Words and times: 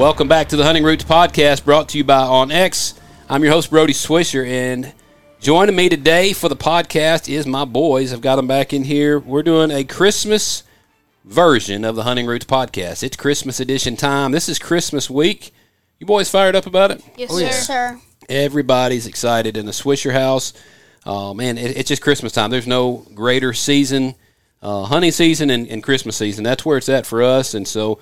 Welcome 0.00 0.28
back 0.28 0.48
to 0.48 0.56
the 0.56 0.64
Hunting 0.64 0.82
Roots 0.82 1.04
Podcast 1.04 1.62
brought 1.62 1.90
to 1.90 1.98
you 1.98 2.04
by 2.04 2.22
OnX. 2.22 2.98
I'm 3.28 3.42
your 3.42 3.52
host, 3.52 3.68
Brody 3.68 3.92
Swisher, 3.92 4.48
and 4.48 4.94
joining 5.40 5.76
me 5.76 5.90
today 5.90 6.32
for 6.32 6.48
the 6.48 6.56
podcast 6.56 7.30
is 7.30 7.46
my 7.46 7.66
boys. 7.66 8.10
I've 8.10 8.22
got 8.22 8.36
them 8.36 8.46
back 8.46 8.72
in 8.72 8.84
here. 8.84 9.18
We're 9.18 9.42
doing 9.42 9.70
a 9.70 9.84
Christmas 9.84 10.62
version 11.26 11.84
of 11.84 11.96
the 11.96 12.04
Hunting 12.04 12.24
Roots 12.24 12.46
Podcast. 12.46 13.02
It's 13.02 13.14
Christmas 13.14 13.60
edition 13.60 13.94
time. 13.94 14.32
This 14.32 14.48
is 14.48 14.58
Christmas 14.58 15.10
week. 15.10 15.52
You 15.98 16.06
boys 16.06 16.30
fired 16.30 16.56
up 16.56 16.64
about 16.64 16.92
it? 16.92 17.04
Yes, 17.18 17.28
Oh, 17.30 17.36
sir. 17.38 17.44
yeah. 17.44 17.50
Sir. 17.50 18.00
Everybody's 18.30 19.06
excited 19.06 19.58
in 19.58 19.66
the 19.66 19.72
Swisher 19.72 20.12
house. 20.14 20.54
Uh, 21.04 21.34
man, 21.34 21.58
it, 21.58 21.76
it's 21.76 21.88
just 21.88 22.00
Christmas 22.00 22.32
time. 22.32 22.50
There's 22.50 22.66
no 22.66 23.04
greater 23.14 23.52
season, 23.52 24.14
uh, 24.62 24.84
hunting 24.84 25.10
season 25.12 25.50
and, 25.50 25.68
and 25.68 25.82
Christmas 25.82 26.16
season. 26.16 26.42
That's 26.42 26.64
where 26.64 26.78
it's 26.78 26.88
at 26.88 27.04
for 27.04 27.22
us. 27.22 27.52
And 27.52 27.68
so 27.68 27.98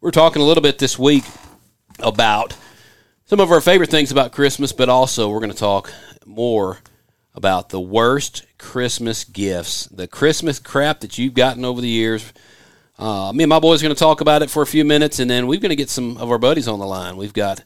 we're 0.00 0.10
talking 0.10 0.40
a 0.40 0.44
little 0.44 0.62
bit 0.62 0.78
this 0.78 0.98
week 0.98 1.24
about 1.98 2.56
some 3.26 3.38
of 3.38 3.50
our 3.50 3.60
favorite 3.60 3.90
things 3.90 4.10
about 4.10 4.32
Christmas, 4.32 4.72
but 4.72 4.88
also 4.88 5.28
we're 5.28 5.40
going 5.40 5.52
to 5.52 5.56
talk 5.56 5.92
more 6.24 6.78
about 7.34 7.68
the 7.68 7.80
worst 7.80 8.46
Christmas 8.58 9.24
gifts, 9.24 9.84
the 9.86 10.08
Christmas 10.08 10.58
crap 10.58 11.00
that 11.00 11.18
you've 11.18 11.34
gotten 11.34 11.66
over 11.66 11.82
the 11.82 11.88
years. 11.88 12.32
Uh, 12.98 13.30
me 13.34 13.44
and 13.44 13.50
my 13.50 13.58
boys 13.58 13.82
are 13.82 13.86
going 13.86 13.94
to 13.94 13.98
talk 13.98 14.22
about 14.22 14.42
it 14.42 14.50
for 14.50 14.62
a 14.62 14.66
few 14.66 14.86
minutes, 14.86 15.18
and 15.18 15.30
then 15.30 15.46
we're 15.46 15.60
going 15.60 15.68
to 15.68 15.76
get 15.76 15.90
some 15.90 16.16
of 16.16 16.30
our 16.30 16.38
buddies 16.38 16.66
on 16.66 16.78
the 16.78 16.86
line. 16.86 17.18
We've 17.18 17.34
got 17.34 17.62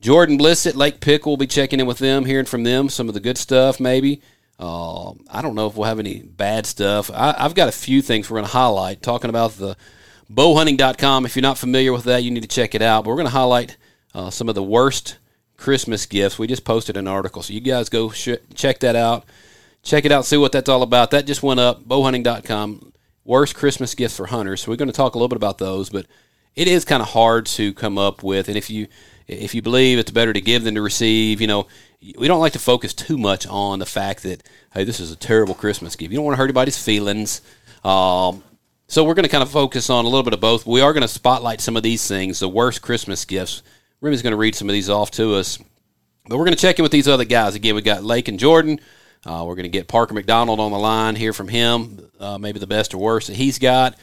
Jordan 0.00 0.36
Bliss 0.36 0.66
at 0.66 0.74
Lake 0.74 1.00
Pick. 1.00 1.24
We'll 1.24 1.36
be 1.36 1.46
checking 1.46 1.78
in 1.78 1.86
with 1.86 1.98
them, 1.98 2.24
hearing 2.24 2.46
from 2.46 2.64
them 2.64 2.88
some 2.88 3.06
of 3.06 3.14
the 3.14 3.20
good 3.20 3.38
stuff, 3.38 3.78
maybe. 3.78 4.22
Uh, 4.58 5.10
I 5.30 5.40
don't 5.40 5.54
know 5.54 5.68
if 5.68 5.76
we'll 5.76 5.88
have 5.88 6.00
any 6.00 6.20
bad 6.20 6.66
stuff. 6.66 7.12
I, 7.12 7.34
I've 7.38 7.54
got 7.54 7.68
a 7.68 7.72
few 7.72 8.02
things 8.02 8.28
we're 8.28 8.38
going 8.38 8.46
to 8.46 8.52
highlight, 8.52 9.02
talking 9.02 9.30
about 9.30 9.52
the 9.52 9.76
bowhunting.com. 10.32 11.26
If 11.26 11.36
you're 11.36 11.42
not 11.42 11.58
familiar 11.58 11.92
with 11.92 12.04
that, 12.04 12.22
you 12.22 12.30
need 12.30 12.42
to 12.42 12.48
check 12.48 12.74
it 12.74 12.82
out. 12.82 13.04
But 13.04 13.10
we're 13.10 13.16
going 13.16 13.26
to 13.26 13.32
highlight 13.32 13.76
uh, 14.14 14.30
some 14.30 14.48
of 14.48 14.54
the 14.54 14.62
worst 14.62 15.18
Christmas 15.56 16.06
gifts. 16.06 16.38
We 16.38 16.46
just 16.46 16.64
posted 16.64 16.96
an 16.96 17.08
article, 17.08 17.42
so 17.42 17.52
you 17.52 17.60
guys 17.60 17.88
go 17.88 18.10
sh- 18.10 18.38
check 18.54 18.80
that 18.80 18.96
out. 18.96 19.24
Check 19.82 20.04
it 20.04 20.12
out, 20.12 20.26
see 20.26 20.36
what 20.36 20.52
that's 20.52 20.68
all 20.68 20.82
about. 20.82 21.10
That 21.10 21.26
just 21.26 21.42
went 21.42 21.58
up, 21.58 21.84
bowhunting.com. 21.84 22.92
Worst 23.24 23.54
Christmas 23.54 23.94
gifts 23.94 24.16
for 24.16 24.26
hunters. 24.26 24.62
So 24.62 24.70
we're 24.70 24.76
going 24.76 24.90
to 24.90 24.94
talk 24.94 25.14
a 25.14 25.18
little 25.18 25.28
bit 25.28 25.36
about 25.36 25.58
those, 25.58 25.88
but 25.88 26.06
it 26.54 26.68
is 26.68 26.84
kind 26.84 27.02
of 27.02 27.08
hard 27.08 27.46
to 27.46 27.72
come 27.72 27.96
up 27.96 28.22
with. 28.22 28.48
And 28.48 28.56
if 28.56 28.68
you 28.68 28.88
if 29.26 29.54
you 29.54 29.62
believe 29.62 29.98
it's 29.98 30.10
better 30.10 30.32
to 30.32 30.40
give 30.40 30.64
than 30.64 30.74
to 30.74 30.82
receive, 30.82 31.40
you 31.40 31.46
know, 31.46 31.66
we 32.18 32.26
don't 32.26 32.40
like 32.40 32.54
to 32.54 32.58
focus 32.58 32.92
too 32.92 33.16
much 33.16 33.46
on 33.46 33.78
the 33.78 33.86
fact 33.86 34.22
that 34.24 34.42
hey, 34.74 34.84
this 34.84 35.00
is 35.00 35.12
a 35.12 35.16
terrible 35.16 35.54
Christmas 35.54 35.96
gift. 35.96 36.10
You 36.10 36.18
don't 36.18 36.24
want 36.24 36.34
to 36.34 36.38
hurt 36.38 36.44
anybody's 36.44 36.82
feelings. 36.82 37.40
Um, 37.84 38.42
so 38.90 39.04
we're 39.04 39.14
going 39.14 39.24
to 39.24 39.30
kind 39.30 39.42
of 39.42 39.48
focus 39.48 39.88
on 39.88 40.04
a 40.04 40.08
little 40.08 40.24
bit 40.24 40.34
of 40.34 40.40
both. 40.40 40.66
We 40.66 40.80
are 40.80 40.92
going 40.92 41.02
to 41.02 41.08
spotlight 41.08 41.60
some 41.60 41.76
of 41.76 41.84
these 41.84 42.08
things, 42.08 42.40
the 42.40 42.48
worst 42.48 42.82
Christmas 42.82 43.24
gifts. 43.24 43.62
Remy's 44.00 44.20
going 44.20 44.32
to 44.32 44.36
read 44.36 44.56
some 44.56 44.68
of 44.68 44.72
these 44.72 44.90
off 44.90 45.12
to 45.12 45.36
us. 45.36 45.58
But 46.26 46.38
we're 46.38 46.44
going 46.44 46.56
to 46.56 46.60
check 46.60 46.80
in 46.80 46.82
with 46.82 46.90
these 46.90 47.06
other 47.06 47.24
guys. 47.24 47.54
Again, 47.54 47.76
we 47.76 47.82
got 47.82 48.02
Lake 48.02 48.26
and 48.26 48.36
Jordan. 48.36 48.80
Uh, 49.24 49.44
we're 49.46 49.54
going 49.54 49.62
to 49.62 49.68
get 49.70 49.86
Parker 49.86 50.12
McDonald 50.12 50.58
on 50.58 50.72
the 50.72 50.78
line, 50.78 51.14
hear 51.14 51.32
from 51.32 51.46
him, 51.46 52.10
uh, 52.18 52.36
maybe 52.38 52.58
the 52.58 52.66
best 52.66 52.92
or 52.92 52.98
worst 52.98 53.28
that 53.28 53.36
he's 53.36 53.60
got. 53.60 53.96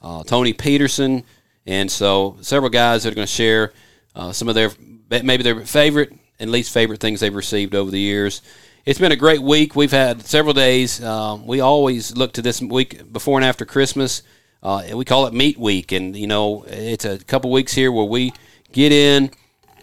Uh, 0.00 0.22
Tony 0.22 0.52
Peterson. 0.52 1.24
And 1.66 1.90
so 1.90 2.36
several 2.40 2.70
guys 2.70 3.02
that 3.02 3.10
are 3.10 3.16
going 3.16 3.26
to 3.26 3.32
share 3.32 3.72
uh, 4.14 4.30
some 4.30 4.48
of 4.48 4.54
their, 4.54 4.70
maybe 5.10 5.42
their 5.42 5.66
favorite 5.66 6.12
and 6.38 6.52
least 6.52 6.72
favorite 6.72 7.00
things 7.00 7.18
they've 7.18 7.34
received 7.34 7.74
over 7.74 7.90
the 7.90 7.98
years. 7.98 8.40
It's 8.88 8.98
been 8.98 9.12
a 9.12 9.16
great 9.16 9.42
week. 9.42 9.76
We've 9.76 9.90
had 9.90 10.24
several 10.24 10.54
days. 10.54 11.04
Um, 11.04 11.46
we 11.46 11.60
always 11.60 12.16
look 12.16 12.32
to 12.32 12.40
this 12.40 12.62
week 12.62 13.12
before 13.12 13.36
and 13.36 13.44
after 13.44 13.66
Christmas. 13.66 14.22
Uh, 14.62 14.78
and 14.78 14.96
we 14.96 15.04
call 15.04 15.26
it 15.26 15.34
Meat 15.34 15.58
Week. 15.58 15.92
And, 15.92 16.16
you 16.16 16.26
know, 16.26 16.64
it's 16.66 17.04
a 17.04 17.18
couple 17.18 17.50
weeks 17.50 17.74
here 17.74 17.92
where 17.92 18.06
we 18.06 18.32
get 18.72 18.90
in 18.90 19.30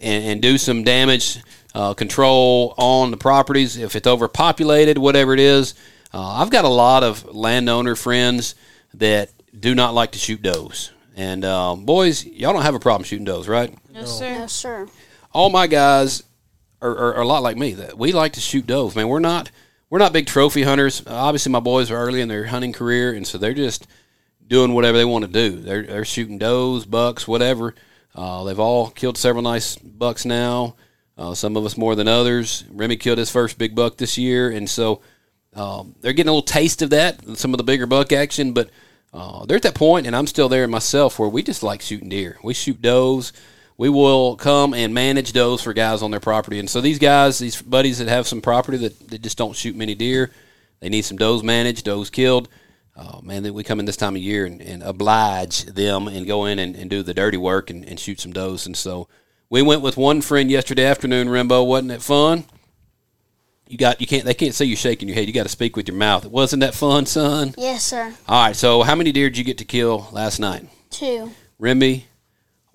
and, 0.01 0.25
and 0.25 0.41
do 0.41 0.57
some 0.57 0.83
damage 0.83 1.39
uh, 1.75 1.93
control 1.93 2.73
on 2.79 3.11
the 3.11 3.17
properties. 3.17 3.77
If 3.77 3.95
it's 3.95 4.07
overpopulated, 4.07 4.97
whatever 4.97 5.35
it 5.35 5.39
is, 5.39 5.75
uh, 6.11 6.41
I've 6.41 6.49
got 6.49 6.65
a 6.65 6.69
lot 6.69 7.03
of 7.03 7.25
landowner 7.35 7.95
friends 7.95 8.55
that 8.95 9.29
do 9.59 9.75
not 9.75 9.93
like 9.93 10.13
to 10.13 10.17
shoot 10.17 10.41
does. 10.41 10.91
And 11.15 11.45
um, 11.45 11.85
boys, 11.85 12.25
y'all 12.25 12.53
don't 12.53 12.63
have 12.63 12.73
a 12.73 12.79
problem 12.79 13.03
shooting 13.03 13.25
does, 13.25 13.47
right? 13.47 13.71
No, 13.93 14.03
sir. 14.05 14.25
Yes, 14.25 14.51
sir. 14.51 14.87
All 15.31 15.51
my 15.51 15.67
guys 15.67 16.23
are, 16.81 16.91
are, 16.91 17.15
are 17.15 17.21
a 17.21 17.27
lot 17.27 17.43
like 17.43 17.57
me. 17.57 17.73
That 17.73 17.97
we 17.97 18.11
like 18.11 18.33
to 18.33 18.39
shoot 18.39 18.67
does. 18.67 18.95
Man, 18.95 19.07
we're 19.07 19.19
not 19.19 19.51
we're 19.89 19.99
not 19.99 20.13
big 20.13 20.27
trophy 20.27 20.63
hunters. 20.63 21.03
Obviously, 21.07 21.51
my 21.51 21.59
boys 21.59 21.91
are 21.91 21.97
early 21.97 22.21
in 22.21 22.27
their 22.27 22.45
hunting 22.45 22.73
career, 22.73 23.13
and 23.13 23.25
so 23.25 23.37
they're 23.37 23.53
just 23.53 23.87
doing 24.47 24.73
whatever 24.73 24.97
they 24.97 25.05
want 25.05 25.25
to 25.25 25.31
do. 25.31 25.59
They're 25.59 25.83
they're 25.83 26.05
shooting 26.05 26.37
does, 26.37 26.85
bucks, 26.85 27.27
whatever. 27.27 27.75
Uh, 28.13 28.43
they've 28.45 28.59
all 28.59 28.89
killed 28.89 29.17
several 29.17 29.43
nice 29.43 29.75
bucks 29.75 30.25
now. 30.25 30.75
Uh, 31.17 31.33
some 31.33 31.55
of 31.55 31.65
us 31.65 31.77
more 31.77 31.95
than 31.95 32.07
others. 32.07 32.65
Remy 32.71 32.97
killed 32.97 33.17
his 33.17 33.31
first 33.31 33.57
big 33.57 33.75
buck 33.75 33.97
this 33.97 34.17
year, 34.17 34.49
and 34.49 34.69
so 34.69 35.01
um, 35.53 35.95
they're 36.01 36.13
getting 36.13 36.29
a 36.29 36.33
little 36.33 36.41
taste 36.41 36.81
of 36.81 36.89
that, 36.89 37.37
some 37.37 37.53
of 37.53 37.57
the 37.57 37.63
bigger 37.63 37.85
buck 37.85 38.11
action. 38.11 38.51
But 38.51 38.69
uh, 39.13 39.45
they're 39.45 39.57
at 39.57 39.63
that 39.63 39.75
point, 39.75 40.07
and 40.07 40.15
I'm 40.15 40.27
still 40.27 40.49
there 40.49 40.67
myself, 40.67 41.17
where 41.17 41.29
we 41.29 41.41
just 41.41 41.63
like 41.63 41.81
shooting 41.81 42.09
deer. 42.09 42.37
We 42.43 42.53
shoot 42.53 42.81
does. 42.81 43.31
We 43.77 43.89
will 43.89 44.35
come 44.37 44.73
and 44.73 44.93
manage 44.93 45.33
does 45.33 45.61
for 45.61 45.73
guys 45.73 46.01
on 46.01 46.11
their 46.11 46.19
property. 46.19 46.59
And 46.59 46.69
so 46.69 46.79
these 46.79 46.99
guys, 46.99 47.39
these 47.39 47.61
buddies 47.61 47.99
that 47.99 48.07
have 48.07 48.27
some 48.27 48.41
property 48.41 48.77
that, 48.77 49.09
that 49.09 49.21
just 49.21 49.37
don't 49.37 49.55
shoot 49.55 49.75
many 49.75 49.95
deer, 49.95 50.31
they 50.79 50.89
need 50.89 51.03
some 51.03 51.17
does 51.17 51.43
managed, 51.43 51.85
does 51.85 52.09
killed. 52.09 52.47
Oh 52.95 53.21
man, 53.21 53.43
then 53.43 53.53
we 53.53 53.63
come 53.63 53.79
in 53.79 53.85
this 53.85 53.97
time 53.97 54.15
of 54.15 54.21
year 54.21 54.45
and, 54.45 54.61
and 54.61 54.81
oblige 54.81 55.65
them 55.65 56.07
and 56.07 56.25
go 56.25 56.45
in 56.45 56.59
and, 56.59 56.75
and 56.75 56.89
do 56.89 57.03
the 57.03 57.13
dirty 57.13 57.37
work 57.37 57.69
and, 57.69 57.83
and 57.83 57.99
shoot 57.99 58.21
some 58.21 58.31
does. 58.31 58.65
And 58.65 58.77
so 58.77 59.09
we 59.49 59.61
went 59.61 59.81
with 59.81 59.97
one 59.97 60.21
friend 60.21 60.49
yesterday 60.49 60.85
afternoon, 60.85 61.27
Rimbo. 61.27 61.65
Wasn't 61.67 61.91
it 61.91 62.01
fun? 62.01 62.45
You 63.67 63.77
got 63.77 63.99
you 63.99 64.07
can't 64.07 64.23
they 64.23 64.33
can't 64.33 64.53
see 64.53 64.65
you 64.65 64.75
shaking 64.75 65.09
your 65.09 65.15
head. 65.15 65.27
You 65.27 65.33
got 65.33 65.43
to 65.43 65.49
speak 65.49 65.75
with 65.75 65.87
your 65.87 65.97
mouth. 65.97 66.25
Wasn't 66.25 66.61
that 66.61 66.75
fun, 66.75 67.05
son? 67.05 67.53
Yes, 67.57 67.83
sir. 67.83 68.13
All 68.29 68.45
right. 68.45 68.55
So 68.55 68.83
how 68.83 68.95
many 68.95 69.11
deer 69.11 69.29
did 69.29 69.37
you 69.37 69.43
get 69.43 69.57
to 69.57 69.65
kill 69.65 70.07
last 70.11 70.39
night? 70.39 70.69
Two. 70.89 71.31
Remy 71.59 72.05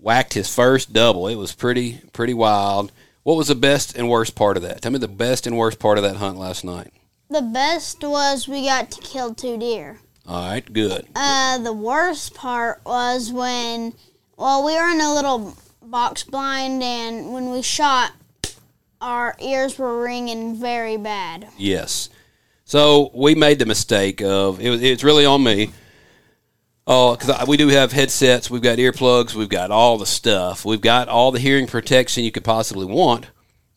whacked 0.01 0.35
his 0.35 0.53
first 0.53 0.93
double. 0.93 1.29
It 1.29 1.37
was 1.37 1.55
pretty 1.55 2.01
pretty 2.13 2.35
wild. 2.35 2.93
What 3.23 3.37
was 3.37 3.49
the 3.49 3.55
best 3.55 3.97
and 3.97 4.09
worst 4.09 4.35
part 4.35 4.57
of 4.57 4.63
that? 4.63 4.83
Tell 4.83 4.93
me 4.93 4.99
the 4.99 5.09
best 5.09 5.47
and 5.47 5.57
worst 5.57 5.79
part 5.79 5.99
of 5.99 6.05
that 6.05 6.17
hunt 6.17 6.39
last 6.39 6.65
night. 6.65 6.93
The 7.29 7.43
best 7.43 8.03
was 8.03 8.49
we 8.49 8.65
got 8.65 8.91
to 8.91 9.01
kill 9.03 9.35
two 9.35 9.59
deer. 9.59 10.01
All 10.27 10.49
right, 10.49 10.73
good. 10.73 11.07
Uh, 11.15 11.59
the 11.59 11.73
worst 11.73 12.35
part 12.35 12.81
was 12.85 13.33
when, 13.33 13.95
well, 14.37 14.65
we 14.65 14.75
were 14.75 14.89
in 14.89 15.01
a 15.01 15.15
little 15.15 15.57
box 15.83 16.23
blind, 16.25 16.83
and 16.83 17.33
when 17.33 17.51
we 17.51 17.63
shot, 17.63 18.13
our 19.01 19.37
ears 19.41 19.79
were 19.79 20.03
ringing 20.03 20.57
very 20.57 20.97
bad. 20.97 21.49
Yes. 21.57 22.11
So 22.65 23.11
we 23.15 23.35
made 23.35 23.59
the 23.59 23.67
mistake 23.67 24.23
of 24.23 24.61
it 24.61 24.71
was 24.71 24.83
it's 24.83 25.03
really 25.03 25.27
on 25.27 25.43
me. 25.43 25.71
Oh, 26.93 27.15
because 27.15 27.47
we 27.47 27.57
do 27.57 27.69
have 27.69 27.93
headsets, 27.93 28.51
we've 28.51 28.63
got 28.63 28.79
earplugs, 28.79 29.33
we've 29.33 29.49
got 29.49 29.71
all 29.71 29.97
the 29.97 30.07
stuff, 30.07 30.65
we've 30.65 30.81
got 30.81 31.07
all 31.07 31.31
the 31.31 31.39
hearing 31.39 31.69
protection 31.69 32.25
you 32.25 32.33
could 32.33 32.43
possibly 32.43 32.85
want, 32.85 33.29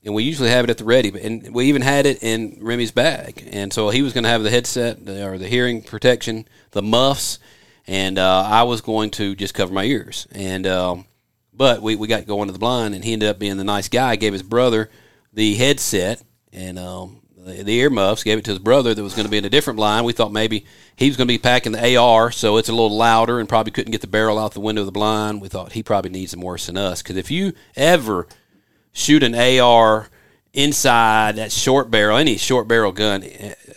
and 0.03 0.16
we 0.16 0.24
usually 0.24 0.50
have 0.50 0.63
it 0.63 0.72
at 0.72 0.79
the 0.79 0.84
ready. 0.84 1.09
And 1.22 1.53
we 1.53 1.66
even 1.66 1.84
had 1.84 2.07
it 2.07 2.23
in 2.23 2.57
Remy's 2.59 2.91
bag, 2.91 3.47
and 3.52 3.72
so 3.72 3.90
he 3.90 4.02
was 4.02 4.13
going 4.13 4.23
to 4.23 4.31
have 4.31 4.41
the 4.41 4.50
headset 4.50 5.07
or 5.07 5.38
the 5.38 5.47
hearing 5.47 5.84
protection, 5.84 6.47
the 6.72 6.81
muffs, 6.81 7.38
and 7.85 8.18
uh, 8.18 8.47
I 8.47 8.63
was 8.63 8.81
going 8.81 9.12
to 9.12 9.35
just 9.35 9.53
cover 9.53 9.72
my 9.72 9.84
ears. 9.84 10.28
And 10.31 10.66
um, 10.66 11.06
but 11.53 11.84
we, 11.84 11.96
we 11.96 12.07
got 12.07 12.25
going 12.25 12.47
to 12.47 12.53
the 12.53 12.57
blind, 12.57 12.96
and 12.96 13.03
he 13.03 13.13
ended 13.13 13.29
up 13.29 13.38
being 13.38 13.57
the 13.57 13.63
nice 13.63 13.90
guy. 13.90 14.16
Gave 14.16 14.34
his 14.34 14.41
brother 14.41 14.90
the 15.31 15.53
headset 15.53 16.19
and 16.52 16.79
um, 16.79 17.22
the, 17.43 17.71
earmuffs. 17.73 18.23
Gave 18.23 18.37
it 18.37 18.45
to 18.45 18.51
his 18.51 18.59
brother 18.59 18.93
that 18.93 19.03
was 19.03 19.13
going 19.13 19.25
to 19.25 19.31
be 19.31 19.37
in 19.37 19.45
a 19.45 19.49
different 19.49 19.77
blind. 19.77 20.05
We 20.05 20.13
thought 20.13 20.31
maybe 20.31 20.65
he 20.95 21.07
was 21.07 21.17
going 21.17 21.27
to 21.27 21.33
be 21.33 21.37
packing 21.37 21.71
the 21.71 21.95
AR, 21.95 22.31
so 22.31 22.57
it's 22.57 22.69
a 22.69 22.73
little 22.73 22.95
louder, 22.95 23.40
and 23.40 23.49
probably 23.49 23.72
couldn't 23.72 23.91
get 23.91 24.01
the 24.01 24.07
barrel 24.07 24.40
out 24.40 24.53
the 24.53 24.59
window 24.59 24.81
of 24.81 24.85
the 24.85 24.91
blind. 24.91 25.41
We 25.41 25.49
thought 25.49 25.73
he 25.73 25.84
probably 25.84 26.11
needs 26.11 26.31
them 26.31 26.41
worse 26.41 26.67
than 26.67 26.78
us 26.78 27.01
because 27.01 27.17
if 27.17 27.31
you 27.31 27.53
ever 27.75 28.28
shoot 28.91 29.23
an 29.23 29.35
AR 29.35 30.09
inside 30.53 31.35
that 31.35 31.51
short 31.51 31.90
barrel, 31.90 32.17
any 32.17 32.37
short 32.37 32.67
barrel 32.67 32.91
gun, 32.91 33.25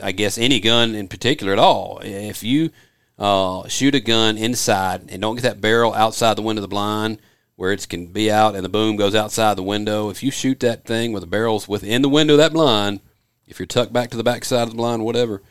I 0.03 0.13
guess 0.13 0.39
any 0.39 0.61
gun 0.61 0.95
in 0.95 1.09
particular 1.09 1.53
at 1.53 1.59
all, 1.59 2.01
if 2.03 2.43
you 2.43 2.71
uh, 3.19 3.67
shoot 3.69 3.95
a 3.95 4.01
gun 4.01 4.37
inside 4.37 5.11
and 5.11 5.23
don't 5.23 5.37
get 5.37 5.43
that 5.43 5.61
barrel 5.61 5.95
outside 5.95 6.37
the 6.37 6.43
window 6.43 6.61
of 6.61 6.69
the 6.69 6.69
blind 6.69 7.19
where 7.57 7.73
it 7.73 7.89
can 7.89 8.09
be 8.09 8.31
out 8.31 8.55
and 8.55 8.63
the 8.63 8.69
boom 8.69 8.97
goes 8.97 9.15
outside 9.15 9.57
the 9.57 9.63
window, 9.63 10.11
if 10.11 10.23
you 10.23 10.31
shoot 10.31 10.61
that 10.61 10.85
thing 10.85 11.13
with 11.13 11.23
the 11.23 11.27
barrels 11.27 11.67
within 11.67 12.03
the 12.03 12.09
window 12.09 12.35
of 12.35 12.39
that 12.39 12.53
blind, 12.53 13.01
if 13.47 13.59
you're 13.59 13.67
tucked 13.67 13.93
back 13.93 14.11
to 14.11 14.17
the 14.17 14.25
back 14.25 14.45
side 14.45 14.65
of 14.65 14.71
the 14.71 14.77
blind, 14.77 15.05
whatever, 15.05 15.43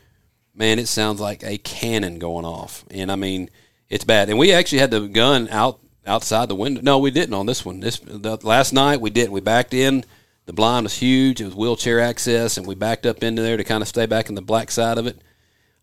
man, 0.54 0.80
it 0.80 0.88
sounds 0.88 1.20
like 1.20 1.44
a 1.44 1.58
cannon 1.58 2.20
going 2.20 2.46
off. 2.46 2.86
And 2.92 3.12
I 3.12 3.16
mean, 3.16 3.50
it's 3.90 4.04
bad. 4.04 4.30
And 4.30 4.40
we 4.40 4.52
actually 4.52 4.80
had 4.80 4.92
the 4.92 5.08
gun 5.08 5.48
out 5.50 5.80
outside 6.06 6.50
the 6.50 6.56
window. 6.56 6.82
No, 6.82 7.00
we 7.00 7.12
didn't 7.12 7.34
on 7.34 7.46
this 7.46 7.66
one. 7.66 7.80
This 7.80 8.00
the, 8.00 8.38
last 8.44 8.74
night 8.74 9.02
we 9.02 9.10
didn't. 9.10 9.32
We 9.32 9.42
backed 9.42 9.74
in. 9.74 10.04
The 10.46 10.54
blind 10.54 10.84
was 10.84 10.98
huge. 10.98 11.42
It 11.42 11.46
was 11.46 11.56
wheelchair 11.56 12.00
access, 12.00 12.58
and 12.58 12.68
we 12.68 12.76
backed 12.76 13.08
up 13.08 13.24
into 13.24 13.42
there 13.42 13.58
to 13.58 13.64
kind 13.64 13.82
of 13.82 13.88
stay 13.88 14.06
back 14.06 14.30
in 14.30 14.36
the 14.36 14.44
black 14.44 14.70
side 14.70 15.00
of 15.00 15.08
it, 15.08 15.20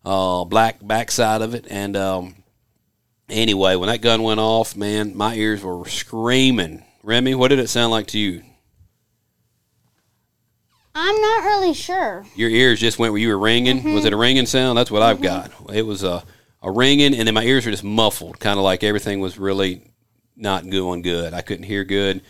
uh, 0.05 0.45
black 0.45 0.85
back 0.85 1.11
side 1.11 1.41
of 1.41 1.53
it. 1.53 1.67
And 1.69 1.97
um, 1.97 2.35
anyway, 3.27 3.75
when 3.75 3.89
that 3.89 4.01
gun 4.01 4.23
went 4.23 4.39
off, 4.39 4.77
man, 4.77 5.17
my 5.17 5.35
ears 5.35 5.61
were 5.61 5.85
screaming 5.89 6.83
Remy, 7.03 7.35
what 7.35 7.49
did 7.49 7.59
it 7.59 7.67
sound 7.67 7.91
like 7.91 8.07
to 8.07 8.17
you? 8.17 8.43
I'm 10.95 11.19
not 11.21 11.43
really 11.43 11.73
sure. 11.73 12.25
Your 12.35 12.49
ears 12.49 12.79
just 12.79 12.99
went 12.99 13.13
where 13.13 13.21
you 13.21 13.29
were 13.29 13.39
ringing. 13.39 13.93
Was 13.93 14.05
it 14.05 14.13
a 14.13 14.17
ringing 14.17 14.45
sound? 14.45 14.77
That's 14.77 14.91
what 14.91 15.01
I've 15.01 15.21
got. 15.21 15.51
It 15.73 15.85
was 15.85 16.03
a, 16.03 16.23
a 16.61 16.69
ringing, 16.71 17.15
and 17.15 17.27
then 17.27 17.33
my 17.33 17.43
ears 17.43 17.65
were 17.65 17.71
just 17.71 17.83
muffled, 17.83 18.39
kind 18.39 18.59
of 18.59 18.63
like 18.63 18.83
everything 18.83 19.19
was 19.19 19.39
really 19.39 19.91
not 20.35 20.69
going 20.69 21.01
good. 21.01 21.33
I 21.33 21.41
couldn't 21.41 21.63
hear 21.65 21.83
good. 21.83 22.21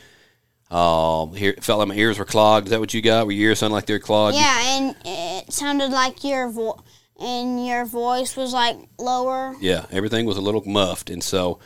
Um, 0.72 1.34
here, 1.36 1.52
it 1.52 1.64
felt 1.64 1.80
like 1.80 1.90
my 1.90 1.96
ears 1.96 2.18
were 2.18 2.26
clogged. 2.26 2.68
Is 2.68 2.72
that 2.72 2.80
what 2.80 2.94
you 2.94 3.02
got? 3.02 3.26
Were 3.26 3.32
your 3.32 3.50
ears 3.50 3.60
sound 3.60 3.74
like 3.74 3.86
they're 3.86 4.00
clogged? 4.00 4.36
Yeah, 4.38 4.78
and 4.78 4.96
it 5.06 5.54
sounded 5.54 5.92
like 5.92 6.24
your 6.24 6.50
vo- 6.50 6.82
and 7.20 7.66
your 7.66 7.86
voice 7.86 8.36
was 8.36 8.54
like 8.54 8.78
lower. 8.98 9.56
Yeah, 9.62 9.86
everything 9.92 10.26
was 10.26 10.38
a 10.38 10.42
little 10.42 10.64
muffed, 10.66 11.10
and 11.10 11.22
so 11.24 11.60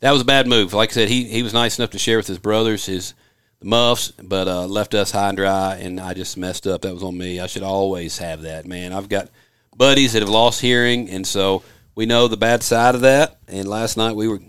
that 0.00 0.12
was 0.12 0.22
a 0.22 0.24
bad 0.26 0.46
move. 0.46 0.72
Like 0.72 0.90
I 0.90 0.92
said, 0.92 1.08
he 1.08 1.24
he 1.24 1.42
was 1.42 1.52
nice 1.54 1.78
enough 1.78 1.90
to 1.90 1.98
share 1.98 2.16
with 2.18 2.26
his 2.26 2.38
brothers 2.38 2.86
his 2.86 3.14
muffs, 3.64 4.12
but 4.12 4.46
uh, 4.46 4.66
left 4.66 4.94
us 4.94 5.10
high 5.10 5.28
and 5.28 5.36
dry, 5.36 5.76
and 5.76 6.00
I 6.00 6.14
just 6.14 6.36
messed 6.36 6.66
up. 6.66 6.82
That 6.82 6.94
was 6.94 7.02
on 7.02 7.16
me. 7.16 7.40
I 7.40 7.46
should 7.46 7.62
always 7.62 8.18
have 8.18 8.42
that, 8.42 8.66
man. 8.66 8.92
I've 8.92 9.08
got 9.08 9.30
buddies 9.76 10.12
that 10.12 10.22
have 10.22 10.28
lost 10.28 10.60
hearing, 10.60 11.08
and 11.08 11.26
so 11.26 11.62
we 11.94 12.06
know 12.06 12.28
the 12.28 12.36
bad 12.36 12.62
side 12.62 12.94
of 12.94 13.02
that. 13.02 13.38
And 13.48 13.68
last 13.68 13.96
night 13.96 14.16
we 14.16 14.28
were 14.28 14.40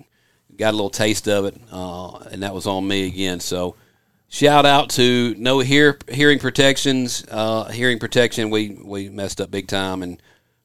got 0.57 0.71
a 0.71 0.77
little 0.77 0.89
taste 0.89 1.27
of 1.27 1.45
it, 1.45 1.59
uh, 1.71 2.17
and 2.31 2.43
that 2.43 2.53
was 2.53 2.67
on 2.67 2.87
me 2.87 3.07
again. 3.07 3.39
So 3.39 3.75
shout 4.27 4.65
out 4.65 4.89
to 4.91 5.35
no 5.37 5.59
hear 5.59 5.97
hearing 6.09 6.39
protections, 6.39 7.25
uh, 7.29 7.65
hearing 7.65 7.99
protection. 7.99 8.49
We 8.49 8.77
we 8.83 9.09
messed 9.09 9.41
up 9.41 9.51
big 9.51 9.67
time, 9.67 10.03
and 10.03 10.21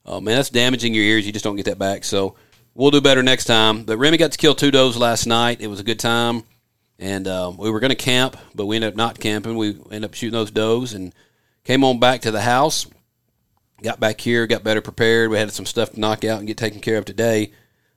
uh, 0.07 0.21
man, 0.21 0.37
that's 0.37 0.51
damaging 0.51 0.95
your 0.95 1.05
ears. 1.05 1.27
You 1.27 1.33
just 1.33 1.45
don't 1.45 1.57
get 1.57 1.67
that 1.67 1.79
back. 1.79 2.05
So 2.05 2.37
we'll 2.75 2.91
do 2.91 3.01
better 3.01 3.23
next 3.23 3.45
time. 3.45 3.85
But 3.85 3.99
Remy 3.99 4.19
got 4.19 4.33
to 4.33 4.39
kill 4.39 4.55
two 4.55 4.71
does 4.71 4.97
last 4.97 5.27
night. 5.27 5.61
It 5.61 5.69
was 5.69 5.81
a 5.81 5.85
good 5.85 5.99
time, 5.99 6.45
and 7.01 7.27
um, 7.27 7.57
we 7.57 7.71
were 7.71 7.81
going 7.81 7.91
to 7.91 7.97
camp, 7.97 8.37
but 8.55 8.67
we 8.67 8.77
ended 8.77 8.93
up 8.93 8.97
not 8.97 9.19
camping. 9.19 9.57
We 9.57 9.71
ended 9.71 10.05
up 10.05 10.15
shooting 10.15 10.39
those 10.39 10.51
does 10.51 10.93
and 10.93 11.15
came 11.65 11.83
on 11.83 11.99
back 11.99 12.21
to 12.23 12.31
the 12.31 12.43
house. 12.43 12.87
Got 13.83 13.99
back 13.99 14.21
here, 14.21 14.47
got 14.47 14.63
better 14.63 14.83
prepared. 14.83 15.31
We 15.31 15.39
had 15.39 15.51
some 15.51 15.65
stuff 15.65 15.93
to 15.93 16.01
knock 16.01 16.25
out 16.25 16.39
and 16.39 16.47
get 16.47 16.59
taken 16.59 16.81
care 16.81 16.99
of 16.99 17.07
today. 17.07 17.53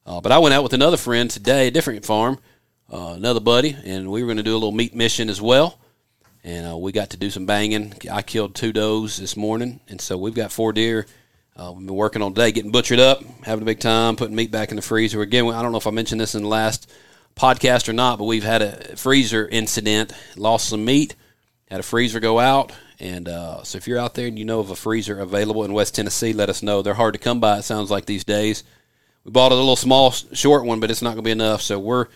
Uh, 0.06 0.22
but 0.22 0.32
I 0.32 0.40
went 0.40 0.54
out 0.54 0.64
with 0.64 0.74
another 0.74 0.96
friend 0.96 1.30
today, 1.30 1.68
a 1.68 1.72
different 1.72 2.06
farm, 2.06 2.40
uh, 2.92 3.14
another 3.18 3.42
buddy, 3.42 3.76
and 3.84 4.10
we 4.10 4.24
were 4.24 4.28
going 4.28 4.38
to 4.38 4.44
do 4.44 4.54
a 4.54 4.56
little 4.56 4.72
meat 4.72 4.96
mission 4.96 5.30
as 5.30 5.42
well. 5.42 5.78
And 6.46 6.72
uh, 6.72 6.78
we 6.78 6.94
got 6.94 7.10
to 7.10 7.18
do 7.18 7.30
some 7.30 7.46
banging. 7.46 7.94
I 8.10 8.22
killed 8.22 8.56
two 8.56 8.72
does 8.72 9.18
this 9.18 9.36
morning, 9.36 9.82
and 9.90 10.00
so 10.00 10.18
we've 10.18 10.34
got 10.34 10.54
four 10.54 10.72
deer. 10.72 11.06
Uh, 11.58 11.74
we've 11.76 11.86
been 11.86 11.96
working 11.96 12.22
all 12.22 12.30
day, 12.30 12.54
getting 12.54 12.72
butchered 12.72 13.00
up, 13.00 13.22
having 13.44 13.62
a 13.64 13.66
big 13.66 13.80
time, 13.80 14.16
putting 14.16 14.36
meat 14.36 14.52
back 14.52 14.70
in 14.70 14.78
the 14.78 14.82
freezer. 14.82 15.22
Again, 15.22 15.46
I 15.48 15.62
don't 15.62 15.72
know 15.72 15.78
if 15.78 15.88
I 15.88 15.92
mentioned 15.92 16.22
this 16.22 16.36
in 16.36 16.44
the 16.44 16.48
last 16.50 16.90
podcast 17.36 17.90
or 17.90 17.94
not, 17.94 18.20
but 18.20 18.26
we've 18.26 18.44
had 18.44 18.62
a 18.62 18.96
freezer 18.96 19.48
incident, 19.48 20.14
lost 20.36 20.70
some 20.70 20.86
meat, 20.86 21.16
had 21.70 21.80
a 21.80 21.84
freezer 21.84 22.20
go 22.20 22.40
out. 22.40 22.72
And 23.00 23.28
uh, 23.28 23.64
so 23.64 23.78
if 23.78 23.88
you're 23.88 24.00
out 24.00 24.14
there 24.14 24.28
and 24.28 24.38
you 24.38 24.46
know 24.46 24.60
of 24.60 24.70
a 24.70 24.76
freezer 24.76 25.20
available 25.20 25.64
in 25.66 25.74
West 25.74 25.96
Tennessee, 25.96 26.34
let 26.34 26.50
us 26.50 26.64
know. 26.64 26.82
They're 26.82 26.94
hard 26.94 27.14
to 27.14 27.20
come 27.20 27.40
by, 27.40 27.60
it 27.60 27.64
sounds 27.64 27.92
like 27.92 28.06
these 28.06 28.24
days. 28.24 28.64
We 29.24 29.32
bought 29.32 29.52
a 29.52 29.56
little 29.56 29.76
small, 29.76 30.12
short 30.12 30.66
one, 30.66 30.80
but 30.80 30.92
it's 30.92 31.02
not 31.02 31.10
going 31.12 31.24
to 31.24 31.28
be 31.28 31.32
enough. 31.32 31.62
So 31.62 31.80
we're 31.80 32.08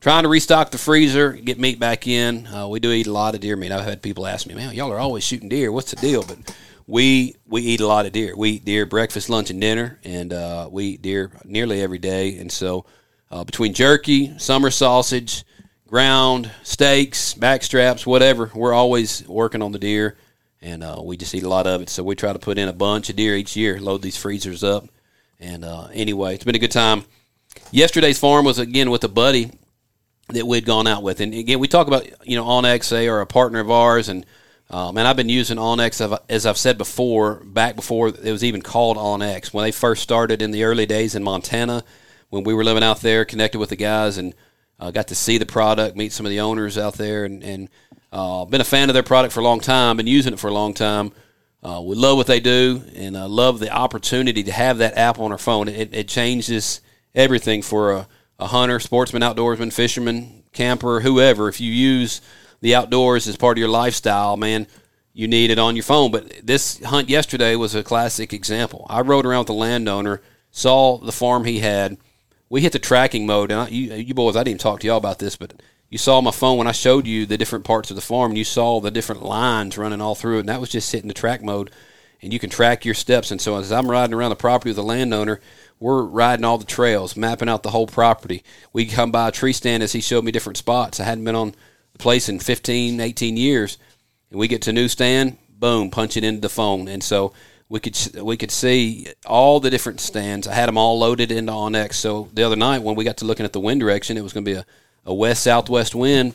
trying 0.00 0.24
to 0.24 0.28
restock 0.28 0.70
the 0.70 0.78
freezer, 0.78 1.32
get 1.32 1.58
meat 1.58 1.78
back 1.78 2.06
in. 2.06 2.46
Uh, 2.46 2.68
we 2.68 2.80
do 2.80 2.90
eat 2.92 3.06
a 3.06 3.12
lot 3.12 3.34
of 3.34 3.40
deer 3.40 3.56
meat. 3.56 3.72
I've 3.72 3.84
had 3.84 4.02
people 4.02 4.26
ask 4.26 4.46
me, 4.46 4.54
man, 4.54 4.74
y'all 4.74 4.92
are 4.92 4.98
always 4.98 5.24
shooting 5.24 5.48
deer. 5.48 5.72
What's 5.72 5.92
the 5.92 5.96
deal? 5.96 6.24
But 6.24 6.38
we 6.86 7.36
we 7.46 7.62
eat 7.62 7.80
a 7.80 7.86
lot 7.86 8.06
of 8.06 8.12
deer. 8.12 8.36
We 8.36 8.50
eat 8.50 8.64
deer 8.64 8.86
breakfast, 8.86 9.28
lunch, 9.28 9.50
and 9.50 9.60
dinner, 9.60 9.98
and 10.04 10.32
uh, 10.32 10.68
we 10.70 10.84
eat 10.86 11.02
deer 11.02 11.30
nearly 11.44 11.80
every 11.80 11.98
day. 11.98 12.38
And 12.38 12.50
so 12.50 12.86
uh, 13.30 13.44
between 13.44 13.74
jerky, 13.74 14.38
summer 14.38 14.70
sausage, 14.70 15.44
ground 15.86 16.50
steaks, 16.62 17.34
backstraps, 17.34 18.06
whatever, 18.06 18.50
we're 18.54 18.74
always 18.74 19.26
working 19.28 19.62
on 19.62 19.72
the 19.72 19.78
deer, 19.78 20.16
and 20.60 20.82
uh, 20.82 21.00
we 21.02 21.16
just 21.16 21.34
eat 21.34 21.44
a 21.44 21.48
lot 21.48 21.66
of 21.66 21.82
it. 21.82 21.88
So 21.88 22.02
we 22.02 22.14
try 22.14 22.32
to 22.32 22.38
put 22.38 22.58
in 22.58 22.68
a 22.68 22.72
bunch 22.72 23.10
of 23.10 23.16
deer 23.16 23.36
each 23.36 23.56
year, 23.56 23.80
load 23.80 24.02
these 24.02 24.16
freezers 24.16 24.64
up. 24.64 24.88
And 25.40 25.64
uh, 25.64 25.88
anyway, 25.92 26.34
it's 26.34 26.44
been 26.44 26.56
a 26.56 26.60
good 26.60 26.72
time. 26.72 27.04
Yesterday's 27.70 28.18
farm 28.18 28.44
was 28.44 28.58
again 28.58 28.90
with 28.90 29.04
a 29.04 29.08
buddy 29.08 29.50
that 30.28 30.46
we'd 30.46 30.66
gone 30.66 30.86
out 30.86 31.02
with. 31.02 31.20
And 31.20 31.32
again, 31.32 31.58
we 31.58 31.68
talk 31.68 31.86
about, 31.86 32.06
you 32.26 32.36
know, 32.36 32.44
OnX, 32.44 32.90
they 32.90 33.08
are 33.08 33.20
a 33.20 33.26
partner 33.26 33.60
of 33.60 33.70
ours. 33.70 34.08
And, 34.08 34.26
um, 34.70 34.98
and 34.98 35.06
I've 35.06 35.16
been 35.16 35.28
using 35.28 35.56
OnX, 35.56 36.20
as 36.28 36.44
I've 36.44 36.58
said 36.58 36.76
before, 36.76 37.36
back 37.44 37.76
before 37.76 38.08
it 38.08 38.32
was 38.32 38.44
even 38.44 38.62
called 38.62 38.96
OnX. 38.96 39.52
When 39.54 39.64
they 39.64 39.72
first 39.72 40.02
started 40.02 40.42
in 40.42 40.50
the 40.50 40.64
early 40.64 40.86
days 40.86 41.14
in 41.14 41.22
Montana, 41.22 41.84
when 42.30 42.44
we 42.44 42.54
were 42.54 42.64
living 42.64 42.82
out 42.82 43.00
there, 43.00 43.24
connected 43.24 43.58
with 43.58 43.70
the 43.70 43.76
guys 43.76 44.18
and 44.18 44.34
uh, 44.80 44.90
got 44.90 45.08
to 45.08 45.14
see 45.14 45.38
the 45.38 45.46
product, 45.46 45.96
meet 45.96 46.12
some 46.12 46.26
of 46.26 46.30
the 46.30 46.40
owners 46.40 46.78
out 46.78 46.94
there, 46.94 47.24
and, 47.24 47.42
and 47.42 47.68
uh, 48.12 48.44
been 48.44 48.60
a 48.60 48.64
fan 48.64 48.88
of 48.90 48.94
their 48.94 49.02
product 49.02 49.34
for 49.34 49.40
a 49.40 49.44
long 49.44 49.60
time, 49.60 49.96
been 49.96 50.06
using 50.06 50.32
it 50.32 50.38
for 50.38 50.48
a 50.48 50.54
long 50.54 50.74
time. 50.74 51.12
Uh, 51.62 51.82
we 51.84 51.96
love 51.96 52.16
what 52.16 52.28
they 52.28 52.40
do 52.40 52.82
and 52.94 53.16
uh, 53.16 53.26
love 53.26 53.58
the 53.58 53.70
opportunity 53.70 54.44
to 54.44 54.52
have 54.52 54.78
that 54.78 54.96
app 54.96 55.18
on 55.18 55.32
our 55.32 55.38
phone. 55.38 55.68
It, 55.68 55.92
it 55.92 56.08
changes 56.08 56.80
everything 57.14 57.62
for 57.62 57.92
a, 57.92 58.08
a 58.38 58.46
hunter, 58.46 58.78
sportsman, 58.78 59.22
outdoorsman, 59.22 59.72
fisherman, 59.72 60.44
camper, 60.52 61.00
whoever. 61.00 61.48
If 61.48 61.60
you 61.60 61.72
use 61.72 62.20
the 62.60 62.74
outdoors 62.74 63.26
as 63.26 63.36
part 63.36 63.58
of 63.58 63.60
your 63.60 63.68
lifestyle, 63.68 64.36
man, 64.36 64.68
you 65.12 65.26
need 65.26 65.50
it 65.50 65.58
on 65.58 65.74
your 65.74 65.82
phone. 65.82 66.12
But 66.12 66.46
this 66.46 66.80
hunt 66.84 67.08
yesterday 67.08 67.56
was 67.56 67.74
a 67.74 67.82
classic 67.82 68.32
example. 68.32 68.86
I 68.88 69.00
rode 69.00 69.26
around 69.26 69.40
with 69.40 69.46
the 69.48 69.54
landowner, 69.54 70.22
saw 70.52 70.98
the 70.98 71.12
farm 71.12 71.44
he 71.44 71.58
had. 71.58 71.98
We 72.50 72.62
hit 72.62 72.72
the 72.72 72.78
tracking 72.78 73.26
mode, 73.26 73.50
and 73.50 73.60
I, 73.60 73.68
you, 73.68 73.94
you 73.94 74.14
boys, 74.14 74.36
I 74.36 74.40
didn't 74.40 74.48
even 74.48 74.58
talk 74.58 74.80
to 74.80 74.86
y'all 74.86 74.96
about 74.96 75.18
this, 75.18 75.36
but 75.36 75.60
you 75.90 75.98
saw 75.98 76.20
my 76.20 76.30
phone 76.30 76.58
when 76.58 76.66
I 76.66 76.72
showed 76.72 77.06
you 77.06 77.26
the 77.26 77.38
different 77.38 77.64
parts 77.64 77.90
of 77.90 77.96
the 77.96 78.02
farm, 78.02 78.32
and 78.32 78.38
you 78.38 78.44
saw 78.44 78.80
the 78.80 78.90
different 78.90 79.22
lines 79.22 79.78
running 79.78 80.00
all 80.00 80.14
through 80.14 80.36
it, 80.36 80.40
and 80.40 80.48
that 80.48 80.60
was 80.60 80.70
just 80.70 80.90
hitting 80.92 81.08
the 81.08 81.14
track 81.14 81.42
mode, 81.42 81.70
and 82.22 82.32
you 82.32 82.38
can 82.38 82.50
track 82.50 82.84
your 82.84 82.94
steps. 82.94 83.30
And 83.30 83.40
so 83.40 83.56
as 83.56 83.72
I'm 83.72 83.90
riding 83.90 84.14
around 84.14 84.30
the 84.30 84.36
property 84.36 84.70
with 84.70 84.76
the 84.76 84.82
landowner, 84.82 85.40
we're 85.80 86.02
riding 86.02 86.44
all 86.44 86.58
the 86.58 86.64
trails, 86.64 87.16
mapping 87.16 87.48
out 87.48 87.62
the 87.62 87.70
whole 87.70 87.86
property. 87.86 88.42
We 88.72 88.86
come 88.86 89.12
by 89.12 89.28
a 89.28 89.32
tree 89.32 89.52
stand 89.52 89.82
as 89.82 89.92
he 89.92 90.00
showed 90.00 90.24
me 90.24 90.32
different 90.32 90.56
spots. 90.56 91.00
I 91.00 91.04
hadn't 91.04 91.24
been 91.24 91.36
on 91.36 91.54
the 91.92 91.98
place 91.98 92.28
in 92.28 92.40
15, 92.40 93.00
18 93.00 93.36
years, 93.36 93.78
and 94.30 94.40
we 94.40 94.48
get 94.48 94.62
to 94.62 94.72
new 94.72 94.88
stand, 94.88 95.38
boom, 95.50 95.90
punch 95.90 96.16
it 96.16 96.24
into 96.24 96.40
the 96.40 96.48
phone, 96.48 96.88
and 96.88 97.02
so 97.02 97.32
we 97.68 97.80
could 97.80 97.96
we 98.22 98.36
could 98.36 98.50
see 98.50 99.08
all 99.26 99.60
the 99.60 99.70
different 99.70 100.00
stands. 100.00 100.48
I 100.48 100.54
had 100.54 100.68
them 100.68 100.78
all 100.78 100.98
loaded 100.98 101.30
into 101.30 101.52
OnX. 101.52 101.94
So 101.94 102.28
the 102.32 102.44
other 102.44 102.56
night 102.56 102.82
when 102.82 102.96
we 102.96 103.04
got 103.04 103.18
to 103.18 103.24
looking 103.24 103.44
at 103.44 103.52
the 103.52 103.60
wind 103.60 103.80
direction, 103.80 104.16
it 104.16 104.22
was 104.22 104.32
going 104.32 104.44
to 104.44 104.50
be 104.50 104.56
a, 104.56 104.66
a 105.04 105.14
west 105.14 105.42
southwest 105.42 105.94
wind, 105.94 106.34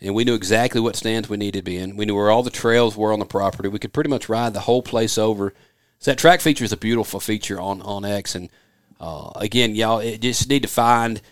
and 0.00 0.14
we 0.14 0.24
knew 0.24 0.34
exactly 0.34 0.80
what 0.80 0.96
stands 0.96 1.28
we 1.28 1.36
needed 1.36 1.60
to 1.60 1.64
be 1.64 1.78
in. 1.78 1.96
We 1.96 2.04
knew 2.04 2.14
where 2.14 2.30
all 2.30 2.42
the 2.42 2.50
trails 2.50 2.96
were 2.96 3.12
on 3.12 3.18
the 3.18 3.24
property. 3.24 3.68
We 3.68 3.78
could 3.78 3.94
pretty 3.94 4.10
much 4.10 4.28
ride 4.28 4.52
the 4.52 4.60
whole 4.60 4.82
place 4.82 5.16
over. 5.16 5.54
So 6.00 6.10
that 6.10 6.18
track 6.18 6.42
feature 6.42 6.64
is 6.64 6.72
a 6.72 6.76
beautiful 6.76 7.18
feature 7.18 7.58
on 7.58 7.80
OnX, 7.80 8.34
and 8.34 8.50
uh, 9.00 9.30
again, 9.36 9.74
y'all 9.74 10.00
it 10.00 10.20
just 10.20 10.48
need 10.50 10.62
to 10.62 10.68
find 10.68 11.22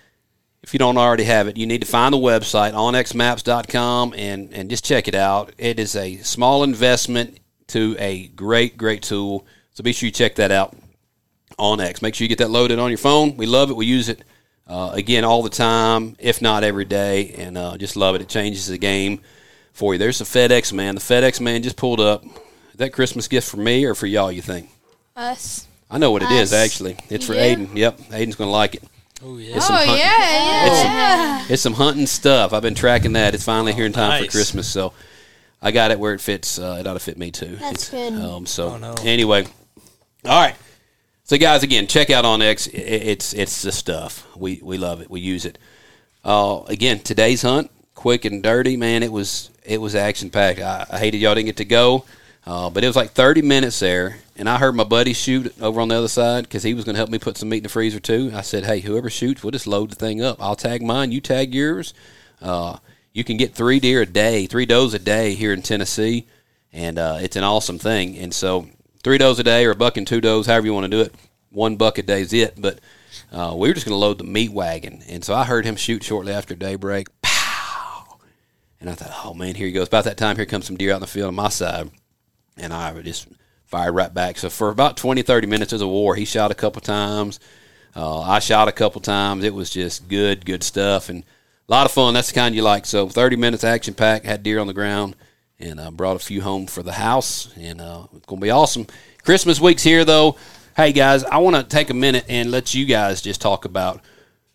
if 0.63 0.73
you 0.73 0.79
don't 0.79 0.97
already 0.97 1.25
have 1.25 1.49
it, 1.49 1.57
you 1.57 1.67
need 1.67 1.83
to 1.83 1.89
find 1.89 2.15
the 2.15 2.19
website 2.19 2.73
onxmaps.com 2.73 4.15
and 4.17 4.55
and 4.55 4.71
just 4.71 4.85
check 4.85 5.09
it 5.09 5.15
out. 5.15 5.53
It 5.59 5.79
is 5.79 5.95
a 5.95 6.17
small 6.19 6.65
investment 6.65 7.39
to 7.73 7.97
a 7.99 8.29
great 8.29 8.77
great 8.77 9.03
tool. 9.03 9.47
So 9.75 9.83
be 9.83 9.93
sure 9.93 10.07
you 10.07 10.11
check 10.13 10.37
that 10.37 10.51
out 10.51 10.77
OnX. 11.59 12.03
Make 12.03 12.15
sure 12.15 12.25
you 12.25 12.29
get 12.29 12.39
that 12.39 12.51
loaded 12.51 12.79
on 12.79 12.91
your 12.91 12.99
phone. 12.99 13.37
We 13.37 13.47
love 13.47 13.71
it. 13.71 13.77
We 13.77 13.87
use 13.87 14.09
it 14.09 14.23
uh, 14.67 14.91
again 14.95 15.25
all 15.25 15.43
the 15.43 15.51
time, 15.51 16.17
if 16.19 16.41
not 16.43 16.65
every 16.65 16.85
day, 16.85 17.31
and 17.39 17.57
uh, 17.59 17.77
just 17.77 17.97
love 17.97 18.15
it. 18.15 18.21
It 18.23 18.29
changes 18.29 18.67
the 18.67 18.79
game 18.79 19.21
for 19.73 19.95
you. 19.95 19.99
There's 19.99 20.19
the 20.19 20.25
FedEx 20.25 20.73
man. 20.73 20.95
The 20.95 21.01
FedEx 21.01 21.41
man 21.41 21.63
just 21.63 21.77
pulled 21.77 22.01
up. 22.01 22.25
Is 22.25 22.77
that 22.79 22.93
Christmas 22.93 23.29
gift 23.29 23.49
for 23.49 23.59
me 23.59 23.85
or 23.85 23.95
for 23.95 24.07
y'all? 24.07 24.33
You 24.33 24.43
think? 24.43 24.71
Us. 25.17 25.67
I 25.91 25.99
know 25.99 26.11
what 26.11 26.23
it 26.23 26.31
is 26.31 26.53
Us. 26.53 26.59
actually. 26.59 26.97
It's 27.11 27.27
for 27.27 27.35
Yeah. 27.35 27.55
Aiden. 27.55 27.77
Yep, 27.77 27.99
Aiden's 28.11 28.37
gonna 28.37 28.51
like 28.51 28.77
it. 28.77 28.85
Oh 29.25 29.37
yeah. 29.37 29.57
It's 29.57 29.67
some 29.67 29.77
Oh 29.77 29.79
hunt- 29.79 29.99
yeah, 29.99 30.19
yeah, 30.19 30.67
It's- 30.67 30.85
yeah. 30.85 31.47
It's 31.51 31.63
some 31.63 31.75
hunting 31.75 32.07
stuff. 32.07 32.53
I've 32.55 32.63
been 32.63 32.75
tracking 32.75 33.13
that. 33.13 33.35
It's 33.35 33.45
finally 33.45 33.73
here 33.75 33.85
in 33.87 33.93
time 33.93 34.25
for. 34.25 34.31
Christmas, 34.31 34.67
so 34.67 34.95
I 35.63 35.71
got 35.71 35.91
it 35.93 35.99
where 36.01 36.13
it 36.13 36.21
fits. 36.21 36.59
Uh, 36.59 36.79
it 36.81 36.87
ought 36.87 36.95
to 36.95 36.99
fit 36.99 37.17
me 37.17 37.31
too. 37.31 37.57
That's 37.57 37.89
It's- 37.93 38.11
good. 38.13 38.21
Um, 38.21 38.47
so 38.47 38.71
Oh, 38.71 38.77
no. 38.79 38.95
anyway, 39.05 39.47
all 40.25 40.41
right. 40.43 40.57
So 41.25 41.39
guys, 41.39 41.63
again, 41.63 41.87
check 41.87 42.11
out 42.11 42.25
OnX. 42.25 42.69
I- 42.69 42.79
It's 42.79 43.33
it's 43.33 43.63
the 43.63 43.73
stuff. 43.73 44.27
We 44.37 44.61
we 44.63 44.77
love 44.77 45.01
it. 45.01 45.11
We 45.11 45.21
use 45.21 45.45
it. 45.45 45.59
Uh, 46.25 46.61
again, 46.69 46.99
today's 47.01 47.43
hunt, 47.43 47.71
quick 47.95 48.25
and 48.25 48.43
dirty, 48.43 48.77
man. 48.77 49.03
It 49.03 49.13
was 49.13 49.51
it 49.65 49.81
was 49.81 49.95
action 49.95 50.31
packed. 50.31 50.61
I, 50.61 50.85
I 50.91 50.99
hated 50.99 51.19
y'all 51.19 51.35
didn't 51.35 51.47
get 51.47 51.57
to 51.59 51.65
go, 51.65 52.05
uh, 52.47 52.69
but 52.71 52.83
it 52.85 52.89
was 52.89 52.97
like 52.97 53.13
thirty 53.13 53.41
minutes 53.43 53.79
there, 53.79 54.19
and 54.37 54.49
I 54.49 54.59
heard 54.59 54.75
my 54.75 54.85
buddy 54.85 55.13
shoot 55.13 55.55
over 55.61 55.81
on 55.81 55.89
the 55.89 55.95
other 55.97 56.09
side 56.09 56.43
because 56.45 56.65
he 56.65 56.75
was 56.75 56.85
going 56.85 56.95
to 56.95 56.99
help 56.99 57.11
me 57.11 57.19
put 57.19 57.39
some 57.39 57.49
meat 57.49 57.59
in 57.59 57.63
the 57.63 57.69
freezer 57.69 58.01
too. 58.01 58.33
I 58.35 58.41
said, 58.43 58.65
hey, 58.67 58.81
whoever 58.81 59.09
shoots, 59.11 59.43
we'll 59.45 59.53
just 59.53 59.67
load 59.69 59.91
the 59.91 59.97
thing 59.97 60.23
up. 60.23 60.37
I'll 60.43 60.57
tag 60.57 60.83
mine, 60.83 61.13
you 61.13 61.21
tag 61.21 61.55
yours. 61.55 61.95
Uh, 62.41 62.79
you 63.13 63.25
can 63.25 63.37
get 63.37 63.55
three 63.55 63.81
deer 63.81 64.03
a 64.03 64.07
day, 64.07 64.47
three 64.47 64.67
does 64.67 64.95
a 64.95 64.99
day 64.99 65.35
here 65.35 65.53
in 65.53 65.63
Tennessee, 65.63 66.27
and 66.73 66.99
uh, 66.99 67.19
it's 67.21 67.37
an 67.37 67.45
awesome 67.45 67.79
thing. 67.79 68.17
And 68.19 68.33
so, 68.33 68.69
three 69.03 69.19
does 69.19 69.39
a 69.39 69.45
day 69.45 69.65
or 69.67 69.73
a 69.73 69.77
buck 69.77 69.97
and 69.97 70.07
two 70.07 70.21
does, 70.21 70.47
however 70.47 70.67
you 70.67 70.75
want 70.75 70.85
to 70.85 70.91
do 70.91 71.01
it. 71.01 71.15
One 71.51 71.77
buck 71.77 71.99
a 71.99 72.03
day 72.03 72.23
is 72.23 72.33
it, 72.33 72.55
but 72.57 72.79
uh, 73.31 73.55
we 73.57 73.69
were 73.69 73.75
just 73.75 73.87
going 73.87 73.95
to 73.95 73.99
load 73.99 74.19
the 74.19 74.25
meat 74.25 74.53
wagon. 74.53 75.03
And 75.09 75.23
so 75.23 75.35
I 75.35 75.45
heard 75.45 75.67
him 75.67 75.77
shoot 75.77 76.03
shortly 76.03 76.33
after 76.33 76.55
daybreak. 76.55 77.09
Pow! 77.21 78.19
And 78.81 78.89
I 78.89 78.95
thought, 78.95 79.13
oh 79.25 79.35
man, 79.35 79.55
here 79.55 79.67
he 79.67 79.73
goes. 79.73 79.89
About 79.89 80.05
that 80.05 80.17
time, 80.17 80.37
here 80.37 80.47
comes 80.47 80.67
some 80.67 80.77
deer 80.77 80.93
out 80.93 80.97
in 80.97 81.01
the 81.03 81.07
field 81.07 81.29
on 81.29 81.35
my 81.35 81.51
side, 81.51 81.91
and 82.57 82.73
I 82.73 82.99
just 83.03 83.29
fired 83.67 83.93
right 83.93 84.13
back. 84.13 84.39
So 84.39 84.49
for 84.49 84.71
about 84.71 84.97
20, 84.97 85.23
30 85.23 85.47
minutes 85.47 85.73
of 85.75 85.79
the 85.79 85.89
war, 85.89 86.15
he 86.15 86.25
shot 86.25 86.51
a 86.51 86.55
couple 86.55 86.81
times. 86.81 87.39
Uh, 87.95 88.21
I 88.21 88.39
shot 88.39 88.69
a 88.69 88.73
couple 88.73 89.03
times. 89.03 89.45
It 89.45 89.53
was 89.53 89.69
just 89.69 90.09
good, 90.09 90.47
good 90.47 90.63
stuff, 90.63 91.11
and 91.11 91.25
lot 91.73 91.87
of 91.87 91.93
fun. 91.93 92.13
That's 92.13 92.29
the 92.29 92.35
kind 92.35 92.55
you 92.55 92.63
like. 92.63 92.85
So 92.85 93.09
30 93.09 93.37
minutes 93.37 93.65
action 93.65 93.95
pack, 93.95 94.25
had 94.25 94.43
deer 94.43 94.59
on 94.59 94.67
the 94.67 94.75
ground, 94.75 95.17
and 95.59 95.81
uh, 95.81 95.91
brought 95.91 96.17
a 96.17 96.19
few 96.19 96.43
home 96.43 96.67
for 96.67 96.83
the 96.83 96.93
house, 96.93 97.51
and 97.57 97.81
uh, 97.81 98.07
it's 98.15 98.27
gonna 98.27 98.43
be 98.43 98.51
awesome. 98.51 98.87
Christmas 99.25 99.59
week's 99.59 99.83
here 99.83 100.05
though. 100.05 100.37
Hey 100.77 100.93
guys, 100.93 101.25
I 101.25 101.39
want 101.39 101.57
to 101.57 101.63
take 101.63 101.89
a 101.89 101.95
minute 101.95 102.27
and 102.29 102.51
let 102.51 102.75
you 102.75 102.85
guys 102.85 103.23
just 103.23 103.41
talk 103.41 103.65
about 103.65 104.03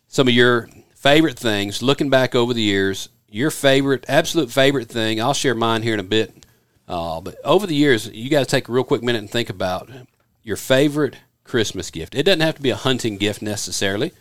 some 0.06 0.28
of 0.28 0.34
your 0.34 0.68
favorite 0.94 1.38
things. 1.38 1.82
Looking 1.82 2.08
back 2.08 2.36
over 2.36 2.54
the 2.54 2.62
years, 2.62 3.08
your 3.28 3.50
favorite, 3.50 4.04
absolute 4.08 4.52
favorite 4.52 4.88
thing. 4.88 5.20
I'll 5.20 5.34
share 5.34 5.54
mine 5.56 5.82
here 5.82 5.94
in 5.94 6.00
a 6.00 6.04
bit. 6.04 6.46
Uh, 6.86 7.20
but 7.20 7.36
over 7.44 7.66
the 7.66 7.74
years, 7.74 8.08
you 8.08 8.30
guys 8.30 8.46
take 8.46 8.68
a 8.68 8.72
real 8.72 8.84
quick 8.84 9.02
minute 9.02 9.18
and 9.18 9.30
think 9.30 9.50
about 9.50 9.90
your 10.44 10.56
favorite 10.56 11.16
Christmas 11.42 11.90
gift. 11.90 12.14
It 12.14 12.22
doesn't 12.22 12.40
have 12.40 12.56
to 12.56 12.62
be 12.62 12.70
a 12.70 12.76
hunting 12.76 13.16
gift 13.16 13.42
necessarily. 13.42 14.12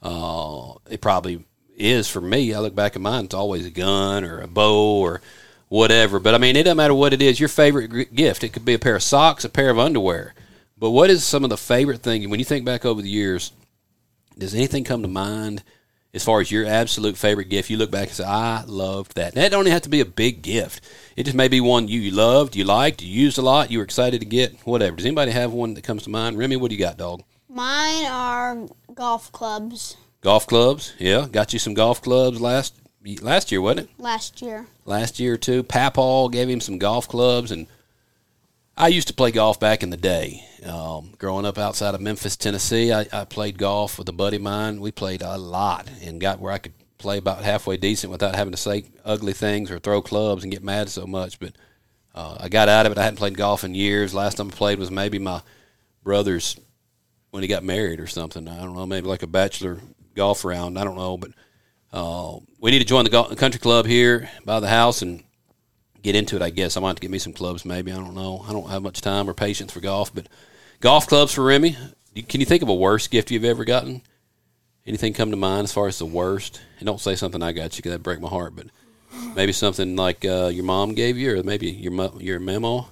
Uh, 0.00 0.74
it 0.88 1.00
probably 1.00 1.44
is 1.78 2.08
for 2.08 2.20
me. 2.20 2.52
I 2.52 2.58
look 2.58 2.74
back 2.74 2.96
at 2.96 3.02
mine; 3.02 3.26
it's 3.26 3.34
always 3.34 3.66
a 3.66 3.70
gun 3.70 4.24
or 4.24 4.40
a 4.40 4.46
bow 4.46 5.00
or 5.00 5.20
whatever. 5.68 6.18
But 6.18 6.34
I 6.34 6.38
mean, 6.38 6.56
it 6.56 6.64
doesn't 6.64 6.76
matter 6.76 6.94
what 6.94 7.12
it 7.12 7.22
is. 7.22 7.40
Your 7.40 7.48
favorite 7.48 8.14
gift. 8.14 8.44
It 8.44 8.50
could 8.50 8.64
be 8.64 8.74
a 8.74 8.78
pair 8.78 8.96
of 8.96 9.02
socks, 9.02 9.44
a 9.44 9.48
pair 9.48 9.70
of 9.70 9.78
underwear. 9.78 10.34
But 10.76 10.90
what 10.90 11.10
is 11.10 11.24
some 11.24 11.44
of 11.44 11.50
the 11.50 11.56
favorite 11.56 12.02
thing 12.02 12.28
when 12.30 12.38
you 12.38 12.44
think 12.44 12.64
back 12.64 12.84
over 12.84 13.02
the 13.02 13.08
years? 13.08 13.52
Does 14.36 14.54
anything 14.54 14.84
come 14.84 15.02
to 15.02 15.08
mind 15.08 15.64
as 16.14 16.24
far 16.24 16.40
as 16.40 16.50
your 16.50 16.64
absolute 16.64 17.16
favorite 17.16 17.48
gift? 17.48 17.70
You 17.70 17.76
look 17.76 17.90
back 17.90 18.08
and 18.08 18.16
say, 18.16 18.24
"I 18.24 18.62
loved 18.64 19.16
that." 19.16 19.34
That 19.34 19.50
don't 19.50 19.66
have 19.66 19.82
to 19.82 19.88
be 19.88 20.00
a 20.00 20.04
big 20.04 20.42
gift. 20.42 20.84
It 21.16 21.24
just 21.24 21.36
may 21.36 21.48
be 21.48 21.60
one 21.60 21.88
you 21.88 22.10
loved, 22.12 22.54
you 22.54 22.64
liked, 22.64 23.02
you 23.02 23.08
used 23.08 23.38
a 23.38 23.42
lot, 23.42 23.70
you 23.70 23.78
were 23.78 23.84
excited 23.84 24.20
to 24.20 24.26
get, 24.26 24.54
whatever. 24.64 24.96
Does 24.96 25.06
anybody 25.06 25.32
have 25.32 25.52
one 25.52 25.74
that 25.74 25.82
comes 25.82 26.04
to 26.04 26.10
mind? 26.10 26.38
Remy, 26.38 26.56
what 26.56 26.70
do 26.70 26.76
you 26.76 26.80
got, 26.80 26.96
dog? 26.96 27.22
Mine 27.48 28.04
are 28.04 28.68
golf 28.94 29.32
clubs 29.32 29.96
Golf 30.20 30.46
clubs, 30.46 30.94
yeah. 30.98 31.26
Got 31.30 31.52
you 31.52 31.58
some 31.58 31.74
golf 31.74 32.02
clubs 32.02 32.40
last 32.40 32.74
last 33.22 33.52
year, 33.52 33.60
wasn't 33.60 33.88
it? 33.88 33.90
last 33.98 34.42
year. 34.42 34.66
Last 34.84 35.20
year 35.20 35.34
or 35.34 35.36
two. 35.36 35.62
Papal 35.62 36.28
gave 36.28 36.48
him 36.48 36.60
some 36.60 36.78
golf 36.78 37.08
clubs, 37.08 37.52
and 37.52 37.66
I 38.76 38.88
used 38.88 39.08
to 39.08 39.14
play 39.14 39.30
golf 39.30 39.60
back 39.60 39.82
in 39.82 39.90
the 39.90 39.96
day. 39.96 40.44
Um, 40.64 41.12
growing 41.18 41.46
up 41.46 41.56
outside 41.56 41.94
of 41.94 42.00
Memphis, 42.00 42.36
Tennessee, 42.36 42.92
I, 42.92 43.06
I 43.12 43.24
played 43.24 43.58
golf 43.58 43.98
with 43.98 44.08
a 44.08 44.12
buddy 44.12 44.36
of 44.36 44.42
mine. 44.42 44.80
We 44.80 44.90
played 44.90 45.22
a 45.22 45.38
lot 45.38 45.88
and 46.02 46.20
got 46.20 46.40
where 46.40 46.52
I 46.52 46.58
could 46.58 46.72
play 46.98 47.18
about 47.18 47.44
halfway 47.44 47.76
decent 47.76 48.10
without 48.10 48.34
having 48.34 48.50
to 48.52 48.56
say 48.58 48.84
ugly 49.04 49.32
things 49.32 49.70
or 49.70 49.78
throw 49.78 50.02
clubs 50.02 50.42
and 50.42 50.52
get 50.52 50.64
mad 50.64 50.88
so 50.88 51.06
much. 51.06 51.38
But 51.38 51.52
uh, 52.14 52.38
I 52.40 52.48
got 52.48 52.68
out 52.68 52.86
of 52.86 52.92
it. 52.92 52.98
I 52.98 53.04
hadn't 53.04 53.18
played 53.18 53.36
golf 53.36 53.62
in 53.62 53.74
years. 53.74 54.14
Last 54.14 54.38
time 54.38 54.48
I 54.48 54.50
played 54.50 54.80
was 54.80 54.90
maybe 54.90 55.20
my 55.20 55.42
brother's 56.02 56.58
when 57.30 57.42
he 57.42 57.48
got 57.48 57.62
married 57.62 58.00
or 58.00 58.08
something. 58.08 58.48
I 58.48 58.58
don't 58.58 58.74
know, 58.74 58.86
maybe 58.86 59.06
like 59.06 59.22
a 59.22 59.28
bachelor 59.28 59.78
golf 60.18 60.44
round. 60.44 60.78
I 60.78 60.84
don't 60.84 60.96
know, 60.96 61.16
but 61.16 61.30
uh, 61.92 62.38
we 62.60 62.70
need 62.70 62.80
to 62.80 62.84
join 62.84 63.04
the 63.04 63.36
country 63.36 63.60
club 63.60 63.86
here 63.86 64.28
by 64.44 64.60
the 64.60 64.68
house 64.68 65.00
and 65.00 65.22
get 66.02 66.16
into 66.16 66.36
it. 66.36 66.42
I 66.42 66.50
guess 66.50 66.76
I 66.76 66.80
might 66.80 66.88
have 66.88 66.96
to 66.96 67.02
get 67.02 67.10
me 67.10 67.18
some 67.18 67.32
clubs. 67.32 67.64
Maybe 67.64 67.92
I 67.92 67.96
don't 67.96 68.14
know. 68.14 68.44
I 68.46 68.52
don't 68.52 68.68
have 68.68 68.82
much 68.82 69.00
time 69.00 69.30
or 69.30 69.32
patience 69.32 69.72
for 69.72 69.80
golf, 69.80 70.14
but 70.14 70.26
golf 70.80 71.06
clubs 71.06 71.32
for 71.32 71.44
Remy. 71.44 71.76
Can 72.28 72.40
you 72.40 72.46
think 72.46 72.62
of 72.62 72.68
a 72.68 72.74
worst 72.74 73.10
gift 73.10 73.30
you've 73.30 73.44
ever 73.44 73.64
gotten? 73.64 74.02
Anything 74.86 75.12
come 75.12 75.30
to 75.30 75.36
mind 75.36 75.64
as 75.64 75.72
far 75.72 75.86
as 75.86 75.98
the 75.98 76.06
worst? 76.06 76.60
And 76.78 76.86
don't 76.86 77.00
say 77.00 77.14
something 77.14 77.42
I 77.42 77.52
got 77.52 77.76
you 77.76 77.82
because 77.82 77.92
that 77.92 78.02
break 78.02 78.20
my 78.20 78.28
heart. 78.28 78.56
But 78.56 78.66
maybe 79.36 79.52
something 79.52 79.96
like 79.96 80.24
uh, 80.24 80.50
your 80.52 80.64
mom 80.64 80.94
gave 80.94 81.16
you, 81.16 81.38
or 81.38 81.42
maybe 81.42 81.70
your 81.70 82.10
your 82.20 82.40
memo. 82.40 82.88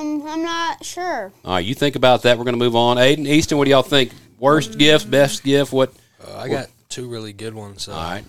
Um, 0.00 0.22
I'm 0.26 0.42
not 0.42 0.84
sure. 0.84 1.32
All 1.44 1.54
right, 1.54 1.64
you 1.64 1.74
think 1.74 1.96
about 1.96 2.22
that. 2.22 2.38
We're 2.38 2.44
going 2.44 2.58
to 2.58 2.64
move 2.64 2.76
on. 2.76 2.96
Aiden, 2.96 3.26
Easton, 3.26 3.58
what 3.58 3.64
do 3.66 3.70
y'all 3.70 3.82
think? 3.82 4.12
Worst 4.38 4.78
gift, 4.78 5.10
best 5.10 5.44
gift? 5.44 5.72
What? 5.72 5.92
Uh, 6.26 6.38
I 6.38 6.48
got 6.48 6.68
two 6.88 7.08
really 7.08 7.32
good 7.32 7.54
ones. 7.54 7.88
Uh, 7.88 7.92
All 7.92 8.10
right. 8.10 8.24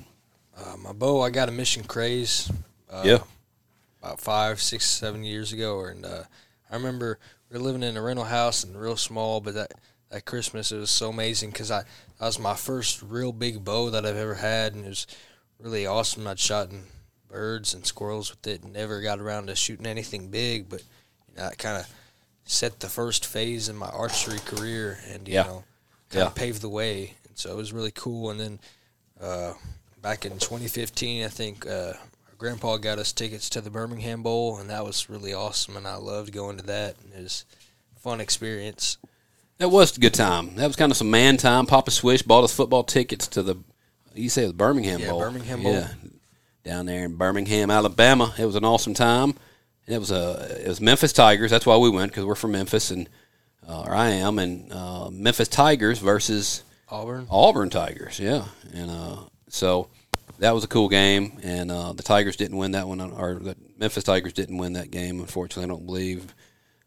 uh, 0.58 0.76
my 0.78 0.92
bow, 0.92 1.22
I 1.22 1.30
got 1.30 1.48
a 1.48 1.52
Mission 1.52 1.84
Craze. 1.84 2.52
Uh, 2.90 3.04
Yeah. 3.06 3.20
About 4.04 4.20
five, 4.20 4.60
six, 4.60 4.90
seven 4.90 5.24
years 5.24 5.54
ago, 5.54 5.86
and 5.86 6.04
uh, 6.06 6.24
I 6.72 6.76
remember 6.76 7.20
we 7.50 7.58
were 7.60 7.64
living 7.64 7.84
in 7.84 7.96
a 7.98 8.02
rental 8.02 8.26
house 8.26 8.64
and 8.64 8.76
real 8.76 8.98
small, 8.98 9.42
but 9.42 9.54
that 9.54 9.74
that 10.10 10.26
Christmas 10.26 10.72
it 10.72 10.78
was 10.80 10.90
so 10.90 11.10
amazing 11.10 11.52
because 11.52 11.70
I 11.70 11.84
that 12.18 12.26
was 12.26 12.40
my 12.40 12.56
first 12.56 13.04
real 13.04 13.32
big 13.32 13.64
bow 13.64 13.92
that 13.92 14.04
I've 14.04 14.18
ever 14.18 14.34
had, 14.34 14.74
and 14.74 14.86
it 14.86 14.90
was 14.90 15.06
really 15.60 15.86
awesome. 15.86 16.26
I'd 16.26 16.40
shot 16.40 16.72
in 16.72 16.82
birds 17.30 17.76
and 17.76 17.86
squirrels 17.86 18.32
with 18.32 18.48
it, 18.48 18.64
and 18.64 18.74
never 18.74 19.02
got 19.02 19.20
around 19.20 19.48
to 19.48 19.56
shooting 19.56 19.86
anything 19.86 20.30
big, 20.30 20.68
but 20.68 20.82
you 21.32 21.38
know, 21.38 21.50
that 21.50 21.58
kind 21.58 21.78
of 21.78 21.88
set 22.46 22.80
the 22.80 22.90
first 22.90 23.26
phase 23.26 23.70
in 23.70 23.76
my 23.76 23.88
archery 23.90 24.40
career, 24.40 25.00
and 25.10 25.28
you 25.28 25.36
Yeah. 25.36 25.44
know, 25.44 25.64
kind 26.10 26.22
Yeah. 26.22 26.28
of 26.28 26.36
paved 26.36 26.62
the 26.62 26.70
way. 26.70 27.16
And 27.28 27.38
so 27.38 27.52
it 27.52 27.56
was 27.56 27.72
really 27.74 27.92
cool. 27.92 28.30
And 28.30 28.40
then 28.40 28.60
uh, 29.22 29.54
back 30.02 30.26
in 30.26 30.38
2015, 30.40 31.24
I 31.24 31.28
think 31.30 31.66
uh, 31.68 31.94
our 31.94 32.36
grandpa 32.38 32.78
got 32.78 32.98
us 33.00 33.12
tickets 33.14 33.50
to 33.52 33.62
the 33.62 33.70
Birmingham 33.70 34.24
Bowl, 34.24 34.58
and 34.58 34.70
that 34.70 34.84
was 34.84 35.10
really 35.10 35.34
awesome. 35.34 35.78
And 35.78 35.88
I 35.88 35.96
loved 35.96 36.34
going 36.34 36.58
to 36.58 36.64
that. 36.64 36.96
And 37.04 37.14
it 37.14 37.22
was 37.24 37.46
a 37.96 38.00
fun 38.00 38.20
experience. 38.20 38.98
That 39.60 39.70
was 39.70 39.96
a 39.96 40.00
good 40.00 40.16
time. 40.16 40.56
That 40.56 40.66
was 40.66 40.76
kind 40.76 40.92
of 40.92 40.98
some 40.98 41.12
man 41.12 41.38
time. 41.38 41.68
Papa 41.68 41.92
Swish 41.92 42.24
bought 42.24 42.44
us 42.44 42.52
football 42.54 42.84
tickets 42.84 43.28
to 43.28 43.44
the, 43.44 43.58
you 44.16 44.28
say 44.28 44.48
the 44.48 44.54
Birmingham 44.54 45.00
Yeah, 45.00 45.12
Bowl. 45.12 45.20
Birmingham 45.20 45.62
Bowl. 45.62 45.74
Yeah, 45.74 45.94
down 46.64 46.88
there 46.88 47.06
in 47.06 47.16
Birmingham, 47.16 47.70
Alabama. 47.70 48.34
It 48.40 48.46
was 48.46 48.56
an 48.56 48.66
awesome 48.66 48.96
time. 48.96 49.36
It 49.92 50.00
was 50.00 50.12
a 50.12 50.62
it 50.62 50.68
was 50.68 50.82
Memphis 50.82 51.14
Tigers. 51.14 51.52
That's 51.52 51.66
why 51.66 51.78
we 51.78 51.90
went 51.90 52.12
because 52.12 52.26
we're 52.26 52.36
from 52.36 52.54
Memphis 52.54 52.92
and 52.92 53.10
uh, 53.68 53.84
or 53.84 53.96
I 53.96 54.10
am 54.10 54.40
and 54.40 54.72
uh, 54.72 55.10
Memphis 55.12 55.48
Tigers 55.48 56.00
versus 56.00 56.64
Auburn. 56.90 57.28
Auburn 57.30 57.70
Tigers. 57.70 58.20
Yeah, 58.20 58.46
and 58.74 58.90
uh, 58.90 59.18
so 59.50 59.90
that 60.40 60.54
was 60.54 60.64
a 60.64 60.68
cool 60.68 60.90
game. 60.90 61.40
And 61.44 61.72
uh, 61.72 61.94
the 61.94 62.04
Tigers 62.04 62.36
didn't 62.36 62.58
win 62.58 62.72
that 62.72 62.88
one, 62.88 63.00
or 63.00 63.36
the 63.36 63.56
Memphis 63.78 64.04
Tigers 64.04 64.34
didn't 64.34 64.58
win 64.58 64.74
that 64.74 64.92
game. 64.92 65.20
Unfortunately, 65.20 65.66
I 65.66 65.68
don't 65.68 65.86
believe. 65.86 66.34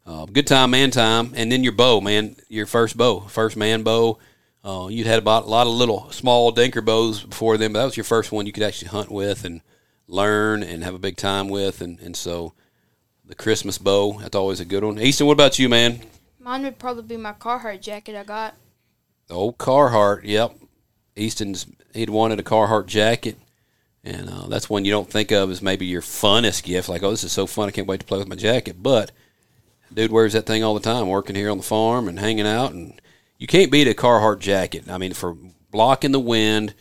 Uh, 0.07 0.25
good 0.25 0.45
time, 0.45 0.69
man 0.69 0.91
time, 0.91 1.31
and 1.35 1.51
then 1.51 1.63
your 1.63 1.73
bow, 1.73 1.99
man, 1.99 2.35
your 2.47 2.67
first 2.67 2.95
bow, 2.95 3.21
first 3.21 3.57
man 3.57 3.81
bow. 3.81 4.19
Uh, 4.63 4.87
you'd 4.87 5.07
had 5.07 5.17
about 5.17 5.45
a 5.45 5.47
lot 5.47 5.65
of 5.65 5.73
little 5.73 6.11
small 6.11 6.53
dinker 6.53 6.85
bows 6.85 7.23
before 7.23 7.57
then, 7.57 7.73
but 7.73 7.79
that 7.79 7.85
was 7.85 7.97
your 7.97 8.03
first 8.03 8.31
one 8.31 8.45
you 8.45 8.51
could 8.51 8.61
actually 8.61 8.89
hunt 8.89 9.09
with 9.09 9.45
and 9.45 9.61
learn 10.07 10.61
and 10.61 10.83
have 10.83 10.93
a 10.93 10.99
big 10.99 11.17
time 11.17 11.49
with, 11.49 11.81
and, 11.81 11.99
and 12.01 12.15
so 12.15 12.53
the 13.27 13.35
Christmas 13.35 13.77
bow 13.77 14.19
that's 14.19 14.35
always 14.35 14.59
a 14.59 14.65
good 14.65 14.83
one. 14.83 14.99
Easton, 14.99 15.27
what 15.27 15.33
about 15.33 15.59
you, 15.59 15.69
man? 15.69 16.01
Mine 16.39 16.63
would 16.63 16.79
probably 16.79 17.03
be 17.03 17.17
my 17.17 17.33
Carhartt 17.33 17.81
jacket 17.81 18.15
I 18.15 18.23
got. 18.23 18.55
The 19.27 19.33
old 19.33 19.57
Carhartt, 19.57 20.21
yep. 20.23 20.55
Easton's 21.15 21.65
he'd 21.93 22.09
wanted 22.09 22.39
a 22.39 22.43
Carhartt 22.43 22.85
jacket, 22.85 23.37
and 24.03 24.29
uh, 24.29 24.47
that's 24.47 24.69
one 24.69 24.85
you 24.85 24.91
don't 24.91 25.09
think 25.09 25.31
of 25.31 25.49
as 25.49 25.61
maybe 25.61 25.85
your 25.85 26.01
funnest 26.01 26.63
gift. 26.63 26.89
Like, 26.89 27.01
oh, 27.03 27.09
this 27.09 27.23
is 27.23 27.31
so 27.31 27.47
fun! 27.47 27.67
I 27.67 27.71
can't 27.71 27.87
wait 27.87 28.01
to 28.01 28.05
play 28.05 28.19
with 28.19 28.27
my 28.27 28.35
jacket. 28.35 28.83
But 28.83 29.11
dude 29.93 30.11
wears 30.11 30.33
that 30.33 30.45
thing 30.45 30.63
all 30.63 30.73
the 30.73 30.79
time, 30.79 31.07
working 31.07 31.35
here 31.35 31.49
on 31.49 31.57
the 31.57 31.63
farm 31.63 32.07
and 32.07 32.19
hanging 32.19 32.45
out, 32.45 32.73
and 32.73 33.01
you 33.37 33.47
can't 33.47 33.71
beat 33.71 33.87
a 33.87 33.93
Carhartt 33.93 34.39
jacket. 34.39 34.89
I 34.89 34.97
mean, 34.97 35.13
for 35.13 35.35
blocking 35.71 36.11
the 36.11 36.19
wind, 36.19 36.73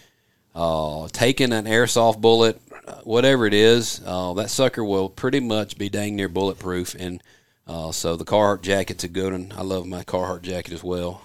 uh, 0.54 1.08
taking 1.12 1.52
an 1.52 1.64
airsoft 1.64 2.20
bullet, 2.20 2.60
whatever 3.02 3.46
it 3.46 3.54
is, 3.54 4.00
uh, 4.06 4.34
that 4.34 4.50
sucker 4.50 4.84
will 4.84 5.08
pretty 5.08 5.40
much 5.40 5.78
be 5.78 5.88
dang 5.88 6.16
near 6.16 6.28
bulletproof. 6.28 6.94
And 6.94 7.22
uh, 7.66 7.92
so 7.92 8.16
the 8.16 8.24
Carhartt 8.24 8.62
jacket's 8.62 9.04
a 9.04 9.08
good 9.08 9.32
one. 9.32 9.52
I 9.56 9.62
love 9.62 9.86
my 9.86 10.04
Carhartt 10.04 10.42
jacket 10.42 10.72
as 10.72 10.84
well. 10.84 11.22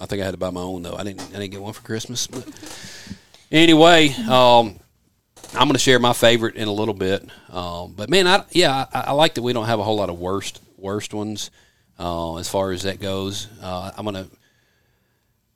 I 0.00 0.06
think 0.06 0.22
I 0.22 0.24
had 0.24 0.32
to 0.32 0.38
buy 0.38 0.50
my 0.50 0.60
own 0.60 0.82
though. 0.82 0.96
I 0.96 1.04
didn't. 1.04 1.22
I 1.30 1.38
didn't 1.38 1.52
get 1.52 1.62
one 1.62 1.72
for 1.72 1.82
Christmas. 1.82 2.26
But 2.26 2.48
anyway, 3.52 4.08
um, 4.28 4.78
I'm 5.54 5.68
going 5.68 5.74
to 5.74 5.78
share 5.78 5.98
my 5.98 6.12
favorite 6.12 6.56
in 6.56 6.66
a 6.66 6.72
little 6.72 6.94
bit. 6.94 7.28
Um, 7.50 7.94
but 7.94 8.10
man, 8.10 8.26
I 8.26 8.44
yeah, 8.50 8.86
I, 8.92 9.00
I 9.00 9.12
like 9.12 9.34
that 9.34 9.42
we 9.42 9.52
don't 9.52 9.66
have 9.66 9.78
a 9.78 9.84
whole 9.84 9.96
lot 9.96 10.10
of 10.10 10.18
worst 10.18 10.60
worst 10.76 11.14
ones 11.14 11.50
uh, 11.98 12.36
as 12.36 12.48
far 12.48 12.72
as 12.72 12.82
that 12.82 13.00
goes. 13.00 13.46
Uh, 13.62 13.92
I'm 13.96 14.04
going 14.04 14.24
to 14.24 14.30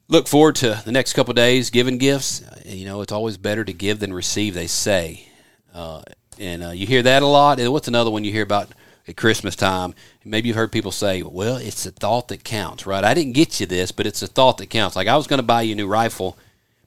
look 0.09 0.29
forward 0.29 0.57
to 0.57 0.81
the 0.85 0.93
next 0.93 1.15
couple 1.15 1.35
days 1.35 1.71
giving 1.71 1.99
gifts. 1.99 2.43
You 2.65 2.85
know, 2.85 3.01
it's 3.01 3.13
always 3.13 3.37
better 3.37 3.65
to 3.65 3.73
give 3.73 3.99
than 3.99 4.13
receive. 4.13 4.55
They 4.55 4.69
say, 4.69 5.29
uh, 5.77 6.03
and 6.39 6.65
uh, 6.65 6.71
you 6.71 6.87
hear 6.87 7.03
that 7.03 7.23
a 7.23 7.27
lot. 7.27 7.61
And 7.61 7.73
what's 7.73 7.89
another 7.89 8.11
one 8.11 8.25
you 8.25 8.33
hear 8.33 8.43
about 8.43 8.71
at 9.07 9.17
Christmas 9.17 9.55
time? 9.55 9.95
Maybe 10.25 10.49
you've 10.49 10.57
heard 10.57 10.73
people 10.73 10.93
say, 10.93 11.23
"Well, 11.23 11.57
it's 11.57 11.85
the 11.85 11.91
thought 11.91 12.29
that 12.29 12.45
counts." 12.45 12.87
Right? 12.87 13.05
I 13.05 13.15
didn't 13.15 13.35
get 13.35 13.61
you 13.61 13.67
this, 13.67 13.93
but 13.93 14.07
it's 14.07 14.21
the 14.21 14.27
thought 14.27 14.59
that 14.59 14.71
counts. 14.71 14.97
Like 14.97 15.09
I 15.09 15.17
was 15.17 15.27
going 15.27 15.39
to 15.39 15.45
buy 15.45 15.63
you 15.63 15.73
a 15.73 15.77
new 15.77 15.87
rifle, 15.87 16.37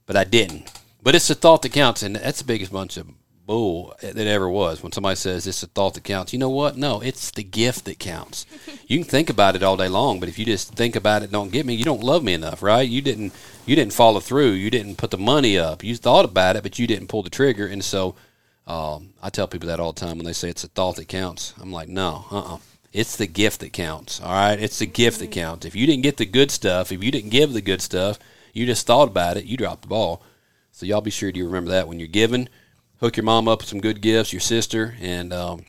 but 0.05 0.15
I 0.15 0.23
didn't. 0.23 0.71
But 1.01 1.15
it's 1.15 1.27
the 1.27 1.35
thought 1.35 1.61
that 1.61 1.71
counts, 1.71 2.03
and 2.03 2.15
that's 2.15 2.39
the 2.39 2.45
biggest 2.45 2.73
bunch 2.73 2.97
of 2.97 3.07
bull 3.49 3.95
that 4.01 4.17
ever 4.17 4.47
was. 4.47 4.83
When 4.83 4.91
somebody 4.91 5.15
says 5.15 5.47
it's 5.47 5.61
the 5.61 5.67
thought 5.67 5.95
that 5.95 6.03
counts, 6.03 6.33
you 6.33 6.39
know 6.39 6.49
what? 6.49 6.77
No, 6.77 7.01
it's 7.01 7.31
the 7.31 7.43
gift 7.43 7.85
that 7.85 7.97
counts. 7.97 8.45
you 8.87 8.99
can 8.99 9.07
think 9.07 9.29
about 9.29 9.55
it 9.55 9.63
all 9.63 9.75
day 9.75 9.87
long, 9.87 10.19
but 10.19 10.29
if 10.29 10.37
you 10.37 10.45
just 10.45 10.75
think 10.75 10.95
about 10.95 11.23
it, 11.23 11.31
don't 11.31 11.51
get 11.51 11.65
me, 11.65 11.73
you 11.73 11.83
don't 11.83 12.03
love 12.03 12.23
me 12.23 12.33
enough, 12.33 12.61
right? 12.61 12.87
You 12.87 13.01
didn't, 13.01 13.33
you 13.65 13.75
didn't 13.75 13.93
follow 13.93 14.19
through. 14.19 14.51
You 14.51 14.69
didn't 14.69 14.97
put 14.97 15.09
the 15.09 15.17
money 15.17 15.57
up. 15.57 15.83
You 15.83 15.95
thought 15.95 16.25
about 16.25 16.57
it, 16.57 16.63
but 16.63 16.77
you 16.77 16.85
didn't 16.85 17.07
pull 17.07 17.23
the 17.23 17.29
trigger, 17.29 17.65
and 17.65 17.83
so. 17.83 18.15
Um, 18.69 19.13
I 19.21 19.31
tell 19.31 19.47
people 19.47 19.67
that 19.67 19.79
all 19.79 19.93
the 19.93 19.99
time 19.99 20.17
when 20.17 20.25
they 20.25 20.33
say 20.33 20.49
it's 20.49 20.63
a 20.63 20.67
thought 20.67 20.97
that 20.97 21.07
counts. 21.07 21.55
I'm 21.59 21.71
like, 21.71 21.89
no, 21.89 22.25
uh, 22.31 22.55
uh 22.55 22.57
it's 22.93 23.17
the 23.17 23.27
gift 23.27 23.59
that 23.59 23.73
counts. 23.73 24.21
All 24.21 24.31
right, 24.31 24.59
it's 24.59 24.79
the 24.79 24.85
gift 24.85 25.19
that 25.19 25.31
counts. 25.31 25.65
If 25.65 25.75
you 25.75 25.85
didn't 25.85 26.03
get 26.03 26.17
the 26.17 26.25
good 26.25 26.51
stuff, 26.51 26.91
if 26.91 27.03
you 27.03 27.11
didn't 27.11 27.31
give 27.31 27.53
the 27.53 27.61
good 27.61 27.81
stuff, 27.81 28.19
you 28.53 28.65
just 28.65 28.87
thought 28.87 29.07
about 29.07 29.37
it, 29.37 29.45
you 29.45 29.57
dropped 29.57 29.83
the 29.83 29.87
ball. 29.87 30.23
So 30.71 30.85
y'all 30.85 31.01
be 31.01 31.11
sure 31.11 31.31
to 31.31 31.45
remember 31.45 31.71
that 31.71 31.87
when 31.87 31.99
you're 31.99 32.07
giving. 32.07 32.47
Hook 32.99 33.17
your 33.17 33.23
mom 33.23 33.47
up 33.47 33.59
with 33.59 33.69
some 33.69 33.81
good 33.81 34.01
gifts, 34.01 34.33
your 34.33 34.39
sister, 34.39 34.95
and 35.01 35.33
um, 35.33 35.65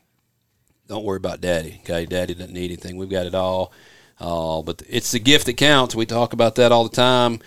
don't 0.89 1.05
worry 1.05 1.19
about 1.19 1.41
daddy. 1.41 1.81
Okay, 1.83 2.05
daddy 2.07 2.35
doesn't 2.35 2.53
need 2.53 2.71
anything. 2.71 2.97
We've 2.97 3.09
got 3.09 3.27
it 3.27 3.35
all. 3.35 3.73
Uh, 4.19 4.63
but 4.63 4.83
it's 4.89 5.13
the 5.13 5.21
gift 5.21 5.47
that 5.47 5.57
counts. 5.57 5.95
We 5.95 6.07
talk 6.07 6.33
about 6.33 6.57
that 6.57 6.73
all 6.73 6.85
the 6.85 6.95
time. 6.95 7.41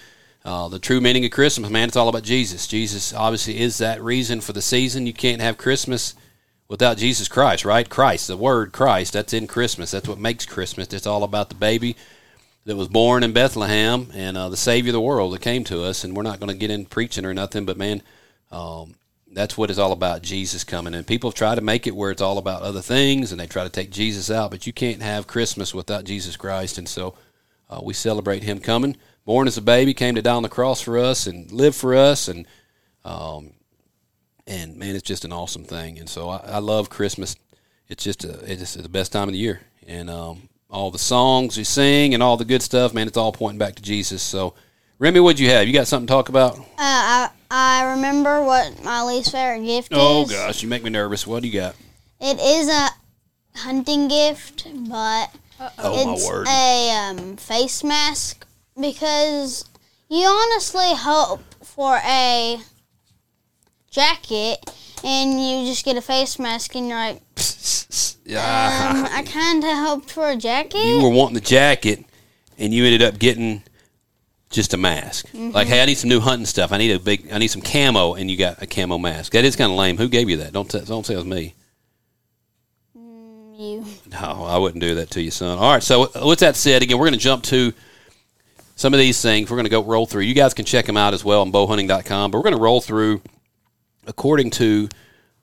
Uh, 0.45 0.67
the 0.67 0.79
true 0.79 0.99
meaning 0.99 1.23
of 1.23 1.31
Christmas, 1.31 1.69
man, 1.71 1.87
it's 1.87 1.95
all 1.95 2.09
about 2.09 2.23
Jesus. 2.23 2.67
Jesus 2.67 3.13
obviously 3.13 3.61
is 3.61 3.77
that 3.77 4.03
reason 4.03 4.41
for 4.41 4.51
the 4.51 4.61
season. 4.61 5.07
You 5.07 5.13
can't 5.13 5.41
have 5.41 5.57
Christmas 5.57 6.15
without 6.67 6.97
Jesus 6.97 7.29
Christ, 7.29 7.63
right? 7.63 7.89
Christ, 7.89 8.27
the 8.27 8.35
word 8.35 8.73
Christ, 8.73 9.13
that's 9.13 9.33
in 9.33 9.47
Christmas. 9.47 9.91
That's 9.91 10.07
what 10.07 10.19
makes 10.19 10.45
Christmas. 10.45 10.91
It's 10.91 11.07
all 11.07 11.23
about 11.23 11.47
the 11.47 11.55
baby 11.55 11.95
that 12.65 12.75
was 12.75 12.89
born 12.89 13.23
in 13.23 13.31
Bethlehem 13.31 14.09
and 14.13 14.35
uh, 14.35 14.49
the 14.49 14.57
Savior 14.57 14.89
of 14.89 14.93
the 14.93 15.01
world 15.01 15.33
that 15.33 15.41
came 15.41 15.63
to 15.65 15.83
us. 15.83 16.03
And 16.03 16.15
we're 16.15 16.23
not 16.23 16.39
going 16.39 16.51
to 16.51 16.57
get 16.57 16.71
in 16.71 16.85
preaching 16.85 17.25
or 17.25 17.33
nothing, 17.33 17.65
but 17.65 17.77
man, 17.77 18.01
um, 18.51 18.95
that's 19.31 19.57
what 19.57 19.69
it's 19.69 19.79
all 19.79 19.93
about 19.93 20.21
Jesus 20.21 20.63
coming. 20.63 20.93
And 20.93 21.07
people 21.07 21.31
try 21.31 21.55
to 21.55 21.61
make 21.61 21.87
it 21.87 21.95
where 21.95 22.11
it's 22.11 22.21
all 22.21 22.37
about 22.37 22.61
other 22.61 22.81
things 22.81 23.31
and 23.31 23.39
they 23.39 23.47
try 23.47 23.63
to 23.63 23.69
take 23.69 23.91
Jesus 23.91 24.29
out, 24.29 24.51
but 24.51 24.67
you 24.67 24.73
can't 24.73 25.01
have 25.01 25.25
Christmas 25.25 25.73
without 25.73 26.03
Jesus 26.03 26.35
Christ. 26.35 26.77
And 26.77 26.87
so 26.87 27.15
uh, 27.69 27.79
we 27.81 27.93
celebrate 27.93 28.43
Him 28.43 28.59
coming. 28.59 28.97
Born 29.25 29.47
as 29.47 29.57
a 29.57 29.61
baby, 29.61 29.93
came 29.93 30.15
to 30.15 30.21
die 30.21 30.33
on 30.33 30.43
the 30.43 30.49
cross 30.49 30.81
for 30.81 30.97
us 30.97 31.27
and 31.27 31.51
live 31.51 31.75
for 31.75 31.95
us. 31.95 32.27
And 32.27 32.45
um, 33.05 33.51
and 34.45 34.77
man, 34.77 34.95
it's 34.95 35.03
just 35.03 35.25
an 35.25 35.31
awesome 35.31 35.63
thing. 35.63 35.99
And 35.99 36.09
so 36.09 36.29
I, 36.29 36.37
I 36.45 36.57
love 36.59 36.89
Christmas. 36.89 37.35
It's 37.87 38.03
just 38.03 38.23
a, 38.23 38.39
it's 38.51 38.75
the 38.75 38.89
best 38.89 39.11
time 39.11 39.27
of 39.27 39.33
the 39.33 39.39
year, 39.39 39.61
and 39.87 40.09
um, 40.09 40.49
all 40.69 40.89
the 40.89 40.99
songs 40.99 41.57
we 41.57 41.63
sing 41.63 42.13
and 42.13 42.23
all 42.23 42.37
the 42.37 42.45
good 42.45 42.61
stuff, 42.61 42.93
man, 42.93 43.07
it's 43.07 43.17
all 43.17 43.31
pointing 43.31 43.59
back 43.59 43.75
to 43.75 43.83
Jesus. 43.83 44.23
So, 44.23 44.55
Remy, 44.99 45.19
what'd 45.19 45.39
you 45.39 45.49
have? 45.49 45.67
You 45.67 45.73
got 45.73 45.87
something 45.87 46.07
to 46.07 46.11
talk 46.11 46.29
about? 46.29 46.57
Uh, 46.57 46.63
I 46.77 47.29
I 47.51 47.91
remember 47.91 48.43
what 48.43 48.83
my 48.83 49.03
least 49.03 49.31
favorite 49.31 49.65
gift 49.65 49.89
oh, 49.91 50.23
is. 50.23 50.31
Oh 50.31 50.35
gosh, 50.35 50.63
you 50.63 50.69
make 50.69 50.83
me 50.83 50.89
nervous. 50.89 51.27
What 51.27 51.43
do 51.43 51.49
you 51.49 51.59
got? 51.59 51.75
It 52.19 52.39
is 52.39 52.69
a 52.69 52.89
hunting 53.55 54.07
gift, 54.07 54.65
but 54.89 55.29
oh, 55.77 56.13
it's 56.15 56.27
word. 56.27 56.47
a 56.47 56.89
um, 56.91 57.37
face 57.37 57.83
mask 57.83 58.47
because 58.79 59.65
you 60.09 60.25
honestly 60.25 60.95
hope 60.95 61.41
for 61.63 61.97
a 62.05 62.59
jacket 63.89 64.59
and 65.03 65.41
you 65.41 65.65
just 65.65 65.85
get 65.85 65.97
a 65.97 66.01
face 66.01 66.39
mask 66.39 66.75
and 66.75 66.87
you're 66.87 66.97
like, 66.97 67.21
yeah. 68.25 68.93
Um, 68.95 69.05
I 69.11 69.23
kind 69.23 69.63
of 69.63 69.71
hoped 69.71 70.11
for 70.11 70.29
a 70.29 70.35
jacket. 70.35 70.85
You 70.85 71.01
were 71.01 71.09
wanting 71.09 71.35
the 71.35 71.41
jacket, 71.41 72.05
and 72.57 72.73
you 72.73 72.85
ended 72.85 73.01
up 73.01 73.19
getting 73.19 73.63
just 74.49 74.73
a 74.73 74.77
mask. 74.77 75.27
Mm-hmm. 75.27 75.51
Like, 75.51 75.67
hey, 75.67 75.81
I 75.81 75.85
need 75.85 75.95
some 75.95 76.09
new 76.09 76.19
hunting 76.19 76.45
stuff. 76.45 76.71
I 76.71 76.77
need 76.77 76.91
a 76.91 76.99
big. 76.99 77.31
I 77.31 77.37
need 77.37 77.47
some 77.47 77.61
camo, 77.61 78.13
and 78.13 78.29
you 78.31 78.37
got 78.37 78.61
a 78.61 78.67
camo 78.67 78.97
mask. 78.97 79.33
That 79.33 79.45
is 79.45 79.55
kind 79.55 79.71
of 79.71 79.77
lame. 79.77 79.97
Who 79.97 80.07
gave 80.07 80.29
you 80.29 80.37
that? 80.37 80.53
Don't 80.53 80.69
t- 80.69 80.81
don't 80.85 81.05
say 81.05 81.15
it 81.15 81.17
was 81.17 81.25
me. 81.25 81.53
Mm, 82.97 83.59
you. 83.59 83.85
No, 84.11 84.45
I 84.45 84.57
wouldn't 84.57 84.81
do 84.81 84.95
that 84.95 85.11
to 85.11 85.21
you, 85.21 85.31
son. 85.31 85.57
All 85.57 85.73
right. 85.73 85.83
So 85.83 86.09
with 86.25 86.39
that 86.39 86.55
said, 86.55 86.81
again, 86.81 86.97
we're 86.97 87.07
going 87.07 87.13
to 87.13 87.19
jump 87.19 87.43
to 87.45 87.73
some 88.75 88.93
of 88.93 88.99
these 88.99 89.21
things. 89.21 89.49
We're 89.49 89.57
going 89.57 89.65
to 89.65 89.69
go 89.69 89.83
roll 89.83 90.05
through. 90.05 90.23
You 90.23 90.33
guys 90.33 90.53
can 90.53 90.65
check 90.65 90.85
them 90.85 90.97
out 90.97 91.13
as 91.13 91.23
well 91.23 91.41
on 91.41 91.51
bowhunting.com. 91.51 92.31
But 92.31 92.37
we're 92.37 92.43
going 92.43 92.55
to 92.55 92.61
roll 92.61 92.81
through 92.81 93.21
according 94.05 94.51
to 94.51 94.89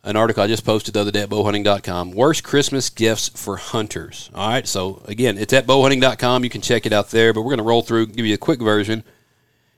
an 0.02 0.16
article 0.16 0.42
I 0.42 0.46
just 0.46 0.64
posted 0.64 0.94
the 0.94 1.00
other 1.00 1.10
day 1.10 1.22
at 1.22 1.28
bowhunting.com. 1.28 2.12
Worst 2.12 2.42
Christmas 2.42 2.88
gifts 2.88 3.28
for 3.28 3.56
hunters. 3.56 4.30
All 4.34 4.48
right, 4.48 4.66
so 4.66 5.02
again, 5.06 5.36
it's 5.36 5.52
at 5.52 5.66
bowhunting.com. 5.66 6.44
You 6.44 6.50
can 6.50 6.62
check 6.62 6.86
it 6.86 6.92
out 6.92 7.10
there, 7.10 7.32
but 7.32 7.42
we're 7.42 7.50
going 7.50 7.58
to 7.58 7.64
roll 7.64 7.82
through, 7.82 8.06
give 8.06 8.26
you 8.26 8.34
a 8.34 8.38
quick 8.38 8.60
version, 8.60 9.04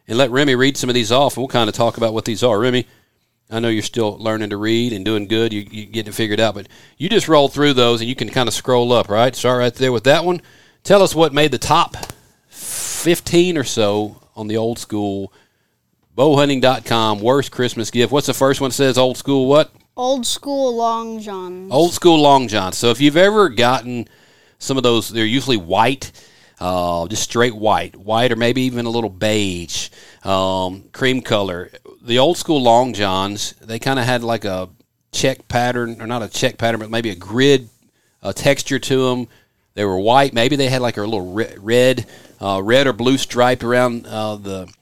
and 0.06 0.18
let 0.18 0.30
Remy 0.30 0.54
read 0.54 0.76
some 0.76 0.90
of 0.90 0.94
these 0.94 1.10
off, 1.10 1.36
and 1.36 1.42
we'll 1.42 1.48
kind 1.48 1.68
of 1.68 1.74
talk 1.74 1.96
about 1.96 2.14
what 2.14 2.24
these 2.24 2.42
are. 2.42 2.58
Remy, 2.58 2.86
I 3.50 3.60
know 3.60 3.68
you're 3.68 3.82
still 3.82 4.16
learning 4.18 4.50
to 4.50 4.56
read 4.56 4.92
and 4.92 5.04
doing 5.04 5.26
good. 5.26 5.52
You, 5.52 5.66
you 5.68 5.86
getting 5.86 6.10
it 6.10 6.14
figured 6.14 6.40
out, 6.40 6.54
but 6.54 6.68
you 6.98 7.08
just 7.08 7.28
roll 7.28 7.48
through 7.48 7.74
those, 7.74 8.00
and 8.00 8.08
you 8.08 8.14
can 8.14 8.28
kind 8.28 8.48
of 8.48 8.54
scroll 8.54 8.92
up, 8.92 9.08
right? 9.08 9.34
Start 9.34 9.58
right 9.58 9.74
there 9.74 9.92
with 9.92 10.04
that 10.04 10.24
one. 10.24 10.40
Tell 10.84 11.02
us 11.02 11.14
what 11.14 11.32
made 11.32 11.50
the 11.50 11.58
top 11.58 11.96
15 12.62 13.58
or 13.58 13.64
so 13.64 14.20
on 14.36 14.46
the 14.46 14.56
old 14.56 14.78
school 14.78 15.32
bowhunting.com 16.16 17.20
worst 17.20 17.50
Christmas 17.50 17.90
gift. 17.90 18.12
What's 18.12 18.26
the 18.26 18.34
first 18.34 18.60
one? 18.60 18.70
It 18.70 18.74
says 18.74 18.98
old 18.98 19.16
school 19.16 19.46
what? 19.48 19.72
Old 19.96 20.26
school 20.26 20.74
long 20.76 21.20
johns. 21.20 21.72
Old 21.72 21.92
school 21.92 22.20
long 22.20 22.48
johns. 22.48 22.78
So 22.78 22.90
if 22.90 23.00
you've 23.00 23.16
ever 23.16 23.48
gotten 23.48 24.08
some 24.58 24.76
of 24.76 24.82
those, 24.82 25.08
they're 25.08 25.24
usually 25.24 25.56
white, 25.56 26.12
uh, 26.60 27.06
just 27.08 27.22
straight 27.22 27.54
white, 27.54 27.96
white 27.96 28.32
or 28.32 28.36
maybe 28.36 28.62
even 28.62 28.86
a 28.86 28.90
little 28.90 29.10
beige, 29.10 29.90
um, 30.24 30.84
cream 30.92 31.20
color. 31.20 31.70
The 32.00 32.18
old 32.18 32.38
school 32.38 32.62
long 32.62 32.94
johns, 32.94 33.52
they 33.60 33.78
kind 33.78 33.98
of 33.98 34.04
had 34.04 34.22
like 34.22 34.44
a 34.44 34.70
check 35.12 35.46
pattern, 35.48 36.00
or 36.00 36.06
not 36.06 36.22
a 36.22 36.28
check 36.28 36.56
pattern, 36.56 36.80
but 36.80 36.90
maybe 36.90 37.10
a 37.10 37.14
grid 37.14 37.68
uh, 38.22 38.32
texture 38.32 38.78
to 38.78 39.08
them. 39.10 39.28
They 39.74 39.84
were 39.84 39.98
white. 39.98 40.34
Maybe 40.34 40.56
they 40.56 40.68
had 40.68 40.82
like 40.82 40.96
a 40.96 41.02
little 41.02 41.32
red, 41.32 42.06
uh, 42.40 42.60
red 42.62 42.86
or 42.86 42.92
blue 42.92 43.18
stripe 43.18 43.62
around 43.62 44.06
uh, 44.06 44.36
the 44.36 44.72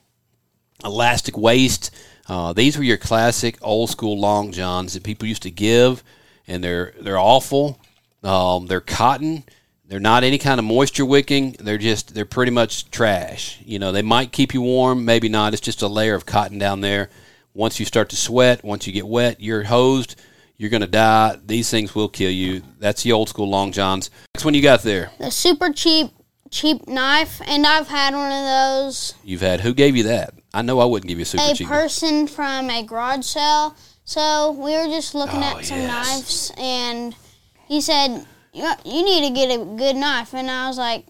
elastic 0.83 1.37
waist. 1.37 1.91
Uh, 2.27 2.53
these 2.53 2.77
were 2.77 2.83
your 2.83 2.97
classic 2.97 3.57
old 3.61 3.89
school 3.89 4.19
long 4.19 4.51
johns 4.51 4.93
that 4.93 5.03
people 5.03 5.27
used 5.27 5.43
to 5.43 5.51
give, 5.51 6.03
and 6.47 6.63
they're 6.63 6.93
they're 7.01 7.19
awful. 7.19 7.79
Um, 8.23 8.67
they're 8.67 8.81
cotton. 8.81 9.43
They're 9.87 9.99
not 9.99 10.23
any 10.23 10.37
kind 10.37 10.59
of 10.59 10.65
moisture 10.65 11.05
wicking. 11.05 11.57
They're 11.59 11.77
just 11.77 12.13
they're 12.13 12.25
pretty 12.25 12.51
much 12.51 12.89
trash. 12.91 13.59
You 13.65 13.79
know, 13.79 13.91
they 13.91 14.01
might 14.01 14.31
keep 14.31 14.53
you 14.53 14.61
warm, 14.61 15.03
maybe 15.03 15.27
not. 15.27 15.53
It's 15.53 15.61
just 15.61 15.81
a 15.81 15.87
layer 15.87 16.15
of 16.15 16.25
cotton 16.25 16.57
down 16.57 16.81
there. 16.81 17.09
Once 17.53 17.79
you 17.79 17.85
start 17.85 18.09
to 18.09 18.15
sweat, 18.15 18.63
once 18.63 18.87
you 18.87 18.93
get 18.93 19.07
wet, 19.07 19.41
you're 19.41 19.63
hosed. 19.63 20.15
You're 20.61 20.69
gonna 20.69 20.85
die. 20.85 21.37
These 21.43 21.71
things 21.71 21.95
will 21.95 22.07
kill 22.07 22.29
you. 22.29 22.61
That's 22.77 23.01
the 23.01 23.13
old 23.13 23.29
school 23.29 23.49
long 23.49 23.71
johns. 23.71 24.11
Next 24.35 24.45
one 24.45 24.53
you 24.53 24.61
got 24.61 24.83
there. 24.83 25.09
The 25.17 25.31
super 25.31 25.73
cheap 25.73 26.11
cheap 26.51 26.87
knife, 26.87 27.41
and 27.47 27.65
I've 27.65 27.87
had 27.87 28.13
one 28.13 28.31
of 28.31 28.45
those. 28.85 29.15
You've 29.23 29.41
had 29.41 29.61
who 29.61 29.73
gave 29.73 29.97
you 29.97 30.03
that? 30.03 30.35
I 30.53 30.61
know 30.61 30.79
I 30.79 30.85
wouldn't 30.85 31.07
give 31.07 31.17
you 31.17 31.23
a 31.23 31.25
super 31.25 31.43
a 31.43 31.55
cheap. 31.55 31.65
A 31.65 31.69
person 31.71 32.27
from 32.27 32.69
a 32.69 32.83
garage 32.83 33.25
sale. 33.25 33.75
So 34.05 34.51
we 34.51 34.77
were 34.77 34.85
just 34.85 35.15
looking 35.15 35.39
Oh, 35.39 35.57
at 35.57 35.65
some 35.65 35.79
yes. 35.79 35.89
knives, 35.89 36.51
and 36.59 37.15
he 37.67 37.81
said, 37.81 38.23
you, 38.53 38.71
"You 38.85 39.03
need 39.03 39.29
to 39.29 39.33
get 39.33 39.49
a 39.49 39.65
good 39.65 39.95
knife." 39.95 40.35
And 40.35 40.51
I 40.51 40.67
was 40.67 40.77
like, 40.77 41.07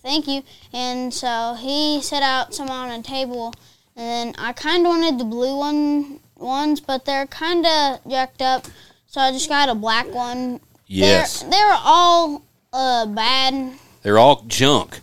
"Thank 0.00 0.28
you." 0.28 0.44
And 0.72 1.12
so 1.12 1.56
he 1.58 2.00
set 2.02 2.22
out 2.22 2.54
some 2.54 2.70
on 2.70 2.88
a 2.88 3.02
table, 3.02 3.52
and 3.96 4.06
then 4.06 4.34
I 4.38 4.52
kind 4.52 4.86
of 4.86 4.90
wanted 4.90 5.18
the 5.18 5.24
blue 5.24 5.56
one 5.56 6.20
ones, 6.36 6.80
but 6.80 7.04
they're 7.04 7.26
kind 7.26 7.66
of 7.66 7.98
jacked 8.08 8.42
up, 8.42 8.66
so 9.12 9.20
I 9.20 9.30
just 9.30 9.48
got 9.48 9.68
a 9.68 9.74
black 9.74 10.12
one. 10.12 10.58
Yes. 10.86 11.42
they're, 11.42 11.50
they're 11.50 11.78
all 11.84 12.42
uh, 12.72 13.04
bad. 13.06 13.78
They're 14.02 14.18
all 14.18 14.42
junk. 14.48 15.00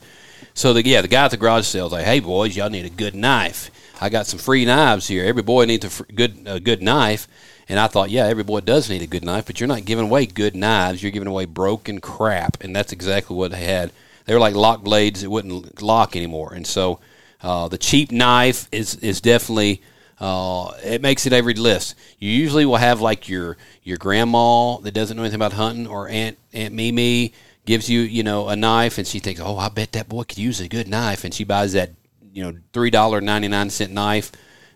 So 0.55 0.73
the 0.73 0.83
yeah, 0.83 1.01
the 1.01 1.07
guy 1.07 1.25
at 1.25 1.31
the 1.31 1.37
garage 1.37 1.65
sale 1.65 1.89
sale's 1.89 1.91
like, 1.93 2.05
"Hey 2.05 2.19
boys, 2.19 2.57
y'all 2.57 2.71
need 2.71 2.85
a 2.85 2.89
good 2.89 3.13
knife. 3.13 3.69
I 4.01 4.09
got 4.09 4.25
some 4.25 4.39
free 4.39 4.65
knives 4.65 5.07
here. 5.07 5.25
Every 5.25 5.43
boy 5.43 5.65
needs 5.65 5.85
a 5.85 5.89
fr- 5.89 6.03
good 6.13 6.41
a 6.45 6.59
good 6.59 6.81
knife." 6.81 7.27
And 7.69 7.79
I 7.79 7.85
thought, 7.85 8.09
yeah, 8.09 8.25
every 8.25 8.43
boy 8.43 8.61
does 8.61 8.89
need 8.89 9.03
a 9.03 9.07
good 9.07 9.23
knife, 9.23 9.45
but 9.45 9.59
you're 9.59 9.67
not 9.67 9.85
giving 9.85 10.05
away 10.05 10.25
good 10.25 10.55
knives. 10.55 11.03
You're 11.03 11.11
giving 11.11 11.27
away 11.27 11.45
broken 11.45 12.01
crap, 12.01 12.63
and 12.63 12.75
that's 12.75 12.91
exactly 12.91 13.35
what 13.35 13.51
they 13.51 13.63
had. 13.63 13.91
They 14.25 14.33
were 14.33 14.39
like 14.39 14.55
lock 14.55 14.83
blades 14.83 15.21
that 15.21 15.29
wouldn't 15.29 15.79
lock 15.83 16.15
anymore. 16.15 16.53
And 16.53 16.65
so, 16.65 16.99
uh, 17.43 17.67
the 17.67 17.77
cheap 17.77 18.11
knife 18.11 18.67
is 18.71 18.95
is 18.95 19.21
definitely 19.21 19.83
uh, 20.19 20.73
it 20.83 21.01
makes 21.01 21.25
it 21.25 21.33
every 21.33 21.53
list. 21.53 21.95
You 22.19 22.29
usually 22.31 22.65
will 22.65 22.77
have 22.77 22.99
like 22.99 23.29
your 23.29 23.57
your 23.83 23.97
grandma 23.97 24.77
that 24.77 24.93
doesn't 24.93 25.15
know 25.15 25.23
anything 25.23 25.37
about 25.37 25.53
hunting, 25.53 25.87
or 25.87 26.09
Aunt 26.09 26.37
Aunt 26.53 26.73
Mimi 26.73 27.33
gives 27.65 27.89
you 27.89 28.01
you 28.01 28.23
know 28.23 28.49
a 28.49 28.55
knife, 28.55 28.97
and 28.97 29.07
she 29.07 29.19
thinks, 29.19 29.39
oh, 29.39 29.57
I 29.57 29.69
bet 29.69 29.93
that 29.93 30.09
boy 30.09 30.23
could 30.23 30.37
use 30.37 30.59
a 30.59 30.67
good 30.67 30.87
knife, 30.87 31.23
and 31.23 31.33
she 31.33 31.43
buys 31.45 31.73
that 31.73 31.91
you 32.33 32.43
know 32.43 32.57
three 32.73 32.89
dollar 32.89 33.21
ninety 33.21 33.47
nine 33.47 33.69
cent 33.69 33.93
knife 33.93 34.31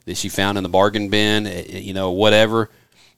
that 0.05 0.17
she 0.17 0.29
found 0.29 0.57
in 0.57 0.63
the 0.63 0.69
bargain 0.69 1.09
bin, 1.09 1.45
eh, 1.45 1.63
eh, 1.69 1.77
you 1.79 1.93
know 1.93 2.11
whatever, 2.11 2.69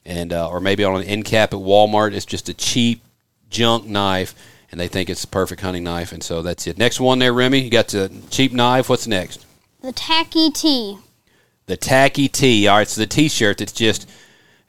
and 0.03 0.33
uh, 0.33 0.49
or 0.49 0.59
maybe 0.59 0.83
on 0.83 1.01
an 1.01 1.07
end 1.07 1.25
cap 1.25 1.53
at 1.53 1.59
Walmart. 1.59 2.13
It's 2.13 2.25
just 2.25 2.49
a 2.49 2.53
cheap 2.53 3.03
junk 3.49 3.85
knife. 3.85 4.35
And 4.71 4.79
they 4.79 4.87
think 4.89 5.09
it's 5.09 5.21
the 5.21 5.27
perfect 5.27 5.61
hunting 5.61 5.85
knife, 5.85 6.11
and 6.11 6.21
so 6.21 6.41
that's 6.41 6.67
it. 6.67 6.77
Next 6.77 6.99
one 6.99 7.19
there, 7.19 7.31
Remy. 7.31 7.61
You 7.61 7.69
got 7.69 7.87
the 7.89 8.11
cheap 8.29 8.51
knife. 8.51 8.89
What's 8.89 9.07
next? 9.07 9.45
The 9.81 9.93
tacky 9.93 10.49
T. 10.49 10.97
the 11.67 11.77
tacky 11.77 12.27
tee. 12.27 12.67
All 12.67 12.77
right, 12.77 12.87
so 12.87 13.01
the 13.01 13.07
t-shirt 13.07 13.57
that's 13.57 13.71
just 13.71 14.09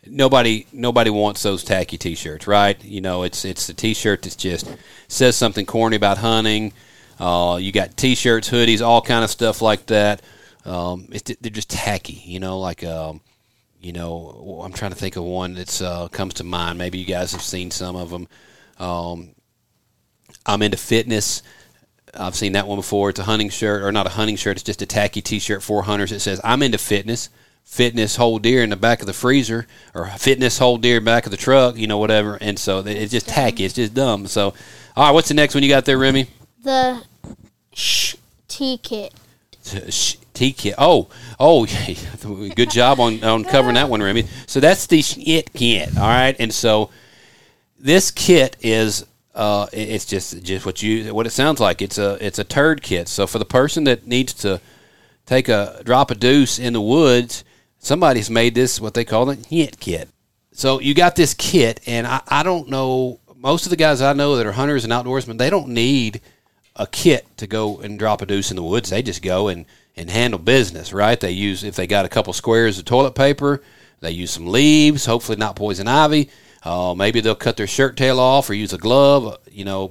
nobody 0.06 0.66
nobody 0.72 1.10
wants 1.10 1.42
those 1.42 1.64
tacky 1.64 1.98
t-shirts, 1.98 2.46
right? 2.46 2.82
You 2.84 3.00
know, 3.00 3.22
it's 3.22 3.44
it's 3.44 3.66
the 3.66 3.74
t-shirt 3.74 4.22
that's 4.22 4.36
just 4.36 4.74
says 5.08 5.36
something 5.36 5.66
corny 5.66 5.96
about 5.96 6.18
hunting. 6.18 6.72
Uh, 7.18 7.58
you 7.60 7.72
got 7.72 7.96
t-shirts, 7.96 8.50
hoodies, 8.50 8.84
all 8.84 9.00
kind 9.00 9.24
of 9.24 9.30
stuff 9.30 9.62
like 9.62 9.86
that. 9.86 10.20
Um, 10.64 11.08
it's, 11.12 11.34
they're 11.40 11.50
just 11.50 11.70
tacky, 11.70 12.22
you 12.24 12.40
know, 12.40 12.58
like 12.58 12.84
um, 12.84 13.20
you 13.80 13.92
know, 13.92 14.60
I'm 14.64 14.72
trying 14.72 14.90
to 14.90 14.96
think 14.96 15.16
of 15.16 15.24
one 15.24 15.54
that's 15.54 15.80
uh, 15.80 16.08
comes 16.08 16.34
to 16.34 16.44
mind. 16.44 16.78
Maybe 16.78 16.98
you 16.98 17.06
guys 17.06 17.32
have 17.32 17.42
seen 17.42 17.70
some 17.70 17.96
of 17.96 18.10
them. 18.10 18.28
Um, 18.78 19.34
I'm 20.44 20.62
into 20.62 20.76
fitness. 20.76 21.42
I've 22.18 22.34
seen 22.34 22.52
that 22.52 22.66
one 22.66 22.78
before. 22.78 23.10
It's 23.10 23.18
a 23.18 23.24
hunting 23.24 23.50
shirt, 23.50 23.82
or 23.82 23.92
not 23.92 24.06
a 24.06 24.10
hunting 24.10 24.36
shirt. 24.36 24.56
It's 24.56 24.62
just 24.62 24.82
a 24.82 24.86
tacky 24.86 25.20
T-shirt 25.20 25.62
for 25.62 25.82
hunters. 25.82 26.12
It 26.12 26.20
says, 26.20 26.40
"I'm 26.44 26.62
into 26.62 26.78
fitness." 26.78 27.28
Fitness 27.64 28.14
hold 28.14 28.42
deer 28.42 28.62
in 28.62 28.70
the 28.70 28.76
back 28.76 29.00
of 29.00 29.06
the 29.06 29.12
freezer, 29.12 29.66
or 29.92 30.06
fitness 30.18 30.58
hold 30.58 30.82
deer 30.82 31.00
back 31.00 31.26
of 31.26 31.32
the 31.32 31.36
truck. 31.36 31.76
You 31.76 31.88
know, 31.88 31.98
whatever. 31.98 32.38
And 32.40 32.56
so 32.60 32.78
it's 32.78 33.10
just 33.10 33.28
tacky. 33.28 33.64
It's 33.64 33.74
just 33.74 33.92
dumb. 33.92 34.28
So, 34.28 34.54
all 34.94 35.04
right, 35.04 35.10
what's 35.10 35.26
the 35.26 35.34
next 35.34 35.52
one 35.52 35.64
you 35.64 35.68
got 35.68 35.84
there, 35.84 35.98
Remy? 35.98 36.28
The 36.62 37.02
sh 37.72 38.14
tea 38.46 38.78
kit. 38.78 39.12
Tea 40.32 40.52
kit. 40.52 40.74
Oh, 40.78 41.08
oh, 41.40 41.66
good 42.54 42.70
job 42.70 43.00
on, 43.00 43.22
on 43.24 43.42
covering 43.42 43.74
that 43.74 43.88
one, 43.88 44.00
Remy. 44.00 44.26
So 44.46 44.60
that's 44.60 44.86
the 44.86 45.00
it 45.00 45.52
kit. 45.52 45.96
All 45.96 46.04
right, 46.04 46.36
and 46.38 46.54
so 46.54 46.90
this 47.78 48.10
kit 48.10 48.56
is 48.60 49.06
uh, 49.36 49.66
it- 49.72 49.88
it's 49.90 50.04
just 50.04 50.42
just 50.42 50.66
what 50.66 50.82
you 50.82 51.14
what 51.14 51.26
it 51.26 51.30
sounds 51.30 51.60
like. 51.60 51.80
It's 51.82 51.98
a 51.98 52.18
it's 52.24 52.38
a 52.38 52.44
turd 52.44 52.82
kit. 52.82 53.06
So 53.08 53.26
for 53.26 53.38
the 53.38 53.44
person 53.44 53.84
that 53.84 54.06
needs 54.06 54.32
to 54.34 54.60
take 55.26 55.48
a 55.48 55.82
drop 55.84 56.10
a 56.10 56.14
deuce 56.14 56.58
in 56.58 56.72
the 56.72 56.80
woods, 56.80 57.44
somebody's 57.78 58.30
made 58.30 58.54
this 58.54 58.80
what 58.80 58.94
they 58.94 59.04
call 59.04 59.26
the 59.26 59.34
hit 59.34 59.78
kit. 59.78 60.08
So 60.52 60.80
you 60.80 60.94
got 60.94 61.16
this 61.16 61.34
kit, 61.34 61.80
and 61.86 62.06
I, 62.06 62.22
I 62.26 62.42
don't 62.42 62.68
know 62.68 63.20
most 63.36 63.66
of 63.66 63.70
the 63.70 63.76
guys 63.76 64.00
I 64.00 64.14
know 64.14 64.36
that 64.36 64.46
are 64.46 64.52
hunters 64.52 64.84
and 64.84 64.92
outdoorsmen. 64.92 65.38
They 65.38 65.50
don't 65.50 65.68
need 65.68 66.20
a 66.74 66.86
kit 66.86 67.26
to 67.36 67.46
go 67.46 67.78
and 67.78 67.98
drop 67.98 68.22
a 68.22 68.26
deuce 68.26 68.50
in 68.50 68.56
the 68.56 68.62
woods. 68.62 68.90
They 68.90 69.02
just 69.02 69.22
go 69.22 69.48
and, 69.48 69.66
and 69.96 70.10
handle 70.10 70.38
business, 70.40 70.92
right? 70.92 71.18
They 71.20 71.30
use 71.30 71.62
if 71.62 71.76
they 71.76 71.86
got 71.86 72.04
a 72.04 72.08
couple 72.08 72.32
squares 72.32 72.78
of 72.78 72.84
toilet 72.86 73.14
paper, 73.14 73.62
they 74.00 74.10
use 74.10 74.30
some 74.30 74.46
leaves, 74.46 75.06
hopefully 75.06 75.36
not 75.36 75.56
poison 75.56 75.88
ivy. 75.88 76.30
Uh, 76.62 76.94
maybe 76.96 77.20
they'll 77.20 77.34
cut 77.34 77.56
their 77.56 77.66
shirt 77.66 77.96
tail 77.96 78.18
off 78.18 78.50
or 78.50 78.54
use 78.54 78.72
a 78.72 78.78
glove, 78.78 79.38
you 79.50 79.64
know, 79.64 79.88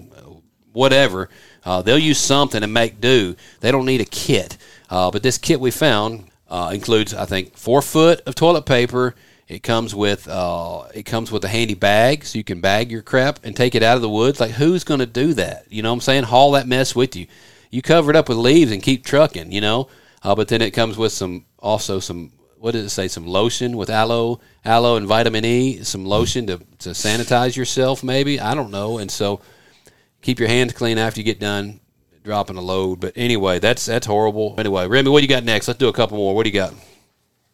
whatever. 0.73 1.30
Uh, 1.63 1.82
they'll 1.82 1.97
use 1.97 2.19
something 2.19 2.62
and 2.62 2.73
make 2.73 3.01
do. 3.01 3.36
They 3.62 3.71
don't 3.71 3.86
need 3.86 4.01
a 4.01 4.06
kit. 4.06 4.58
Uh, 4.89 5.10
but 5.10 5.23
this 5.23 5.38
kit 5.38 5.60
we 5.60 5.71
found 5.71 6.30
uh, 6.49 6.71
includes, 6.73 7.13
I 7.13 7.25
think, 7.25 7.58
four 7.58 7.82
foot 7.82 8.21
of 8.21 8.36
toilet 8.36 8.65
paper. 8.65 9.15
It 9.47 9.62
comes 9.62 9.93
with 9.93 10.28
uh, 10.28 10.86
it 10.93 11.04
comes 11.04 11.32
with 11.32 11.43
a 11.45 11.47
handy 11.47 11.75
bag, 11.75 12.25
so 12.25 12.38
you 12.38 12.43
can 12.43 12.62
bag 12.62 12.91
your 12.91 13.04
crap 13.04 13.39
and 13.43 13.56
take 13.56 13.75
it 13.75 13.84
out 13.84 13.95
of 13.95 14.01
the 14.01 14.10
woods. 14.10 14.39
Like 14.39 14.51
who's 14.51 14.84
going 14.84 15.01
to 15.01 15.06
do 15.06 15.34
that? 15.36 15.65
You 15.69 15.84
know 15.84 15.91
what 15.91 15.95
I'm 15.95 16.01
saying? 16.01 16.23
Haul 16.23 16.51
that 16.51 16.67
mess 16.67 16.95
with 16.95 17.15
you. 17.15 17.28
You 17.69 17.82
cover 17.82 18.10
it 18.10 18.15
up 18.15 18.28
with 18.28 18.38
leaves 18.38 18.71
and 18.71 18.82
keep 18.82 19.06
trucking. 19.06 19.51
You 19.51 19.62
know. 19.62 19.88
Uh, 20.23 20.34
but 20.34 20.47
then 20.47 20.63
it 20.63 20.71
comes 20.71 20.97
with 20.97 21.12
some 21.12 21.45
also 21.60 21.99
some 21.99 22.32
what 22.65 22.71
does 22.71 22.84
it 22.84 22.89
say? 22.89 23.08
Some 23.08 23.28
lotion 23.28 23.78
with 23.78 23.91
aloe, 23.91 24.39
aloe 24.65 24.95
and 24.95 25.06
vitamin 25.06 25.45
E. 25.45 25.84
Some 25.84 26.04
lotion 26.04 26.47
to 26.47 26.58
to 26.80 26.89
sanitize 26.89 27.56
yourself, 27.56 28.04
maybe. 28.04 28.39
I 28.39 28.56
don't 28.56 28.71
know. 28.71 28.97
And 28.97 29.12
so 29.12 29.39
keep 30.23 30.39
your 30.39 30.47
hands 30.47 30.73
clean 30.73 30.97
after 30.97 31.19
you 31.19 31.23
get 31.23 31.39
done 31.39 31.80
dropping 32.23 32.58
a 32.58 32.62
load. 32.62 32.99
But 32.99 33.13
anyway, 33.15 33.60
that's 33.60 33.86
that's 33.86 34.08
horrible. 34.08 34.56
Anyway, 34.58 34.88
Remy, 34.88 35.12
what 35.12 35.19
do 35.19 35.25
you 35.25 35.30
got 35.30 35.43
next? 35.43 35.67
Let's 35.67 35.78
do 35.78 35.89
a 35.89 35.93
couple 35.93 36.17
more. 36.17 36.34
What 36.34 36.41
do 36.41 36.49
you 36.49 36.56
got? 36.56 36.73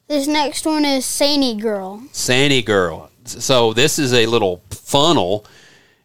This 0.08 0.28
next 0.28 0.66
one 0.66 0.86
is 0.86 1.06
Sandy 1.06 1.56
Girl. 1.56 2.04
Sandy 2.14 2.62
Girl. 2.62 3.12
So 3.26 3.74
this 3.74 4.00
is 4.00 4.14
a 4.14 4.28
little 4.28 4.64
funnel. 4.70 5.46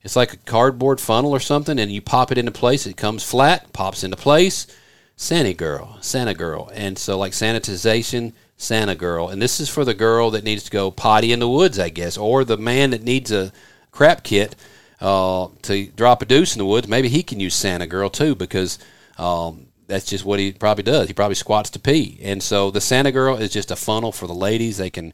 It's 0.03 0.17
like 0.17 0.33
a 0.33 0.37
cardboard 0.39 1.01
funnel 1.01 1.31
or 1.31 1.41
something, 1.41 1.79
and 1.79 1.93
you 1.93 2.03
pop 2.03 2.33
it 2.33 2.39
into 2.39 2.51
place. 2.51 2.89
It 2.89 2.97
comes 2.97 3.23
flat, 3.23 3.73
pops 3.73 4.03
into 4.03 4.17
place. 4.17 4.67
Santa 5.15 5.55
Girl, 5.55 5.97
Santa 6.01 6.35
Girl, 6.35 6.71
and 6.75 6.99
so 6.99 7.17
like 7.17 7.33
sanitization, 7.33 8.33
Santa 8.57 8.95
Girl, 8.95 9.29
and 9.29 9.41
this 9.41 9.61
is 9.61 9.69
for 9.69 9.85
the 9.85 9.95
girl 9.95 10.31
that 10.31 10.45
needs 10.45 10.65
to 10.65 10.71
go 10.71 10.91
potty 10.91 11.33
in 11.33 11.41
the 11.41 11.49
woods, 11.49 11.79
I 11.79 11.91
guess, 11.91 12.17
or 12.17 12.45
the 12.45 12.57
man 12.57 12.91
that 12.91 13.03
needs 13.03 13.31
a 13.31 13.53
crap 13.91 14.23
kit 14.23 14.57
uh, 15.01 15.49
to 15.63 15.87
drop 15.89 16.23
a 16.23 16.25
deuce 16.25 16.55
in 16.55 16.59
the 16.59 16.67
woods. 16.67 16.89
Maybe 16.89 17.09
he 17.09 17.23
can 17.23 17.39
use 17.39 17.55
Santa 17.55 17.87
Girl 17.87 18.09
too, 18.09 18.35
because 18.35 18.79
um, 19.19 19.67
that's 19.87 20.07
just 20.07 20.25
what 20.25 20.39
he 20.39 20.53
probably 20.53 20.85
does. 20.85 21.09
He 21.09 21.15
probably 21.15 21.35
squats 21.35 21.71
to 21.71 21.79
pee, 21.79 22.19
and 22.23 22.43
so 22.43 22.71
the 22.71 22.81
Santa 22.81 23.13
Girl 23.13 23.37
is 23.37 23.53
just 23.53 23.71
a 23.71 23.77
funnel 23.77 24.11
for 24.11 24.27
the 24.27 24.35
ladies. 24.35 24.79
They 24.79 24.91
can 24.91 25.13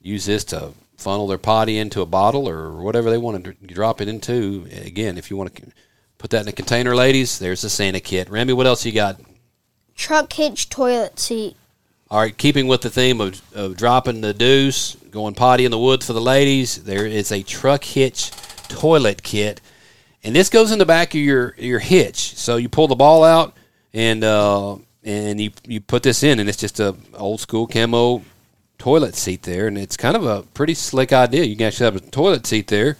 use 0.00 0.24
this 0.24 0.44
to 0.44 0.72
funnel 0.96 1.26
their 1.26 1.38
potty 1.38 1.78
into 1.78 2.00
a 2.00 2.06
bottle 2.06 2.48
or 2.48 2.80
whatever 2.80 3.10
they 3.10 3.18
want 3.18 3.44
to 3.44 3.52
drop 3.66 4.00
it 4.00 4.08
into. 4.08 4.66
Again, 4.84 5.18
if 5.18 5.30
you 5.30 5.36
want 5.36 5.54
to 5.54 5.62
put 6.16 6.30
that 6.30 6.42
in 6.42 6.48
a 6.48 6.52
container, 6.52 6.96
ladies, 6.96 7.38
there's 7.38 7.62
the 7.62 7.70
Santa 7.70 8.00
kit. 8.00 8.28
Remy, 8.30 8.54
what 8.54 8.66
else 8.66 8.84
you 8.84 8.92
got? 8.92 9.20
Truck 9.94 10.32
hitch 10.32 10.68
toilet 10.68 11.18
seat. 11.18 11.56
All 12.10 12.20
right, 12.20 12.34
keeping 12.34 12.68
with 12.68 12.80
the 12.80 12.88
theme 12.88 13.20
of, 13.20 13.42
of 13.54 13.76
dropping 13.76 14.22
the 14.22 14.32
deuce, 14.32 14.94
going 15.10 15.34
potty 15.34 15.66
in 15.66 15.70
the 15.70 15.78
woods 15.78 16.06
for 16.06 16.14
the 16.14 16.22
ladies, 16.22 16.82
there 16.84 17.04
is 17.04 17.30
a 17.30 17.42
truck 17.42 17.84
hitch 17.84 18.30
toilet 18.68 19.22
kit, 19.22 19.60
and 20.24 20.34
this 20.34 20.48
goes 20.48 20.72
in 20.72 20.78
the 20.78 20.86
back 20.86 21.08
of 21.14 21.20
your 21.20 21.54
your 21.58 21.80
hitch. 21.80 22.34
So 22.34 22.56
you 22.56 22.70
pull 22.70 22.88
the 22.88 22.94
ball 22.94 23.24
out, 23.24 23.54
and 23.92 24.24
uh, 24.24 24.76
and 25.04 25.38
you 25.38 25.50
you 25.66 25.82
put 25.82 26.02
this 26.02 26.22
in, 26.22 26.38
and 26.38 26.48
it's 26.48 26.56
just 26.56 26.80
a 26.80 26.96
old 27.12 27.40
school 27.40 27.66
camo 27.66 28.22
toilet 28.78 29.14
seat 29.14 29.42
there, 29.42 29.66
and 29.66 29.76
it's 29.76 29.98
kind 29.98 30.16
of 30.16 30.24
a 30.24 30.44
pretty 30.54 30.72
slick 30.72 31.12
idea. 31.12 31.44
You 31.44 31.56
can 31.56 31.66
actually 31.66 31.92
have 31.92 31.96
a 31.96 32.00
toilet 32.10 32.46
seat 32.46 32.68
there, 32.68 32.96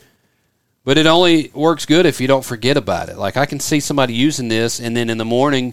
but 0.84 0.98
it 0.98 1.06
only 1.06 1.50
works 1.54 1.86
good 1.86 2.04
if 2.04 2.20
you 2.20 2.28
don't 2.28 2.44
forget 2.44 2.76
about 2.76 3.08
it. 3.08 3.16
Like 3.16 3.38
I 3.38 3.46
can 3.46 3.58
see 3.58 3.80
somebody 3.80 4.12
using 4.12 4.48
this, 4.48 4.80
and 4.80 4.94
then 4.94 5.08
in 5.08 5.16
the 5.16 5.24
morning 5.24 5.72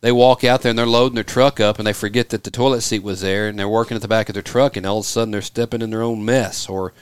they 0.00 0.12
walk 0.12 0.44
out 0.44 0.62
there 0.62 0.70
and 0.70 0.78
they're 0.78 0.86
loading 0.86 1.16
their 1.16 1.24
truck 1.24 1.58
up 1.60 1.78
and 1.78 1.86
they 1.86 1.92
forget 1.92 2.28
that 2.30 2.44
the 2.44 2.50
toilet 2.50 2.82
seat 2.82 3.02
was 3.02 3.20
there 3.20 3.48
and 3.48 3.58
they're 3.58 3.68
working 3.68 3.94
at 3.96 4.02
the 4.02 4.08
back 4.08 4.28
of 4.28 4.34
their 4.34 4.42
truck 4.42 4.76
and 4.76 4.86
all 4.86 4.98
of 4.98 5.04
a 5.04 5.08
sudden 5.08 5.32
they're 5.32 5.42
stepping 5.42 5.82
in 5.82 5.90
their 5.90 6.02
own 6.02 6.24
mess 6.24 6.68
or 6.68 6.92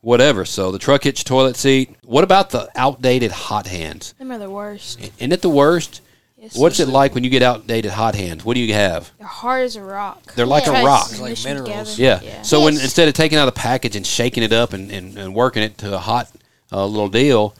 whatever. 0.00 0.44
So 0.44 0.72
the 0.72 0.78
truck 0.78 1.04
hitch 1.04 1.24
toilet 1.24 1.56
seat. 1.56 1.94
What 2.04 2.24
about 2.24 2.50
the 2.50 2.68
outdated 2.74 3.30
hot 3.30 3.66
hands? 3.66 4.14
Them 4.18 4.32
are 4.32 4.38
the 4.38 4.50
worst. 4.50 5.00
Isn't 5.18 5.32
it 5.32 5.42
the 5.42 5.50
worst? 5.50 6.00
Yes, 6.38 6.56
What's 6.56 6.80
it 6.80 6.88
like 6.88 7.14
when 7.14 7.22
you 7.22 7.28
get 7.28 7.42
outdated 7.42 7.90
hot 7.90 8.14
hands? 8.14 8.44
What 8.46 8.54
do 8.54 8.60
you 8.60 8.72
have? 8.72 9.12
They're 9.18 9.26
hard 9.26 9.62
as 9.64 9.76
a 9.76 9.82
rock. 9.82 10.32
They're 10.34 10.46
like 10.46 10.64
Yeah. 10.64 10.80
a 10.80 10.86
rock. 10.86 11.08
Tries 11.08 11.18
to 11.18 11.22
Like 11.22 11.44
minerals. 11.44 11.96
together. 11.96 12.24
Yeah. 12.24 12.40
So 12.42 12.64
when 12.64 12.74
instead 12.74 13.08
of 13.08 13.14
taking 13.14 13.36
out 13.36 13.44
the 13.44 13.52
package 13.52 13.94
and 13.94 14.06
shaking 14.06 14.42
it 14.42 14.52
up 14.52 14.72
and, 14.72 14.90
and, 14.90 15.18
and 15.18 15.34
working 15.34 15.62
it 15.62 15.76
to 15.78 15.94
a 15.94 15.98
hot 15.98 16.30
uh, 16.72 16.86
little 16.86 17.10
deal, 17.10 17.54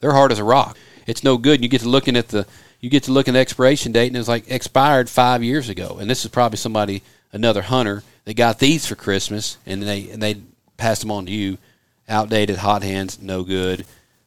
they're 0.00 0.12
hard 0.12 0.32
as 0.32 0.38
a 0.38 0.44
rock. 0.44 0.76
It's 1.06 1.24
no 1.24 1.38
good. 1.38 1.62
You 1.62 1.68
get 1.70 1.80
to 1.80 1.88
looking 1.88 2.14
at 2.14 2.28
the 2.28 2.46
you 2.80 2.90
get 2.90 3.04
to 3.04 3.12
look 3.12 3.28
at 3.28 3.32
the 3.32 3.38
expiration 3.38 3.92
date 3.92 4.08
and 4.08 4.16
it's 4.16 4.28
like 4.28 4.50
expired 4.50 5.08
five 5.08 5.42
years 5.42 5.68
ago. 5.68 5.98
And 6.00 6.08
this 6.08 6.24
is 6.24 6.30
probably 6.30 6.58
somebody 6.58 7.02
another 7.32 7.62
hunter 7.62 8.02
that 8.24 8.34
got 8.34 8.58
these 8.58 8.86
for 8.86 8.94
Christmas 8.94 9.58
and 9.66 9.82
they 9.82 10.10
and 10.10 10.22
they 10.22 10.36
passed 10.76 11.00
them 11.00 11.10
on 11.10 11.26
to 11.26 11.32
you. 11.32 11.58
Outdated 12.08 12.58
hot 12.58 12.82
hands, 12.82 13.20
no 13.20 13.42
good. 13.42 13.84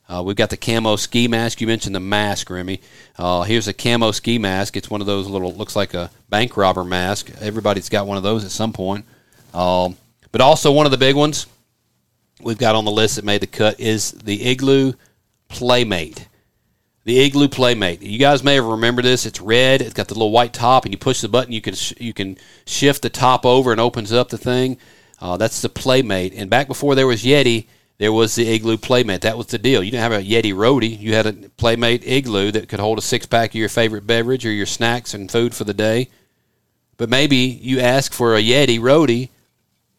Uh, 0.10 0.24
we've 0.24 0.36
got 0.36 0.50
the 0.50 0.58
camo 0.58 0.96
ski 0.96 1.28
mask. 1.28 1.62
You 1.62 1.68
mentioned 1.68 1.94
the 1.94 2.00
mask, 2.00 2.50
Remy. 2.50 2.82
Uh, 3.18 3.44
here's 3.44 3.68
a 3.68 3.74
camo 3.74 4.12
ski 4.12 4.40
mask. 4.40 4.76
It's 4.76 4.90
one 4.90 5.02
of 5.02 5.08
those 5.08 5.28
little, 5.28 5.54
looks 5.54 5.76
like 5.76 5.94
a 5.94 6.10
bank 6.30 6.58
robber 6.58 6.84
mask. 6.84 7.30
Everybody's 7.40 7.90
got 7.90 8.08
one 8.08 8.18
of 8.18 8.24
those 8.24 8.44
at 8.44 8.50
some 8.50 8.74
point. 8.74 9.06
Um, 9.54 9.98
but 10.32 10.42
also 10.42 10.72
one 10.72 10.88
of 10.88 10.92
the 10.92 10.98
big 10.98 11.16
ones 11.16 11.46
we've 12.42 12.58
got 12.58 12.76
on 12.76 12.86
the 12.86 12.92
list 12.92 13.18
that 13.18 13.26
made 13.26 13.42
the 13.42 13.48
cut 13.48 13.80
is 13.80 14.12
the 14.12 14.44
Igloo 14.50 14.94
Playmate. 15.48 16.28
The 17.10 17.22
Igloo 17.22 17.48
Playmate. 17.48 18.04
You 18.04 18.20
guys 18.20 18.44
may 18.44 18.54
have 18.54 18.66
remembered 18.66 19.04
this. 19.04 19.26
It's 19.26 19.42
red. 19.42 19.82
It's 19.82 19.96
got 19.96 20.10
the 20.10 20.14
little 20.14 20.30
white 20.30 20.54
top, 20.54 20.86
and 20.86 20.94
you 20.94 20.98
push 21.00 21.22
the 21.22 21.28
button. 21.28 21.52
You 21.52 21.60
can 21.60 21.74
sh- 21.74 21.96
you 21.98 22.14
can 22.14 22.38
shift 22.68 23.02
the 23.02 23.10
top 23.10 23.48
over 23.48 23.72
and 23.72 23.82
opens 23.82 24.14
up 24.14 24.30
the 24.30 24.38
thing. 24.38 24.78
Uh, 25.20 25.36
that's 25.36 25.64
the 25.64 25.70
Playmate. 25.70 26.36
And 26.36 26.52
back 26.52 26.68
before 26.68 26.94
there 26.94 27.08
was 27.08 27.24
Yeti, 27.24 27.66
there 27.98 28.14
was 28.14 28.36
the 28.36 28.48
Igloo 28.48 28.78
Playmate. 28.78 29.22
That 29.22 29.40
was 29.40 29.48
the 29.48 29.58
deal. 29.58 29.82
You 29.82 29.90
didn't 29.90 30.04
have 30.04 30.22
a 30.22 30.24
Yeti 30.24 30.54
Roadie. 30.54 31.00
You 31.00 31.16
had 31.16 31.26
a 31.26 31.34
Playmate 31.34 32.06
Igloo 32.06 32.52
that 32.52 32.70
could 32.70 32.80
hold 32.80 33.00
a 33.00 33.02
six 33.02 33.26
pack 33.26 33.50
of 33.50 33.56
your 33.56 33.70
favorite 33.70 34.06
beverage 34.06 34.46
or 34.46 34.52
your 34.52 34.68
snacks 34.68 35.16
and 35.16 35.32
food 35.32 35.56
for 35.56 35.64
the 35.64 35.74
day. 35.74 36.10
But 36.98 37.10
maybe 37.10 37.38
you 37.38 37.80
ask 37.80 38.14
for 38.14 38.36
a 38.36 38.40
Yeti 38.44 38.80
Roadie. 38.80 39.30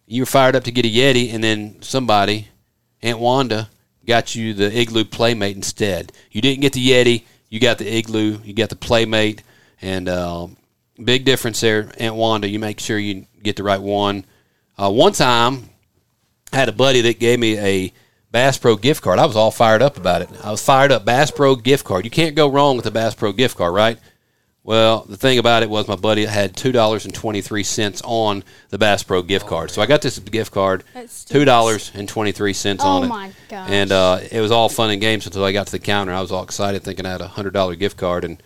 You 0.06 0.22
were 0.22 0.26
fired 0.26 0.54
up 0.54 0.62
to 0.62 0.70
get 0.70 0.86
a 0.86 0.88
Yeti, 0.88 1.34
and 1.34 1.42
then 1.42 1.82
somebody, 1.82 2.46
Aunt 3.02 3.18
Wanda, 3.18 3.68
got 4.10 4.34
you 4.34 4.54
the 4.54 4.76
Igloo 4.76 5.04
Playmate 5.04 5.54
instead. 5.54 6.10
You 6.32 6.40
didn't 6.40 6.62
get 6.62 6.72
the 6.72 6.84
Yeti. 6.84 7.22
You 7.48 7.60
got 7.60 7.78
the 7.78 7.86
Igloo. 7.86 8.40
You 8.42 8.52
got 8.54 8.68
the 8.68 8.74
Playmate. 8.74 9.44
And 9.80 10.08
um, 10.08 10.56
big 11.02 11.24
difference 11.24 11.60
there, 11.60 11.92
Aunt 11.96 12.16
Wanda. 12.16 12.48
You 12.48 12.58
make 12.58 12.80
sure 12.80 12.98
you 12.98 13.26
get 13.40 13.54
the 13.54 13.62
right 13.62 13.80
one. 13.80 14.24
Uh, 14.76 14.90
one 14.90 15.12
time, 15.12 15.70
I 16.52 16.56
had 16.56 16.68
a 16.68 16.72
buddy 16.72 17.02
that 17.02 17.20
gave 17.20 17.38
me 17.38 17.56
a 17.56 17.92
Bass 18.32 18.58
Pro 18.58 18.74
gift 18.74 19.00
card. 19.00 19.20
I 19.20 19.26
was 19.26 19.36
all 19.36 19.52
fired 19.52 19.80
up 19.80 19.96
about 19.96 20.22
it. 20.22 20.30
I 20.42 20.50
was 20.50 20.62
fired 20.62 20.90
up. 20.90 21.04
Bass 21.04 21.30
Pro 21.30 21.54
gift 21.54 21.84
card. 21.84 22.04
You 22.04 22.10
can't 22.10 22.34
go 22.34 22.48
wrong 22.48 22.76
with 22.76 22.86
a 22.86 22.90
Bass 22.90 23.14
Pro 23.14 23.32
gift 23.32 23.56
card, 23.56 23.72
right? 23.72 23.98
Well, 24.62 25.06
the 25.08 25.16
thing 25.16 25.38
about 25.38 25.62
it 25.62 25.70
was 25.70 25.88
my 25.88 25.96
buddy 25.96 26.26
had 26.26 26.54
two 26.54 26.70
dollars 26.70 27.06
and 27.06 27.14
twenty 27.14 27.40
three 27.40 27.62
cents 27.64 28.02
on 28.04 28.44
the 28.68 28.76
Bass 28.78 29.02
Pro 29.02 29.22
gift 29.22 29.46
card. 29.46 29.70
So 29.70 29.80
I 29.80 29.86
got 29.86 30.02
this 30.02 30.18
gift 30.18 30.52
card, 30.52 30.84
two 31.26 31.44
dollars 31.46 31.90
and 31.94 32.06
twenty 32.08 32.32
three 32.32 32.52
cents 32.52 32.82
Oh 32.84 32.88
on 32.88 33.04
it. 33.04 33.08
my 33.08 33.32
gosh. 33.48 33.70
And 33.70 33.90
uh, 33.90 34.20
it 34.30 34.40
was 34.40 34.50
all 34.50 34.68
fun 34.68 34.90
and 34.90 35.00
games 35.00 35.24
until 35.26 35.44
I 35.44 35.52
got 35.52 35.66
to 35.66 35.72
the 35.72 35.78
counter. 35.78 36.12
I 36.12 36.20
was 36.20 36.30
all 36.30 36.42
excited, 36.42 36.82
thinking 36.82 37.06
I 37.06 37.12
had 37.12 37.22
a 37.22 37.28
hundred 37.28 37.54
dollar 37.54 37.74
gift 37.74 37.96
card, 37.96 38.22
and 38.24 38.42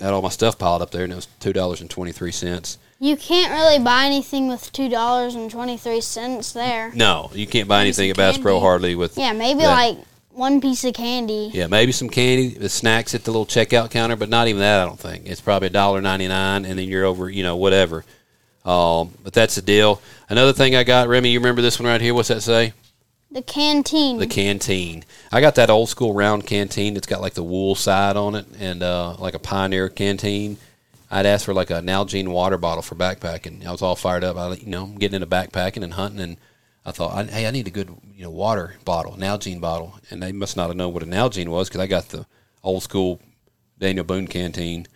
had 0.00 0.14
all 0.14 0.22
my 0.22 0.30
stuff 0.30 0.58
piled 0.58 0.80
up 0.80 0.90
there, 0.90 1.04
and 1.04 1.12
it 1.12 1.16
was 1.16 1.28
two 1.38 1.52
dollars 1.52 1.82
and 1.82 1.90
twenty 1.90 2.12
three 2.12 2.32
cents. 2.32 2.78
You 2.98 3.16
can't 3.16 3.52
really 3.52 3.78
buy 3.78 4.04
anything 4.06 4.48
with 4.48 4.72
two 4.72 4.88
dollars 4.88 5.34
and 5.34 5.50
twenty 5.50 5.76
three 5.76 6.00
cents 6.00 6.52
there. 6.52 6.90
No, 6.94 7.30
you 7.34 7.46
can't 7.46 7.68
buy 7.68 7.82
anything 7.82 8.08
at 8.10 8.16
Bass 8.16 8.38
Pro 8.38 8.58
hardly 8.58 8.94
with. 8.94 9.18
Yeah, 9.18 9.32
maybe 9.34 9.60
That- 9.60 9.68
like 9.96 9.98
one 10.40 10.60
piece 10.62 10.84
of 10.84 10.94
candy. 10.94 11.50
Yeah, 11.52 11.66
maybe 11.66 11.92
some 11.92 12.08
candy, 12.08 12.48
the 12.48 12.70
snacks 12.70 13.14
at 13.14 13.24
the 13.24 13.30
little 13.30 13.44
checkout 13.44 13.90
counter, 13.90 14.16
but 14.16 14.30
not 14.30 14.48
even 14.48 14.60
that. 14.60 14.80
I 14.80 14.86
don't 14.86 14.98
think 14.98 15.26
it's 15.26 15.42
probably 15.42 15.66
a 15.66 15.70
dollar 15.70 16.00
ninety 16.00 16.26
nine, 16.26 16.64
and 16.64 16.78
then 16.78 16.88
you're 16.88 17.04
over, 17.04 17.28
you 17.28 17.42
know, 17.42 17.56
whatever. 17.56 18.04
Um, 18.64 19.12
but 19.22 19.34
that's 19.34 19.54
the 19.54 19.62
deal. 19.62 20.00
Another 20.30 20.54
thing 20.54 20.74
I 20.74 20.82
got, 20.82 21.08
Remy, 21.08 21.30
you 21.30 21.38
remember 21.38 21.60
this 21.60 21.78
one 21.78 21.86
right 21.86 22.00
here? 22.00 22.14
What's 22.14 22.28
that 22.28 22.40
say? 22.40 22.72
The 23.30 23.42
canteen. 23.42 24.18
The 24.18 24.26
canteen. 24.26 25.04
I 25.30 25.42
got 25.42 25.54
that 25.56 25.70
old 25.70 25.90
school 25.90 26.14
round 26.14 26.46
canteen 26.46 26.94
that's 26.94 27.06
got 27.06 27.20
like 27.20 27.34
the 27.34 27.44
wool 27.44 27.74
side 27.74 28.16
on 28.16 28.34
it 28.34 28.46
and 28.58 28.82
uh, 28.82 29.16
like 29.18 29.34
a 29.34 29.38
Pioneer 29.38 29.90
canteen. 29.90 30.56
I'd 31.10 31.26
asked 31.26 31.44
for 31.44 31.54
like 31.54 31.70
a 31.70 31.82
Nalgene 31.82 32.28
water 32.28 32.56
bottle 32.56 32.82
for 32.82 32.94
backpacking. 32.94 33.66
I 33.66 33.72
was 33.72 33.82
all 33.82 33.94
fired 33.94 34.24
up. 34.24 34.36
I, 34.36 34.54
you 34.54 34.66
know, 34.66 34.84
I'm 34.84 34.96
getting 34.96 35.16
into 35.16 35.26
backpacking 35.26 35.82
and 35.82 35.94
hunting, 35.94 36.20
and 36.20 36.36
I 36.90 36.92
thought, 36.92 37.16
I, 37.16 37.22
hey, 37.24 37.46
I 37.46 37.52
need 37.52 37.68
a 37.68 37.70
good, 37.70 37.88
you 38.16 38.24
know, 38.24 38.30
water 38.30 38.74
bottle, 38.84 39.12
Nalgene 39.12 39.60
bottle. 39.60 39.94
And 40.10 40.20
they 40.20 40.32
must 40.32 40.56
not 40.56 40.66
have 40.66 40.76
known 40.76 40.92
what 40.92 41.04
a 41.04 41.06
Nalgene 41.06 41.46
was 41.48 41.68
because 41.68 41.80
I 41.80 41.86
got 41.86 42.08
the 42.08 42.26
old 42.64 42.82
school 42.82 43.20
Daniel 43.78 44.04
Boone 44.04 44.26
canteen. 44.26 44.86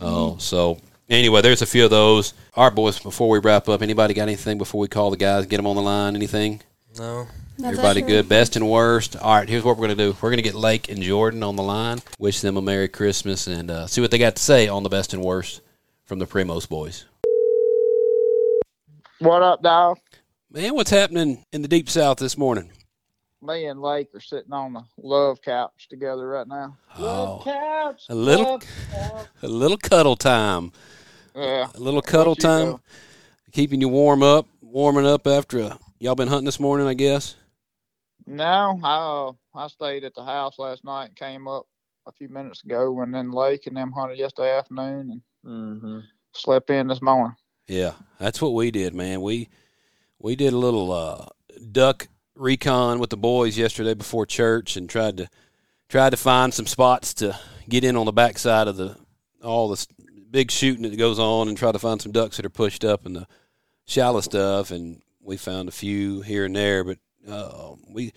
Uh, 0.00 0.38
So 0.38 0.78
anyway, 1.10 1.42
there's 1.42 1.60
a 1.60 1.66
few 1.66 1.84
of 1.84 1.90
those. 1.90 2.32
All 2.54 2.64
right, 2.64 2.74
boys. 2.74 2.98
Before 2.98 3.28
we 3.28 3.38
wrap 3.38 3.68
up, 3.68 3.82
anybody 3.82 4.14
got 4.14 4.22
anything 4.22 4.56
before 4.56 4.80
we 4.80 4.88
call 4.88 5.10
the 5.10 5.18
guys? 5.18 5.44
Get 5.44 5.58
them 5.58 5.66
on 5.66 5.76
the 5.76 5.82
line. 5.82 6.16
Anything? 6.16 6.62
No. 6.98 7.26
Everybody 7.62 8.00
good? 8.00 8.30
Best 8.30 8.56
and 8.56 8.68
worst. 8.68 9.14
All 9.16 9.34
right, 9.36 9.48
here's 9.48 9.62
what 9.62 9.76
we're 9.76 9.86
going 9.86 9.98
to 9.98 10.04
do. 10.04 10.16
We're 10.22 10.30
going 10.30 10.38
to 10.38 10.42
get 10.42 10.54
Lake 10.54 10.88
and 10.88 11.02
Jordan 11.02 11.42
on 11.42 11.54
the 11.54 11.62
line, 11.62 11.98
wish 12.18 12.40
them 12.40 12.56
a 12.56 12.62
Merry 12.62 12.88
Christmas, 12.88 13.46
and 13.46 13.70
uh, 13.70 13.86
see 13.86 14.00
what 14.00 14.10
they 14.10 14.18
got 14.18 14.36
to 14.36 14.42
say 14.42 14.68
on 14.68 14.82
the 14.82 14.88
best 14.88 15.12
and 15.12 15.22
worst 15.22 15.60
from 16.06 16.18
the 16.18 16.26
Primos 16.26 16.66
boys. 16.66 17.04
What 19.20 19.42
up, 19.42 19.62
dog? 19.62 19.98
Man, 20.52 20.74
what's 20.74 20.90
happening 20.90 21.46
in 21.52 21.62
the 21.62 21.68
Deep 21.68 21.88
South 21.88 22.18
this 22.18 22.36
morning? 22.36 22.70
Me 23.40 23.64
and 23.66 23.80
Lake 23.80 24.08
are 24.14 24.20
sitting 24.20 24.52
on 24.52 24.74
the 24.74 24.82
love 24.98 25.40
couch 25.40 25.88
together 25.88 26.28
right 26.28 26.46
now. 26.46 26.76
Oh, 26.98 27.40
couch. 27.42 28.02
a 28.10 28.14
little, 28.14 28.58
couch. 28.92 29.26
a 29.42 29.48
little 29.48 29.78
cuddle 29.78 30.14
time. 30.14 30.70
Yeah. 31.34 31.68
A 31.74 31.80
little 31.80 32.02
cuddle 32.02 32.32
What 32.32 32.42
you 32.42 32.48
time, 32.48 32.66
do? 32.72 32.80
keeping 33.52 33.80
you 33.80 33.88
warm 33.88 34.22
up, 34.22 34.46
warming 34.60 35.06
up 35.06 35.26
after 35.26 35.58
a, 35.60 35.78
y'all 35.98 36.14
been 36.14 36.28
hunting 36.28 36.44
this 36.44 36.60
morning, 36.60 36.86
I 36.86 36.94
guess. 36.94 37.34
No, 38.26 38.78
I 38.84 38.96
uh, 38.96 39.32
I 39.58 39.68
stayed 39.68 40.04
at 40.04 40.14
the 40.14 40.22
house 40.22 40.58
last 40.58 40.84
night 40.84 41.06
and 41.06 41.16
came 41.16 41.48
up 41.48 41.66
a 42.06 42.12
few 42.12 42.28
minutes 42.28 42.62
ago, 42.62 43.00
and 43.00 43.12
then 43.12 43.32
Lake 43.32 43.66
and 43.66 43.76
them 43.76 43.90
hunted 43.90 44.18
yesterday 44.18 44.56
afternoon 44.56 45.22
and 45.44 46.02
slept 46.34 46.68
in 46.70 46.86
this 46.88 47.00
morning. 47.02 47.34
Yeah, 47.66 47.92
that's 48.20 48.40
what 48.42 48.52
we 48.54 48.70
did, 48.70 48.94
man. 48.94 49.22
We 49.22 49.48
we 50.22 50.36
did 50.36 50.52
a 50.52 50.58
little 50.58 50.92
uh, 50.92 51.26
duck 51.72 52.08
recon 52.34 52.98
with 52.98 53.10
the 53.10 53.16
boys 53.16 53.58
yesterday 53.58 53.94
before 53.94 54.24
church, 54.24 54.76
and 54.76 54.88
tried 54.88 55.16
to 55.18 55.28
tried 55.88 56.10
to 56.10 56.16
find 56.16 56.54
some 56.54 56.66
spots 56.66 57.12
to 57.14 57.38
get 57.68 57.84
in 57.84 57.96
on 57.96 58.06
the 58.06 58.12
backside 58.12 58.68
of 58.68 58.76
the 58.76 58.96
all 59.42 59.68
the 59.68 59.86
big 60.30 60.50
shooting 60.50 60.82
that 60.82 60.96
goes 60.96 61.18
on, 61.18 61.48
and 61.48 61.58
try 61.58 61.72
to 61.72 61.78
find 61.78 62.00
some 62.00 62.12
ducks 62.12 62.36
that 62.36 62.46
are 62.46 62.50
pushed 62.50 62.84
up 62.84 63.04
in 63.04 63.12
the 63.12 63.26
shallow 63.84 64.20
stuff. 64.20 64.70
And 64.70 65.02
we 65.20 65.36
found 65.36 65.68
a 65.68 65.72
few 65.72 66.22
here 66.22 66.44
and 66.44 66.56
there, 66.56 66.84
but 66.84 66.98
uh, 67.28 67.74
we 67.90 68.12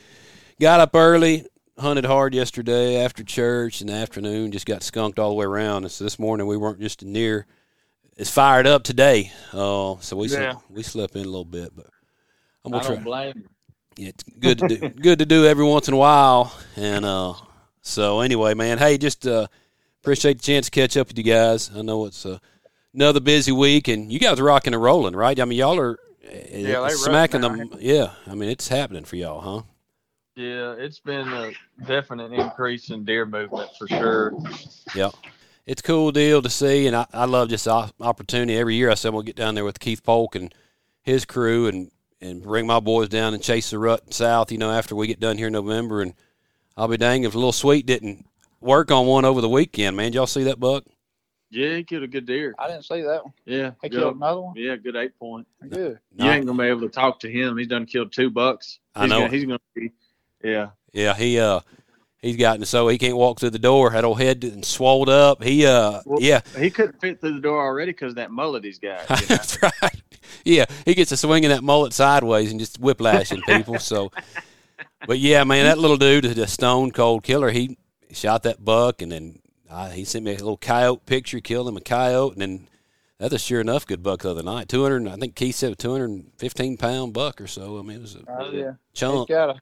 got 0.61 0.79
up 0.79 0.95
early. 0.95 1.45
Hunted 1.77 2.05
hard 2.05 2.33
yesterday 2.33 3.03
after 3.03 3.21
church 3.21 3.81
in 3.81 3.87
the 3.87 3.93
afternoon. 3.93 4.53
Just 4.53 4.65
got 4.65 4.81
skunked 4.81 5.19
all 5.19 5.27
the 5.27 5.35
way 5.35 5.45
around. 5.45 5.83
And 5.83 5.91
so 5.91 6.05
this 6.05 6.17
morning 6.17 6.47
we 6.47 6.55
weren't 6.55 6.79
just 6.79 7.03
near 7.03 7.45
it's 8.15 8.29
fired 8.29 8.65
up 8.65 8.83
today. 8.83 9.33
Uh, 9.51 9.95
so 9.99 10.15
we 10.15 10.27
Yeah. 10.29 10.51
slept, 10.53 10.71
we 10.71 10.83
slept 10.83 11.15
in 11.17 11.23
a 11.23 11.25
little 11.25 11.43
bit, 11.43 11.75
but 11.75 11.87
I'm 12.65 12.71
gonna 12.71 12.83
don't 12.83 12.95
try. 12.95 13.03
blame 13.03 13.33
you. 13.35 13.49
Yeah, 13.97 14.09
it's 14.09 14.23
good 14.23 14.59
to 14.59 14.67
do. 14.67 14.89
good 15.01 15.19
to 15.19 15.25
do 15.25 15.45
every 15.45 15.63
once 15.65 15.87
in 15.87 15.93
a 15.93 15.97
while, 15.97 16.53
and 16.75 17.05
uh, 17.05 17.33
so 17.81 18.19
anyway, 18.19 18.53
man. 18.53 18.77
Hey, 18.77 18.97
just 18.97 19.25
uh, 19.25 19.47
appreciate 20.01 20.39
the 20.39 20.43
chance 20.43 20.65
to 20.65 20.71
catch 20.71 20.97
up 20.97 21.07
with 21.07 21.17
you 21.17 21.23
guys. 21.23 21.71
I 21.75 21.81
know 21.81 22.05
it's 22.05 22.25
uh, 22.25 22.39
another 22.93 23.19
busy 23.19 23.51
week, 23.51 23.87
and 23.87 24.11
you 24.11 24.19
guys 24.19 24.39
are 24.39 24.43
rocking 24.43 24.73
and 24.73 24.83
rolling, 24.83 25.15
right? 25.15 25.39
I 25.39 25.45
mean, 25.45 25.59
y'all 25.59 25.79
are 25.79 25.99
uh, 26.27 26.37
Yeah, 26.51 26.87
smacking 26.89 27.41
them. 27.41 27.69
Yeah, 27.79 28.11
I 28.27 28.35
mean, 28.35 28.49
it's 28.49 28.67
happening 28.67 29.05
for 29.05 29.15
y'all, 29.15 29.39
huh? 29.39 29.61
Yeah, 30.35 30.73
it's 30.73 30.99
been 30.99 31.29
a 31.29 31.53
definite 31.85 32.33
increase 32.33 32.89
in 32.89 33.05
deer 33.05 33.25
movement 33.25 33.69
for 33.77 33.87
sure. 33.87 34.33
Yeah. 34.93 35.11
It's 35.65 35.79
a 35.79 35.83
cool 35.83 36.11
deal 36.11 36.41
to 36.41 36.49
see, 36.49 36.87
and 36.87 36.95
I, 36.95 37.05
I 37.13 37.25
love 37.25 37.51
op- 37.67 37.95
opportunity. 37.99 38.57
Every 38.57 38.75
year 38.75 38.91
I 38.91 38.95
said 38.95 39.13
we'll 39.13 39.23
get 39.23 39.35
down 39.37 39.55
there 39.55 39.63
with 39.63 39.79
Keith 39.79 40.03
Polk 40.03 40.35
and 40.35 40.53
his 41.01 41.25
crew 41.25 41.67
and, 41.67 41.89
and 42.25 42.41
bring 42.41 42.65
my 42.67 42.79
boys 42.79 43.09
down 43.09 43.33
and 43.33 43.43
chase 43.43 43.69
the 43.69 43.79
rut 43.79 44.13
south, 44.13 44.51
you 44.51 44.57
know, 44.57 44.71
after 44.71 44.95
we 44.95 45.07
get 45.07 45.19
done 45.19 45.37
here 45.37 45.47
in 45.47 45.53
November. 45.53 46.01
And 46.01 46.13
I'll 46.75 46.87
be 46.87 46.97
dang 46.97 47.23
if 47.23 47.35
Little 47.35 47.51
Sweet 47.51 47.85
didn't 47.85 48.25
work 48.59 48.91
on 48.91 49.05
one 49.05 49.25
over 49.25 49.41
the 49.41 49.49
weekend, 49.49 49.95
man. 49.95 50.07
Did 50.11 50.15
y'all 50.15 50.27
see 50.27 50.43
that 50.43 50.59
buck? 50.59 50.83
Yeah, 51.51 51.75
he 51.77 51.83
killed 51.83 52.03
a 52.03 52.07
good 52.07 52.25
deer. 52.25 52.53
I 52.59 52.67
didn't 52.67 52.83
see 52.85 53.01
that 53.03 53.23
one. 53.23 53.33
Yeah, 53.45 53.71
He 53.81 53.87
good- 53.89 53.99
killed 53.99 54.15
another 54.17 54.41
one. 54.41 54.53
Yeah, 54.57 54.75
good 54.75 54.95
eight 54.95 55.17
point. 55.17 55.47
Good. 55.69 55.99
You 56.17 56.25
ain't 56.29 56.45
gonna 56.45 56.61
be 56.61 56.67
able 56.69 56.81
to 56.81 56.89
talk 56.89 57.19
to 57.21 57.31
him. 57.31 57.57
He's 57.57 57.67
done 57.67 57.85
killed 57.85 58.11
two 58.11 58.29
bucks. 58.29 58.79
I 58.95 59.01
He's 59.01 59.09
know. 59.11 59.19
Gonna, 59.19 59.31
he's 59.31 59.45
gonna 59.45 59.59
be. 59.75 59.91
Yeah. 60.43 60.69
Yeah, 60.91 61.13
he 61.13 61.39
uh 61.39 61.59
he's 62.19 62.35
gotten 62.37 62.65
so 62.65 62.87
he 62.87 62.97
can't 62.97 63.15
walk 63.15 63.39
through 63.39 63.51
the 63.51 63.59
door. 63.59 63.91
Had 63.91 64.03
old 64.03 64.19
head 64.19 64.43
and 64.43 64.65
swelled 64.65 65.07
up. 65.07 65.43
He 65.43 65.65
uh 65.65 66.01
Well, 66.05 66.19
yeah, 66.21 66.41
He 66.57 66.69
couldn't 66.71 66.99
fit 66.99 67.21
through 67.21 67.35
the 67.35 67.41
door 67.41 67.61
already 67.61 67.91
because 67.91 68.15
that 68.15 68.31
mullet 68.31 68.63
he's 68.63 68.79
got. 68.79 69.07
You 69.09 69.15
know? 69.15 69.25
That's 69.27 69.61
right. 69.61 70.01
Yeah, 70.43 70.65
he 70.85 70.93
gets 70.93 71.09
to 71.09 71.17
swinging 71.17 71.49
that 71.49 71.63
mullet 71.63 71.93
sideways 71.93 72.51
and 72.51 72.59
just 72.59 72.79
whiplashing 72.79 73.41
people. 73.43 73.79
So, 73.79 74.11
but 75.07 75.19
yeah, 75.19 75.43
man, 75.43 75.65
that 75.65 75.77
little 75.77 75.97
dude 75.97 76.25
is 76.25 76.37
a 76.37 76.47
stone 76.47 76.91
cold 76.91 77.23
killer. 77.23 77.51
He 77.51 77.77
shot 78.11 78.43
that 78.43 78.63
buck, 78.63 79.01
and 79.01 79.11
then 79.11 79.39
uh, 79.69 79.89
he 79.89 80.05
sent 80.05 80.25
me 80.25 80.31
a 80.31 80.35
little 80.35 80.57
coyote 80.57 81.05
picture. 81.05 81.39
Killed 81.39 81.67
him 81.67 81.77
a 81.77 81.81
coyote, 81.81 82.33
and 82.33 82.41
then 82.41 82.67
that's 83.17 83.33
a 83.33 83.39
sure 83.39 83.61
enough 83.61 83.85
good 83.85 84.03
buck 84.03 84.21
the 84.21 84.31
other 84.31 84.43
night. 84.43 84.69
Two 84.69 84.83
hundred, 84.83 85.07
I 85.07 85.15
think 85.15 85.35
Keith 85.35 85.55
said 85.55 85.77
two 85.77 85.91
hundred 85.91 86.09
and 86.09 86.31
fifteen 86.37 86.77
pound 86.77 87.13
buck 87.13 87.39
or 87.41 87.47
so. 87.47 87.79
I 87.79 87.81
mean, 87.81 87.97
it 87.97 88.01
was 88.01 88.15
a 88.15 88.23
Oh 88.27 88.51
yeah. 88.51 88.73
Chunk. 88.93 89.29
got 89.29 89.49
a 89.51 89.59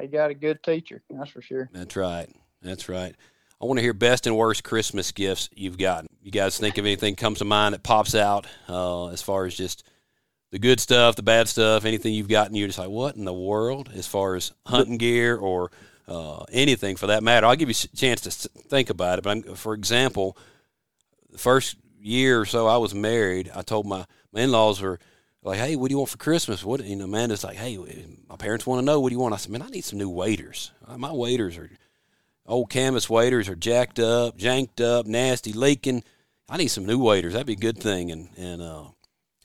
he 0.00 0.08
got 0.08 0.30
a 0.30 0.34
good 0.34 0.62
teacher. 0.62 1.02
That's 1.10 1.30
for 1.30 1.42
sure. 1.42 1.68
That's 1.72 1.96
right. 1.96 2.28
That's 2.62 2.88
right. 2.88 3.14
I 3.60 3.64
want 3.64 3.78
to 3.78 3.82
hear 3.82 3.94
best 3.94 4.26
and 4.26 4.36
worst 4.36 4.64
Christmas 4.64 5.12
gifts 5.12 5.48
you've 5.54 5.78
gotten. 5.78 6.08
You 6.22 6.30
guys 6.30 6.58
think 6.58 6.76
of 6.76 6.84
anything 6.84 7.16
comes 7.16 7.38
to 7.38 7.46
mind 7.46 7.72
that 7.72 7.82
pops 7.82 8.14
out 8.14 8.46
uh, 8.68 9.06
as 9.08 9.22
far 9.22 9.46
as 9.46 9.54
just 9.54 9.84
the 10.50 10.58
good 10.58 10.80
stuff, 10.80 11.16
the 11.16 11.22
bad 11.22 11.48
stuff, 11.48 11.84
anything 11.84 12.14
you've 12.14 12.28
gotten, 12.28 12.54
you're 12.54 12.68
just 12.68 12.78
like, 12.78 12.88
what 12.88 13.16
in 13.16 13.24
the 13.24 13.32
world? 13.34 13.90
As 13.94 14.06
far 14.06 14.36
as 14.36 14.52
hunting 14.66 14.98
gear 14.98 15.36
or 15.36 15.70
uh, 16.08 16.44
anything 16.52 16.96
for 16.96 17.08
that 17.08 17.22
matter. 17.22 17.46
I'll 17.46 17.56
give 17.56 17.68
you 17.68 17.74
a 17.92 17.96
chance 17.96 18.20
to 18.22 18.30
think 18.48 18.90
about 18.90 19.18
it. 19.18 19.22
But 19.22 19.30
I'm, 19.30 19.42
for 19.54 19.74
example, 19.74 20.36
the 21.30 21.38
first 21.38 21.76
year 22.00 22.40
or 22.40 22.46
so 22.46 22.66
I 22.66 22.76
was 22.76 22.94
married, 22.94 23.50
I 23.54 23.62
told 23.62 23.86
my, 23.86 24.06
my 24.32 24.40
in-laws 24.42 24.80
were 24.80 24.98
like, 25.42 25.58
"Hey, 25.58 25.76
what 25.76 25.88
do 25.88 25.94
you 25.94 25.98
want 25.98 26.10
for 26.10 26.18
Christmas?" 26.18 26.64
What 26.64 26.84
know, 26.84 27.04
Amanda's 27.04 27.44
like, 27.44 27.56
"Hey, 27.56 27.78
my 28.28 28.36
parents 28.36 28.66
want 28.66 28.80
to 28.80 28.84
know 28.84 29.00
what 29.00 29.08
do 29.10 29.14
you 29.14 29.20
want." 29.20 29.34
I 29.34 29.38
said, 29.38 29.52
"Man, 29.52 29.62
I 29.62 29.68
need 29.68 29.84
some 29.84 29.98
new 29.98 30.08
waders. 30.08 30.72
Uh, 30.86 30.98
My 30.98 31.12
waders 31.12 31.56
are 31.56 31.70
old 32.46 32.70
canvas 32.70 33.10
waders 33.10 33.48
are 33.48 33.56
jacked 33.56 33.98
up, 33.98 34.36
janked 34.36 34.80
up, 34.80 35.06
nasty, 35.06 35.52
leaking. 35.52 36.04
I 36.48 36.56
need 36.56 36.68
some 36.68 36.86
new 36.86 36.98
waders. 36.98 37.32
That'd 37.32 37.46
be 37.46 37.54
a 37.54 37.56
good 37.56 37.78
thing." 37.78 38.10
And 38.12 38.28
and 38.36 38.62
uh, 38.62 38.84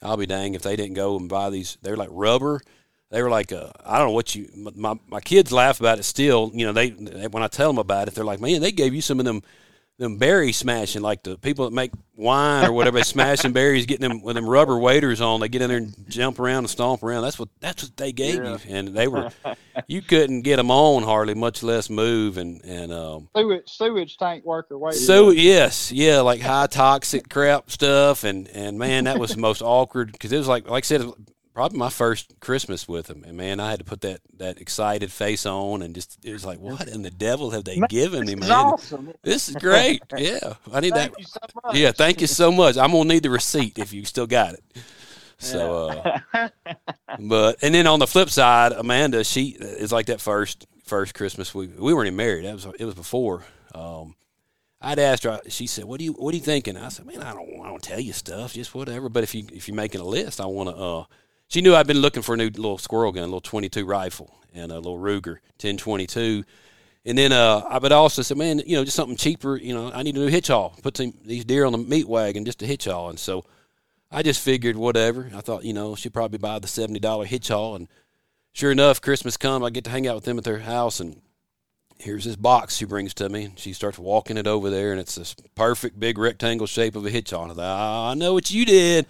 I'll 0.02 0.18
be 0.18 0.26
dang 0.26 0.56
if 0.56 0.62
they 0.62 0.76
didn't 0.76 0.96
go 0.96 1.18
and 1.18 1.30
buy 1.30 1.50
these. 1.50 1.78
They're 1.82 1.98
like 1.98 2.10
rubber. 2.12 2.62
They 3.10 3.22
were 3.22 3.30
like, 3.30 3.52
uh, 3.52 3.72
I 3.86 3.98
don't 3.98 4.08
know 4.08 4.14
what 4.14 4.36
you. 4.36 4.50
My 4.76 4.96
my 5.08 5.20
kids 5.20 5.52
laugh 5.52 5.80
about 5.80 6.00
it 6.00 6.04
still. 6.04 6.52
You 6.54 6.66
know, 6.66 6.74
they, 6.74 6.92
they 6.92 7.28
when 7.28 7.44
I 7.44 7.48
tell 7.48 7.70
them 7.70 7.78
about 7.78 8.08
it, 8.08 8.16
they're 8.16 8.24
like, 8.24 8.40
"Man, 8.40 8.62
they 8.62 8.72
gave 8.72 8.94
you 8.94 9.02
some 9.02 9.20
of 9.20 9.26
them." 9.26 9.44
Them 10.02 10.18
berry 10.18 10.52
smashing, 10.52 11.02
like 11.02 11.24
the 11.24 11.38
people 11.38 11.66
that 11.66 11.72
make 11.72 11.92
wine 12.16 12.66
or 12.66 12.74
whatever, 12.74 13.04
smashing 13.04 13.54
berries, 13.54 13.86
getting 13.86 14.08
them 14.08 14.22
with 14.22 14.36
them 14.36 14.48
rubber 14.48 14.78
waders 14.78 15.22
on. 15.22 15.40
They 15.40 15.50
get 15.50 15.62
in 15.62 15.70
there 15.70 15.78
and 15.78 15.94
jump 16.10 16.40
around 16.40 16.60
and 16.60 16.70
stomp 16.70 17.04
around. 17.04 17.24
That's 17.24 17.40
what 17.40 17.50
that's 17.60 17.84
what 17.84 17.96
they 17.98 18.12
gave 18.12 18.44
you, 18.44 18.58
and 18.68 18.90
they 18.90 19.08
were 19.08 19.30
you 19.88 20.02
couldn't 20.02 20.42
get 20.42 20.58
them 20.58 20.72
on 20.72 21.04
hardly, 21.04 21.36
much 21.36 21.64
less 21.64 21.90
move. 21.90 22.38
And 22.38 22.64
and 22.66 22.92
um, 22.92 23.30
Sewage 23.36 23.70
sewage 23.70 24.18
tank 24.18 24.44
worker. 24.44 24.78
Wait. 24.78 24.96
so 24.96 25.30
yes, 25.30 25.92
yeah, 25.92 26.22
like 26.22 26.42
high 26.42 26.68
toxic 26.68 27.30
crap 27.30 27.72
stuff, 27.72 28.24
and 28.24 28.48
and 28.50 28.78
man, 28.78 29.06
that 29.06 29.20
was 29.20 29.32
the 29.32 29.40
most 29.40 29.62
awkward 29.62 30.12
because 30.12 30.32
it 30.32 30.38
was 30.38 30.48
like 30.48 30.70
like 30.70 30.84
I 30.84 30.88
said, 30.88 31.02
probably 31.54 31.78
my 31.78 31.90
first 31.90 32.40
Christmas 32.40 32.88
with 32.88 33.10
him, 33.10 33.24
and 33.26 33.36
man, 33.38 33.60
I 33.60 33.70
had 33.72 33.80
to 33.80 33.86
put 33.86 34.02
that 34.02 34.22
that 34.38 34.60
excited 34.62 35.12
face 35.12 35.46
on, 35.46 35.82
and 35.82 35.94
just 35.96 36.18
it 36.24 36.34
was 36.34 36.46
like, 36.46 36.60
what 36.60 36.88
in 36.88 37.02
the 37.02 37.12
devil 37.12 37.52
have 37.52 37.64
they 37.66 37.80
given 37.90 38.26
me, 38.26 38.36
This 38.36 38.44
is 38.44 38.50
man? 38.50 38.58
awesome. 38.66 39.14
This 39.24 39.50
is 39.50 39.56
great. 39.56 40.02
Yeah, 40.18 40.54
I 40.72 40.80
need 40.80 40.94
that. 40.96 41.14
Thank 41.14 41.20
you 41.20 41.26
so. 41.26 41.40
Yeah, 41.74 41.92
thank 41.92 42.22
you 42.22 42.28
so 42.28 42.52
much. 42.52 42.78
I'm 42.78 42.92
gonna 42.92 43.06
need 43.10 43.24
the 43.24 43.30
receipt 43.30 43.78
if 43.78 43.94
you 43.94 44.06
still 44.06 44.28
got 44.28 44.54
it. 44.56 44.64
So, 45.38 46.22
uh, 46.34 46.50
but 47.20 47.58
and 47.62 47.74
then 47.74 47.88
on 47.88 48.00
the 48.00 48.08
flip 48.08 48.30
side, 48.30 48.72
Amanda, 48.74 49.24
she 49.24 49.50
is 49.60 49.92
like 49.92 50.06
that 50.08 50.22
first 50.22 50.66
first 50.86 51.14
Christmas 51.16 51.54
we 51.56 51.68
we 51.68 51.94
weren't 51.94 52.08
even 52.08 52.16
married. 52.18 52.46
That 52.46 52.54
was 52.54 52.66
it 52.80 52.86
was 52.86 52.96
before. 52.96 53.44
Um, 53.74 54.16
I'd 54.80 55.00
asked 55.00 55.24
her. 55.24 55.40
She 55.48 55.68
said, 55.68 55.86
"What 55.86 56.00
do 56.00 56.06
you 56.06 56.14
What 56.14 56.34
are 56.34 56.38
you 56.38 56.44
thinking?" 56.44 56.78
I 56.78 56.90
said, 56.90 57.06
"Man, 57.06 57.22
I 57.22 57.34
don't 57.34 57.60
I 57.62 57.68
don't 57.70 57.82
tell 57.82 58.00
you 58.00 58.14
stuff, 58.14 58.54
just 58.54 58.74
whatever. 58.76 59.10
But 59.10 59.24
if 59.24 59.34
you 59.36 59.46
if 59.52 59.68
you're 59.68 59.76
making 59.76 60.02
a 60.02 60.06
list, 60.06 60.40
I 60.42 60.46
want 60.46 60.70
to." 60.70 60.76
Uh, 60.76 61.04
she 61.52 61.60
knew 61.60 61.76
I'd 61.76 61.86
been 61.86 62.00
looking 62.00 62.24
for 62.24 62.34
a 62.34 62.38
new 62.38 62.46
little 62.46 62.78
squirrel 62.78 63.12
gun, 63.12 63.24
a 63.24 63.28
little 63.28 63.42
22 63.42 63.86
rifle, 63.86 64.34
and 64.54 64.72
a 64.72 64.76
little 64.76 64.98
Ruger 64.98 65.40
1022. 65.60 66.46
And 67.04 67.18
then 67.18 67.34
uh, 67.34 67.64
I 67.68 67.78
would 67.78 67.92
also 67.92 68.22
say, 68.22 68.36
man, 68.36 68.62
you 68.66 68.78
know, 68.78 68.86
just 68.86 68.96
something 68.96 69.18
cheaper. 69.18 69.58
You 69.58 69.74
know, 69.74 69.92
I 69.94 70.02
need 70.02 70.16
a 70.16 70.20
new 70.20 70.28
hitch 70.28 70.48
haul. 70.48 70.74
Put 70.82 70.96
some, 70.96 71.14
these 71.26 71.44
deer 71.44 71.66
on 71.66 71.74
the 71.74 71.78
meat 71.78 72.08
wagon 72.08 72.46
just 72.46 72.62
a 72.62 72.66
hitch 72.66 72.86
haul. 72.86 73.10
And 73.10 73.20
so 73.20 73.44
I 74.10 74.24
just 74.24 74.40
figured 74.40 74.78
whatever. 74.78 75.30
I 75.36 75.42
thought, 75.42 75.66
you 75.66 75.74
know, 75.74 75.94
she'd 75.94 76.14
probably 76.14 76.38
buy 76.38 76.58
the 76.60 76.70
seventy 76.70 77.02
dollar 77.02 77.26
hitch 77.26 77.50
haul. 77.50 77.76
And 77.76 77.90
sure 78.54 78.72
enough, 78.72 79.02
Christmas 79.02 79.36
come, 79.36 79.62
I 79.62 79.72
get 79.72 79.84
to 79.84 79.90
hang 79.90 80.08
out 80.08 80.16
with 80.16 80.24
them 80.24 80.38
at 80.38 80.46
their 80.46 80.60
house, 80.60 81.02
and 81.02 81.22
here's 82.00 82.24
this 82.24 82.38
box 82.38 82.78
she 82.78 82.86
brings 82.86 83.14
to 83.16 83.28
me. 83.28 83.46
And 83.46 83.60
she 83.60 83.74
starts 83.74 84.00
walking 84.00 84.38
it 84.38 84.48
over 84.48 84.70
there, 84.70 84.92
and 84.92 85.02
it's 85.02 85.16
this 85.16 85.36
perfect 85.56 86.00
big 86.00 86.18
rectangle 86.18 86.68
shape 86.68 86.96
of 86.96 87.06
a 87.06 87.10
hitch 87.10 87.32
haul. 87.32 87.52
I 87.52 87.54
thought, 87.56 88.12
I 88.12 88.14
know 88.14 88.34
what 88.34 88.52
you 88.52 88.66
did. 88.66 89.06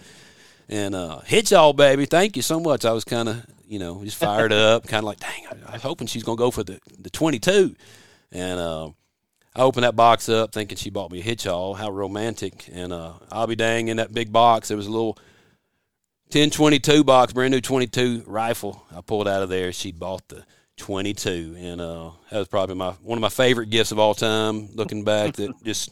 And 0.69 0.95
uh, 0.95 1.19
hitch 1.21 1.49
haul, 1.49 1.73
baby, 1.73 2.05
thank 2.05 2.35
you 2.35 2.41
so 2.41 2.59
much. 2.59 2.85
I 2.85 2.91
was 2.91 3.03
kind 3.03 3.27
of 3.29 3.45
you 3.71 3.79
know, 3.79 4.03
just 4.03 4.17
fired 4.17 4.51
up, 4.53 4.85
kind 4.85 4.99
of 4.99 5.05
like, 5.05 5.21
dang, 5.21 5.47
I, 5.47 5.69
I, 5.69 5.73
was 5.73 5.81
hoping 5.81 6.05
she's 6.05 6.23
going 6.23 6.37
to 6.37 6.41
go 6.41 6.51
for 6.51 6.61
the, 6.61 6.79
the 6.99 7.09
22. 7.09 7.73
And 8.33 8.59
uh, 8.59 8.89
I 9.55 9.61
opened 9.61 9.85
that 9.85 9.95
box 9.95 10.27
up 10.27 10.51
thinking 10.51 10.77
she 10.77 10.89
bought 10.89 11.09
me 11.09 11.21
a 11.21 11.23
hitch 11.23 11.45
haul. 11.45 11.73
How 11.73 11.89
romantic. 11.89 12.69
And 12.73 12.91
uh, 12.91 13.13
I'll 13.31 13.47
be 13.47 13.55
dang, 13.55 13.87
in 13.87 13.95
that 13.97 14.13
big 14.13 14.29
box, 14.31 14.67
there 14.67 14.75
was 14.75 14.87
a 14.87 14.91
little 14.91 15.13
1022 16.33 17.05
box, 17.05 17.31
brand 17.31 17.53
new 17.53 17.61
22 17.61 18.25
rifle. 18.27 18.85
I 18.93 18.99
pulled 18.99 19.29
out 19.29 19.41
of 19.41 19.47
there. 19.47 19.71
She 19.71 19.93
bought 19.93 20.27
the 20.27 20.43
22. 20.75 21.55
And 21.57 21.79
uh, 21.79 22.11
that 22.29 22.39
was 22.39 22.49
probably 22.49 22.75
my 22.75 22.91
one 23.03 23.17
of 23.17 23.21
my 23.21 23.29
favorite 23.29 23.69
gifts 23.69 23.93
of 23.93 23.99
all 23.99 24.13
time, 24.13 24.67
looking 24.75 25.05
back, 25.05 25.35
that 25.35 25.51
just 25.63 25.91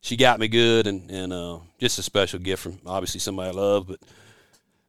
she 0.00 0.16
got 0.16 0.38
me 0.38 0.48
good 0.48 0.86
and, 0.86 1.10
and 1.10 1.32
uh, 1.32 1.58
just 1.78 1.98
a 1.98 2.02
special 2.02 2.38
gift 2.38 2.62
from 2.62 2.78
obviously 2.86 3.20
somebody 3.20 3.50
I 3.50 3.52
love. 3.52 3.88
But 3.88 4.00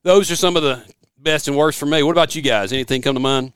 those 0.04 0.32
are 0.32 0.36
some 0.36 0.56
of 0.56 0.64
the 0.64 0.84
best 1.18 1.48
and 1.48 1.58
worst 1.58 1.80
for 1.80 1.86
me. 1.86 2.04
What 2.04 2.12
about 2.12 2.36
you 2.36 2.42
guys? 2.42 2.72
Anything 2.72 3.02
come 3.02 3.16
to 3.16 3.20
mind? 3.20 3.54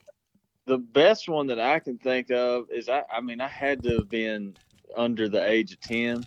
The 0.66 0.78
best 0.78 1.28
one 1.28 1.48
that 1.48 1.60
I 1.60 1.80
can 1.80 1.98
think 1.98 2.32
of 2.32 2.70
is 2.70 2.90
I, 2.90 3.04
I 3.12 3.22
mean, 3.22 3.42
I 3.42 3.48
had 3.48 3.84
to 3.84 3.98
have 3.98 4.10
been 4.10 4.56
under 4.96 5.28
the 5.28 5.46
age 5.46 5.74
of 5.74 5.80
10. 5.82 6.26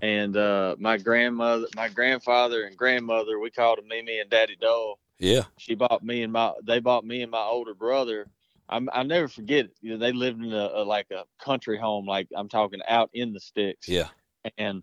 And 0.00 0.36
uh, 0.36 0.76
my 0.78 0.96
grandmother, 0.96 1.66
my 1.74 1.88
grandfather 1.88 2.64
and 2.64 2.76
grandmother, 2.76 3.38
we 3.40 3.50
called 3.50 3.78
them 3.78 3.88
Mimi 3.88 4.20
and 4.20 4.30
Daddy 4.30 4.56
Doll. 4.60 4.98
Yeah. 5.18 5.42
She 5.56 5.74
bought 5.74 6.04
me 6.04 6.22
and 6.22 6.32
my, 6.32 6.52
they 6.62 6.78
bought 6.78 7.04
me 7.04 7.22
and 7.22 7.32
my 7.32 7.42
older 7.42 7.74
brother. 7.74 8.28
I'm, 8.68 8.88
I 8.92 9.02
never 9.02 9.26
forget 9.26 9.64
it. 9.64 9.76
You 9.80 9.92
know, 9.92 9.98
they 9.98 10.12
lived 10.12 10.40
in 10.40 10.52
a, 10.52 10.70
a 10.74 10.84
like 10.84 11.10
a 11.10 11.24
country 11.42 11.78
home, 11.78 12.06
like 12.06 12.28
I'm 12.36 12.48
talking 12.48 12.80
out 12.86 13.10
in 13.12 13.32
the 13.32 13.40
sticks. 13.40 13.88
Yeah. 13.88 14.08
And 14.56 14.82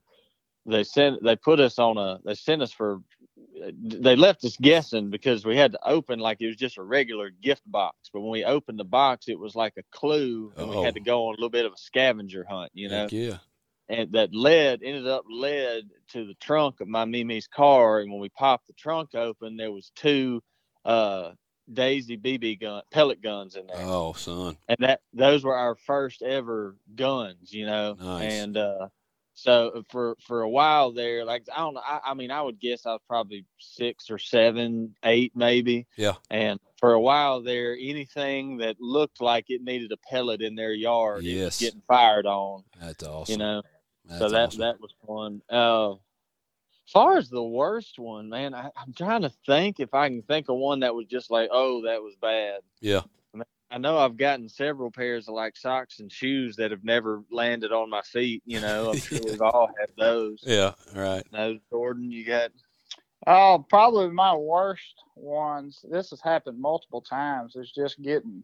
they 0.66 0.84
sent, 0.84 1.24
they 1.24 1.36
put 1.36 1.60
us 1.60 1.80
on 1.80 1.98
a, 1.98 2.20
they 2.26 2.36
sent 2.36 2.62
us 2.62 2.72
for 2.72 3.02
they 3.78 4.16
left 4.16 4.44
us 4.44 4.58
guessing 4.58 5.10
because 5.10 5.46
we 5.46 5.58
had 5.58 5.72
to 5.72 5.80
open 5.88 6.20
like 6.20 6.42
it 6.42 6.48
was 6.48 6.56
just 6.56 6.78
a 6.78 6.84
regular 6.84 7.30
gift 7.30 7.64
box. 7.66 8.10
But 8.12 8.22
when 8.22 8.32
we 8.32 8.44
opened 8.44 8.80
the 8.80 8.86
box, 8.86 9.28
it 9.28 9.40
was 9.40 9.56
like 9.56 9.74
a 9.78 9.84
clue, 9.92 10.52
and 10.58 10.70
Uh-oh. 10.70 10.80
we 10.80 10.86
had 10.86 10.96
to 10.96 11.00
go 11.00 11.28
on 11.28 11.34
a 11.34 11.38
little 11.38 11.50
bit 11.50 11.66
of 11.66 11.74
a 11.74 11.78
scavenger 11.78 12.46
hunt, 12.48 12.72
you 12.74 12.90
know. 12.90 13.04
Heck 13.04 13.12
yeah. 13.12 13.38
And 13.88 14.12
that 14.14 14.34
led 14.34 14.82
ended 14.84 15.08
up 15.08 15.26
led 15.30 15.84
to 16.10 16.26
the 16.26 16.34
trunk 16.36 16.82
of 16.82 16.88
my 16.88 17.06
Mimi's 17.06 17.48
car. 17.48 18.00
And 18.00 18.12
when 18.12 18.20
we 18.20 18.30
popped 18.30 18.68
the 18.68 18.74
trunk 18.74 19.14
open, 19.14 19.58
there 19.58 19.72
was 19.72 19.92
two 19.96 20.42
uh, 20.84 21.32
Daisy 21.72 22.18
BB 22.18 22.62
gun 22.62 22.82
pellet 22.92 23.22
guns 23.22 23.56
in 23.56 23.68
there. 23.68 23.78
Oh, 23.80 24.14
son! 24.14 24.58
And 24.68 24.78
that 24.80 25.02
those 25.14 25.44
were 25.44 25.56
our 25.56 25.76
first 25.76 26.24
ever 26.24 26.76
guns, 26.96 27.54
you 27.54 27.68
know. 27.68 27.96
Nice. 28.00 28.34
And 28.34 28.58
uh, 28.58 28.88
so 29.36 29.72
uh, 29.76 29.82
for 29.90 30.16
for 30.22 30.42
a 30.42 30.50
while 30.50 30.94
there, 30.94 31.26
like 31.26 31.44
I 31.54 31.60
don't 31.60 31.74
know, 31.74 31.82
I, 31.86 32.00
I, 32.06 32.14
mean, 32.14 32.32
I 32.32 32.42
would 32.42 32.60
guess 32.60 32.86
I 32.86 32.94
was 32.94 33.02
probably 33.08 33.46
six 33.60 34.10
or 34.10 34.18
seven, 34.18 34.96
eight 35.04 35.34
maybe. 35.36 35.88
Yeah. 35.98 36.14
And 36.32 36.60
for 36.78 36.94
a 36.94 37.00
while 37.00 37.42
there, 37.42 37.74
anything 37.74 38.58
that 38.58 38.78
looked 38.80 39.22
like 39.22 39.50
it 39.50 39.62
needed 39.62 39.92
a 39.92 39.98
pellet 40.10 40.42
in 40.42 40.56
their 40.56 40.72
yard, 40.72 41.24
yes, 41.24 41.60
getting 41.60 41.82
fired 41.86 42.26
on. 42.26 42.64
That's 42.80 43.04
awesome. 43.04 43.34
You 43.34 43.38
know, 43.38 43.62
That's 44.06 44.20
so 44.20 44.30
that 44.30 44.48
awesome. 44.48 44.62
that 44.62 44.80
was 44.80 44.94
fun. 45.06 45.42
Uh, 45.50 45.96
as 46.88 46.92
far 46.92 47.18
as 47.18 47.30
the 47.30 47.44
worst 47.44 48.00
one, 48.00 48.30
man, 48.30 48.54
I, 48.54 48.70
I'm 48.78 48.94
trying 48.94 49.24
to 49.24 49.32
think 49.46 49.82
if 49.82 49.94
I 49.94 50.08
can 50.08 50.22
think 50.22 50.48
of 50.48 50.56
one 50.56 50.80
that 50.80 50.96
was 50.96 51.08
just 51.08 51.30
like, 51.30 51.50
oh, 51.52 51.84
that 51.86 52.02
was 52.02 52.16
bad. 52.22 52.62
Yeah. 52.80 53.02
I 53.72 53.78
know 53.78 53.98
I've 53.98 54.18
gotten 54.18 54.48
several 54.48 54.92
pairs 54.92 55.28
of 55.28 55.34
like 55.34 55.58
socks 55.58 56.00
and 56.00 56.12
shoes 56.12 56.56
that 56.58 56.72
have 56.72 56.84
never 56.84 57.24
landed 57.32 57.72
on 57.72 57.90
my 57.90 58.02
feet. 58.02 58.44
You 58.46 58.62
know, 58.62 58.92
I'm 58.92 58.98
sure 58.98 59.20
we've 59.26 59.42
all 59.42 59.70
had 59.80 59.90
those. 59.98 60.40
Yeah, 60.44 60.74
right. 60.96 61.24
Those 61.32 61.60
Jordan, 61.72 62.12
you 62.12 62.26
got? 62.26 62.52
Oh, 63.28 63.66
probably 63.68 64.10
my 64.10 64.36
worst 64.36 64.96
ones. 65.16 65.84
This 65.90 66.12
has 66.12 66.22
happened 66.22 66.60
multiple 66.60 67.02
times. 67.02 67.56
Is 67.56 67.72
just 67.72 68.02
getting 68.02 68.44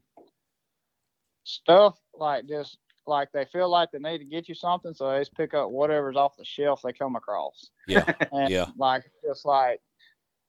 stuff 1.44 2.00
like 2.14 2.48
just 2.48 2.78
like 3.08 3.32
they 3.32 3.46
feel 3.46 3.70
like 3.70 3.90
they 3.92 4.00
need 4.00 4.20
to 4.20 4.26
get 4.26 4.50
you 4.50 4.56
something, 4.56 4.94
so 4.94 5.12
they 5.12 5.20
just 5.20 5.36
pick 5.36 5.54
up 5.54 5.70
whatever's 5.70 6.16
off 6.16 6.38
the 6.38 6.46
shelf 6.46 6.82
they 6.84 6.94
come 6.94 7.16
across. 7.16 7.70
Yeah, 7.88 8.12
and 8.32 8.50
yeah. 8.50 8.68
Like 8.76 9.04
just 9.24 9.46
like 9.46 9.82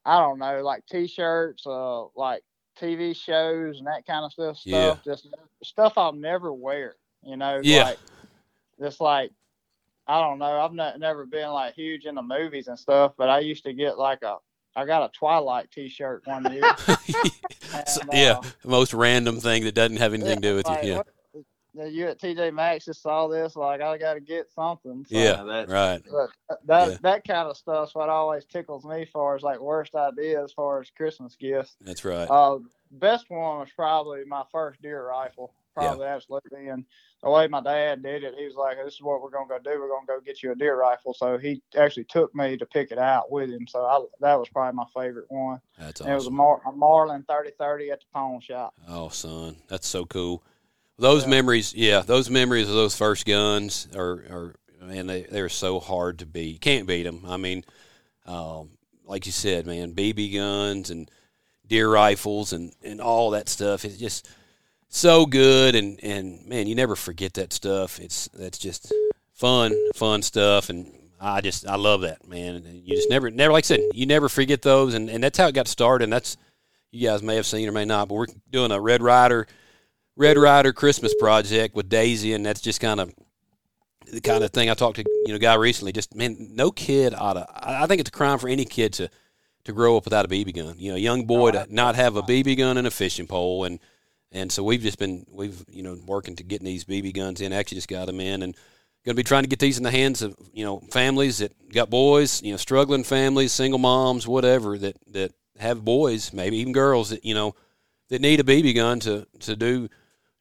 I 0.04 0.18
don't 0.18 0.38
know, 0.38 0.62
like 0.62 0.84
t-shirts, 0.86 1.66
uh, 1.66 2.04
like 2.16 2.42
TV 2.80 3.14
shows 3.14 3.78
and 3.78 3.86
that 3.86 4.06
kind 4.06 4.24
of 4.24 4.32
stuff. 4.32 4.56
Stuff 4.56 4.64
Yeah. 4.64 4.96
just 5.04 5.28
stuff 5.62 5.94
I'll 5.96 6.12
never 6.12 6.52
wear. 6.52 6.96
You 7.22 7.36
know, 7.36 7.60
Yeah. 7.62 7.84
like 7.84 7.98
just 8.80 9.00
like 9.00 9.32
I 10.08 10.20
don't 10.20 10.40
know. 10.40 10.60
I've 10.60 10.72
not, 10.72 10.98
never 10.98 11.24
been 11.24 11.50
like 11.50 11.74
huge 11.74 12.06
into 12.06 12.22
movies 12.22 12.66
and 12.66 12.76
stuff, 12.78 13.12
but 13.16 13.28
I 13.28 13.38
used 13.38 13.62
to 13.64 13.72
get 13.72 13.98
like 13.98 14.22
a 14.22 14.38
I 14.74 14.84
got 14.86 15.02
a 15.04 15.16
Twilight 15.16 15.70
T-shirt 15.70 16.22
one 16.26 16.52
year. 16.52 16.62
And, 17.74 18.10
yeah, 18.12 18.32
uh, 18.32 18.42
most 18.66 18.92
random 18.92 19.40
thing 19.40 19.64
that 19.64 19.74
doesn't 19.74 19.96
have 19.96 20.12
anything 20.12 20.42
to 20.42 20.48
do 20.48 20.56
with 20.56 20.66
like, 20.66 20.84
you. 20.84 20.90
Yeah, 20.90 20.96
what- 20.98 21.06
You 21.74 22.08
at 22.08 22.20
TJ 22.20 22.52
Maxx 22.52 22.84
just 22.84 23.02
saw 23.02 23.28
this, 23.28 23.56
like 23.56 23.80
I 23.80 23.96
got 23.96 24.14
to 24.14 24.20
get 24.20 24.50
something. 24.50 25.06
So, 25.08 25.16
yeah, 25.16 25.42
that- 25.42 25.68
right. 25.70 26.02
But 26.10 26.58
that 26.66 26.90
Yeah. 26.90 26.96
that 27.02 27.26
kind 27.26 27.48
of 27.48 27.56
stuff's 27.56 27.94
what 27.94 28.08
always 28.10 28.44
tickles 28.44 28.84
me 28.84 29.06
for 29.06 29.36
is 29.36 29.42
like 29.42 29.58
worst 29.60 29.94
idea 29.94 30.42
as 30.42 30.52
far 30.52 30.80
as 30.80 30.90
Christmas 30.90 31.34
gifts. 31.36 31.76
That's 31.80 32.04
right. 32.04 32.28
Uh, 32.28 32.58
best 32.90 33.30
one 33.30 33.60
was 33.60 33.70
probably 33.74 34.24
my 34.26 34.42
first 34.52 34.82
deer 34.82 35.06
rifle. 35.08 35.54
Probably 35.74 36.04
absolutely. 36.06 36.68
And 36.68 36.84
the 37.22 37.30
way 37.30 37.48
my 37.48 37.62
dad 37.62 38.02
did 38.02 38.24
it, 38.24 38.34
he 38.36 38.44
was 38.44 38.56
like, 38.56 38.76
"This 38.84 38.92
is 38.92 39.02
what 39.02 39.22
we're 39.22 39.30
gonna 39.30 39.48
go 39.48 39.58
do. 39.58 39.80
We're 39.80 39.88
gonna 39.88 40.04
go 40.06 40.20
get 40.20 40.42
you 40.42 40.52
a 40.52 40.54
deer 40.54 40.76
rifle." 40.78 41.14
So 41.14 41.38
he 41.38 41.62
actually 41.74 42.04
took 42.04 42.34
me 42.34 42.58
to 42.58 42.66
pick 42.66 42.92
it 42.92 42.98
out 42.98 43.30
with 43.32 43.48
him. 43.48 43.66
So 43.66 43.82
I, 43.86 43.98
that 44.20 44.38
was 44.38 44.50
probably 44.50 44.76
my 44.76 44.84
favorite 44.94 45.30
one. 45.30 45.62
That's 45.78 46.02
And 46.02 46.10
it 46.10 46.14
was 46.14 46.26
a. 46.26 46.30
Mar- 46.30 46.60
a 46.66 46.72
Marlin 46.72 47.22
3030 47.26 47.90
at 47.90 48.00
the 48.00 48.06
pawn 48.12 48.40
shop. 48.42 48.74
Oh, 48.86 49.08
son, 49.08 49.56
that's 49.68 49.86
so 49.88 50.04
cool. 50.04 50.42
Those 51.02 51.24
Yeah. 51.24 51.30
memories, 51.30 51.74
yeah, 51.74 52.00
those 52.00 52.30
memories 52.30 52.68
of 52.68 52.74
those 52.74 52.94
first 52.96 53.26
guns 53.26 53.88
are, 53.94 54.12
are 54.30 54.54
man, 54.80 55.08
they 55.08 55.22
they're 55.22 55.48
so 55.48 55.80
hard 55.80 56.20
to 56.20 56.26
beat. 56.26 56.52
You 56.52 56.58
can't 56.60 56.86
beat 56.86 57.02
them. 57.02 57.24
I 57.26 57.36
mean, 57.36 57.64
um, 58.24 58.70
like 59.04 59.26
you 59.26 59.32
said, 59.32 59.66
man, 59.66 59.94
BB 59.94 60.32
guns 60.32 60.90
and 60.90 61.10
deer 61.66 61.90
rifles 61.90 62.52
and 62.52 62.72
and 62.84 63.00
all 63.00 63.30
that 63.30 63.48
stuff. 63.48 63.84
It's 63.84 63.96
just 63.96 64.28
so 64.88 65.26
good, 65.26 65.74
and 65.74 65.98
and 66.04 66.46
man, 66.46 66.68
you 66.68 66.76
never 66.76 66.94
forget 66.94 67.34
that 67.34 67.52
stuff. 67.52 67.98
It's 67.98 68.28
that's 68.28 68.58
just 68.58 68.92
fun, 69.34 69.74
fun 69.94 70.22
stuff, 70.22 70.70
and 70.70 70.86
I 71.20 71.40
just 71.40 71.66
I 71.66 71.74
love 71.74 72.02
that 72.02 72.28
man. 72.28 72.54
And 72.54 72.66
you 72.86 72.94
just 72.94 73.10
never 73.10 73.28
never 73.28 73.52
like 73.52 73.64
I 73.64 73.66
said, 73.66 73.80
you 73.92 74.06
never 74.06 74.28
forget 74.28 74.62
those, 74.62 74.94
and 74.94 75.10
and 75.10 75.24
that's 75.24 75.36
how 75.36 75.48
it 75.48 75.54
got 75.54 75.66
started. 75.66 76.04
And 76.04 76.12
that's 76.12 76.36
you 76.92 77.08
guys 77.08 77.24
may 77.24 77.34
have 77.34 77.46
seen 77.46 77.68
or 77.68 77.72
may 77.72 77.86
not, 77.86 78.06
but 78.06 78.14
we're 78.14 78.26
doing 78.52 78.70
a 78.70 78.80
Red 78.80 79.02
Ryder 79.02 79.48
Red 80.16 80.36
Ryder 80.36 80.72
Christmas 80.72 81.14
project 81.18 81.74
with 81.74 81.88
Daisy, 81.88 82.34
and 82.34 82.44
that's 82.44 82.60
just 82.60 82.80
kind 82.80 83.00
of 83.00 83.12
the 84.10 84.20
kind 84.20 84.44
of 84.44 84.50
thing 84.50 84.68
I 84.68 84.74
talked 84.74 84.96
to 84.96 85.04
you 85.24 85.32
know 85.32 85.38
guy 85.38 85.54
recently. 85.54 85.92
Just 85.92 86.14
man, 86.14 86.36
no 86.38 86.70
kid 86.70 87.14
ought 87.14 87.34
to. 87.34 87.46
I 87.54 87.86
think 87.86 88.00
it's 88.00 88.08
a 88.08 88.12
crime 88.12 88.38
for 88.38 88.48
any 88.48 88.64
kid 88.64 88.92
to 88.94 89.08
to 89.64 89.72
grow 89.72 89.96
up 89.96 90.04
without 90.04 90.24
a 90.24 90.28
BB 90.28 90.54
gun. 90.54 90.74
You 90.76 90.90
know, 90.90 90.96
a 90.96 91.00
young 91.00 91.24
boy 91.24 91.52
to 91.52 91.66
not 91.70 91.94
have 91.94 92.16
a 92.16 92.22
BB 92.22 92.58
gun 92.58 92.76
and 92.76 92.86
a 92.86 92.90
fishing 92.90 93.26
pole, 93.26 93.64
and 93.64 93.78
and 94.30 94.52
so 94.52 94.62
we've 94.62 94.82
just 94.82 94.98
been 94.98 95.24
we've 95.30 95.64
you 95.68 95.82
know 95.82 95.98
working 96.06 96.36
to 96.36 96.42
getting 96.42 96.66
these 96.66 96.84
BB 96.84 97.14
guns 97.14 97.40
in. 97.40 97.52
Actually, 97.52 97.76
just 97.76 97.88
got 97.88 98.06
them 98.06 98.20
in, 98.20 98.42
and 98.42 98.54
going 99.04 99.16
to 99.16 99.20
be 99.20 99.24
trying 99.24 99.42
to 99.42 99.48
get 99.48 99.58
these 99.58 99.78
in 99.78 99.84
the 99.84 99.90
hands 99.90 100.20
of 100.20 100.36
you 100.52 100.64
know 100.64 100.80
families 100.90 101.38
that 101.38 101.52
got 101.72 101.88
boys, 101.90 102.42
you 102.42 102.50
know, 102.50 102.56
struggling 102.58 103.04
families, 103.04 103.52
single 103.52 103.78
moms, 103.78 104.28
whatever 104.28 104.76
that 104.76 104.96
that 105.12 105.32
have 105.58 105.84
boys, 105.84 106.32
maybe 106.32 106.58
even 106.58 106.72
girls 106.72 107.10
that 107.10 107.24
you 107.24 107.34
know 107.34 107.54
that 108.10 108.20
need 108.20 108.40
a 108.40 108.44
BB 108.44 108.74
gun 108.74 109.00
to 109.00 109.26
to 109.40 109.56
do 109.56 109.88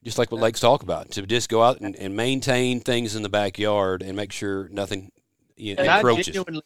just 0.03 0.17
like 0.17 0.31
what 0.31 0.41
Lakes 0.41 0.59
talk 0.59 0.83
about 0.83 1.11
to 1.11 1.21
just 1.23 1.49
go 1.49 1.61
out 1.63 1.79
and, 1.81 1.95
and 1.95 2.15
maintain 2.15 2.79
things 2.79 3.15
in 3.15 3.21
the 3.23 3.29
backyard 3.29 4.01
and 4.01 4.15
make 4.15 4.31
sure 4.31 4.67
nothing 4.69 5.11
you 5.57 5.75
know, 5.75 5.81
And 5.83 5.89
I 5.91 6.21
genuinely, 6.21 6.61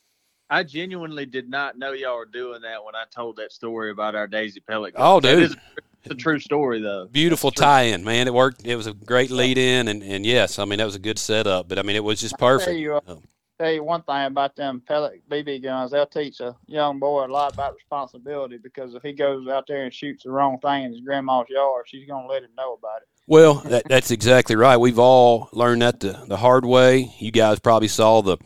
I 0.49 0.63
genuinely 0.63 1.25
did 1.25 1.49
not 1.49 1.77
know 1.77 1.91
y'all 1.91 2.15
were 2.17 2.25
doing 2.25 2.61
that 2.61 2.83
when 2.85 2.95
I 2.95 3.03
told 3.13 3.35
that 3.37 3.51
story 3.51 3.91
about 3.91 4.15
our 4.15 4.27
Daisy 4.27 4.59
pellet. 4.61 4.93
Oh, 4.95 5.19
That 5.19 5.35
dude. 5.35 5.43
is- 5.51 5.57
It's 6.05 6.13
a 6.13 6.15
true 6.17 6.39
story 6.39 6.81
though. 6.81 7.07
Beautiful 7.11 7.49
tie-in, 7.49 8.03
man. 8.03 8.27
It 8.27 8.33
worked. 8.33 8.63
It 8.63 8.75
was 8.75 8.85
a 8.85 8.93
great 8.93 9.31
lead-in, 9.31 9.87
and, 9.87 10.03
and 10.03 10.23
yes, 10.23 10.59
I 10.59 10.65
mean 10.65 10.77
that 10.77 10.85
was 10.85 10.93
a 10.93 10.99
good 10.99 11.17
setup. 11.17 11.67
But 11.67 11.79
I 11.79 11.81
mean 11.81 11.95
it 11.95 12.03
was 12.03 12.21
just 12.21 12.35
Tell 12.37 12.47
perfect. 12.47 12.77
you, 12.77 12.93
uh, 12.93 13.01
Oh. 13.07 13.21
Tell 13.59 13.71
you 13.71 13.83
one 13.83 14.03
thing 14.03 14.25
about 14.25 14.55
them 14.55 14.81
pellet 14.85 15.21
BB 15.29 15.63
guns. 15.63 15.91
They'll 15.91 16.05
teach 16.05 16.39
a 16.39 16.55
young 16.67 16.99
boy 16.99 17.25
a 17.25 17.27
lot 17.27 17.53
about 17.53 17.75
responsibility 17.75 18.57
because 18.57 18.95
if 18.95 19.03
he 19.03 19.13
goes 19.13 19.47
out 19.47 19.65
there 19.67 19.83
and 19.83 19.93
shoots 19.93 20.23
the 20.23 20.31
wrong 20.31 20.59
thing 20.59 20.83
in 20.83 20.91
his 20.91 21.01
grandma's 21.01 21.47
yard, 21.49 21.85
she's 21.87 22.07
gonna 22.07 22.27
let 22.27 22.43
him 22.43 22.49
know 22.57 22.73
about 22.73 23.01
it. 23.01 23.07
Well, 23.27 23.55
that, 23.65 23.83
that's 23.87 24.11
exactly 24.11 24.55
right. 24.55 24.77
We've 24.77 24.99
all 24.99 25.49
learned 25.51 25.81
that 25.81 25.99
the, 25.99 26.23
the 26.27 26.37
hard 26.37 26.65
way. 26.65 27.13
You 27.19 27.31
guys 27.31 27.59
probably 27.59 27.87
saw 27.87 28.21
the 28.21 28.37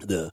the 0.00 0.30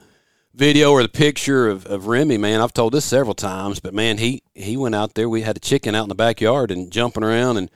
video 0.53 0.91
or 0.91 1.01
the 1.01 1.09
picture 1.09 1.69
of, 1.69 1.85
of 1.85 2.07
Remy, 2.07 2.37
man. 2.37 2.61
I've 2.61 2.73
told 2.73 2.93
this 2.93 3.05
several 3.05 3.35
times, 3.35 3.79
but 3.79 3.93
man, 3.93 4.17
he, 4.17 4.43
he 4.53 4.75
went 4.75 4.95
out 4.95 5.13
there. 5.13 5.29
We 5.29 5.41
had 5.41 5.55
a 5.55 5.61
chicken 5.61 5.95
out 5.95 6.03
in 6.03 6.09
the 6.09 6.15
backyard 6.15 6.71
and 6.71 6.91
jumping 6.91 7.23
around 7.23 7.57
and 7.57 7.71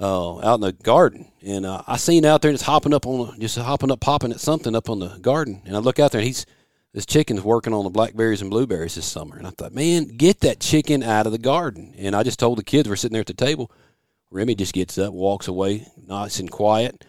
uh, 0.00 0.38
out 0.38 0.56
in 0.56 0.60
the 0.62 0.72
garden. 0.72 1.30
And 1.42 1.66
uh, 1.66 1.82
I 1.86 1.96
seen 1.96 2.24
out 2.24 2.42
there 2.42 2.48
and 2.48 2.56
it's 2.56 2.64
hopping 2.64 2.94
up 2.94 3.06
on 3.06 3.38
just 3.38 3.58
hopping 3.58 3.90
up, 3.90 4.00
popping 4.00 4.32
at 4.32 4.40
something 4.40 4.74
up 4.74 4.88
on 4.88 4.98
the 4.98 5.18
garden. 5.18 5.62
And 5.64 5.76
I 5.76 5.78
look 5.78 5.98
out 5.98 6.12
there 6.12 6.20
and 6.20 6.26
he's 6.26 6.46
this 6.92 7.06
chicken's 7.06 7.42
working 7.42 7.72
on 7.72 7.84
the 7.84 7.90
blackberries 7.90 8.40
and 8.40 8.50
blueberries 8.50 8.96
this 8.96 9.06
summer. 9.06 9.36
And 9.36 9.46
I 9.46 9.50
thought, 9.50 9.74
man, 9.74 10.08
get 10.08 10.40
that 10.40 10.58
chicken 10.58 11.02
out 11.02 11.26
of 11.26 11.32
the 11.32 11.38
garden. 11.38 11.94
And 11.96 12.16
I 12.16 12.22
just 12.22 12.40
told 12.40 12.58
the 12.58 12.64
kids 12.64 12.88
we're 12.88 12.96
sitting 12.96 13.12
there 13.12 13.20
at 13.20 13.26
the 13.26 13.34
table. 13.34 13.70
Remy 14.30 14.54
just 14.56 14.74
gets 14.74 14.98
up, 14.98 15.12
walks 15.12 15.48
away, 15.48 15.86
nice 16.06 16.40
and 16.40 16.50
quiet. 16.50 17.04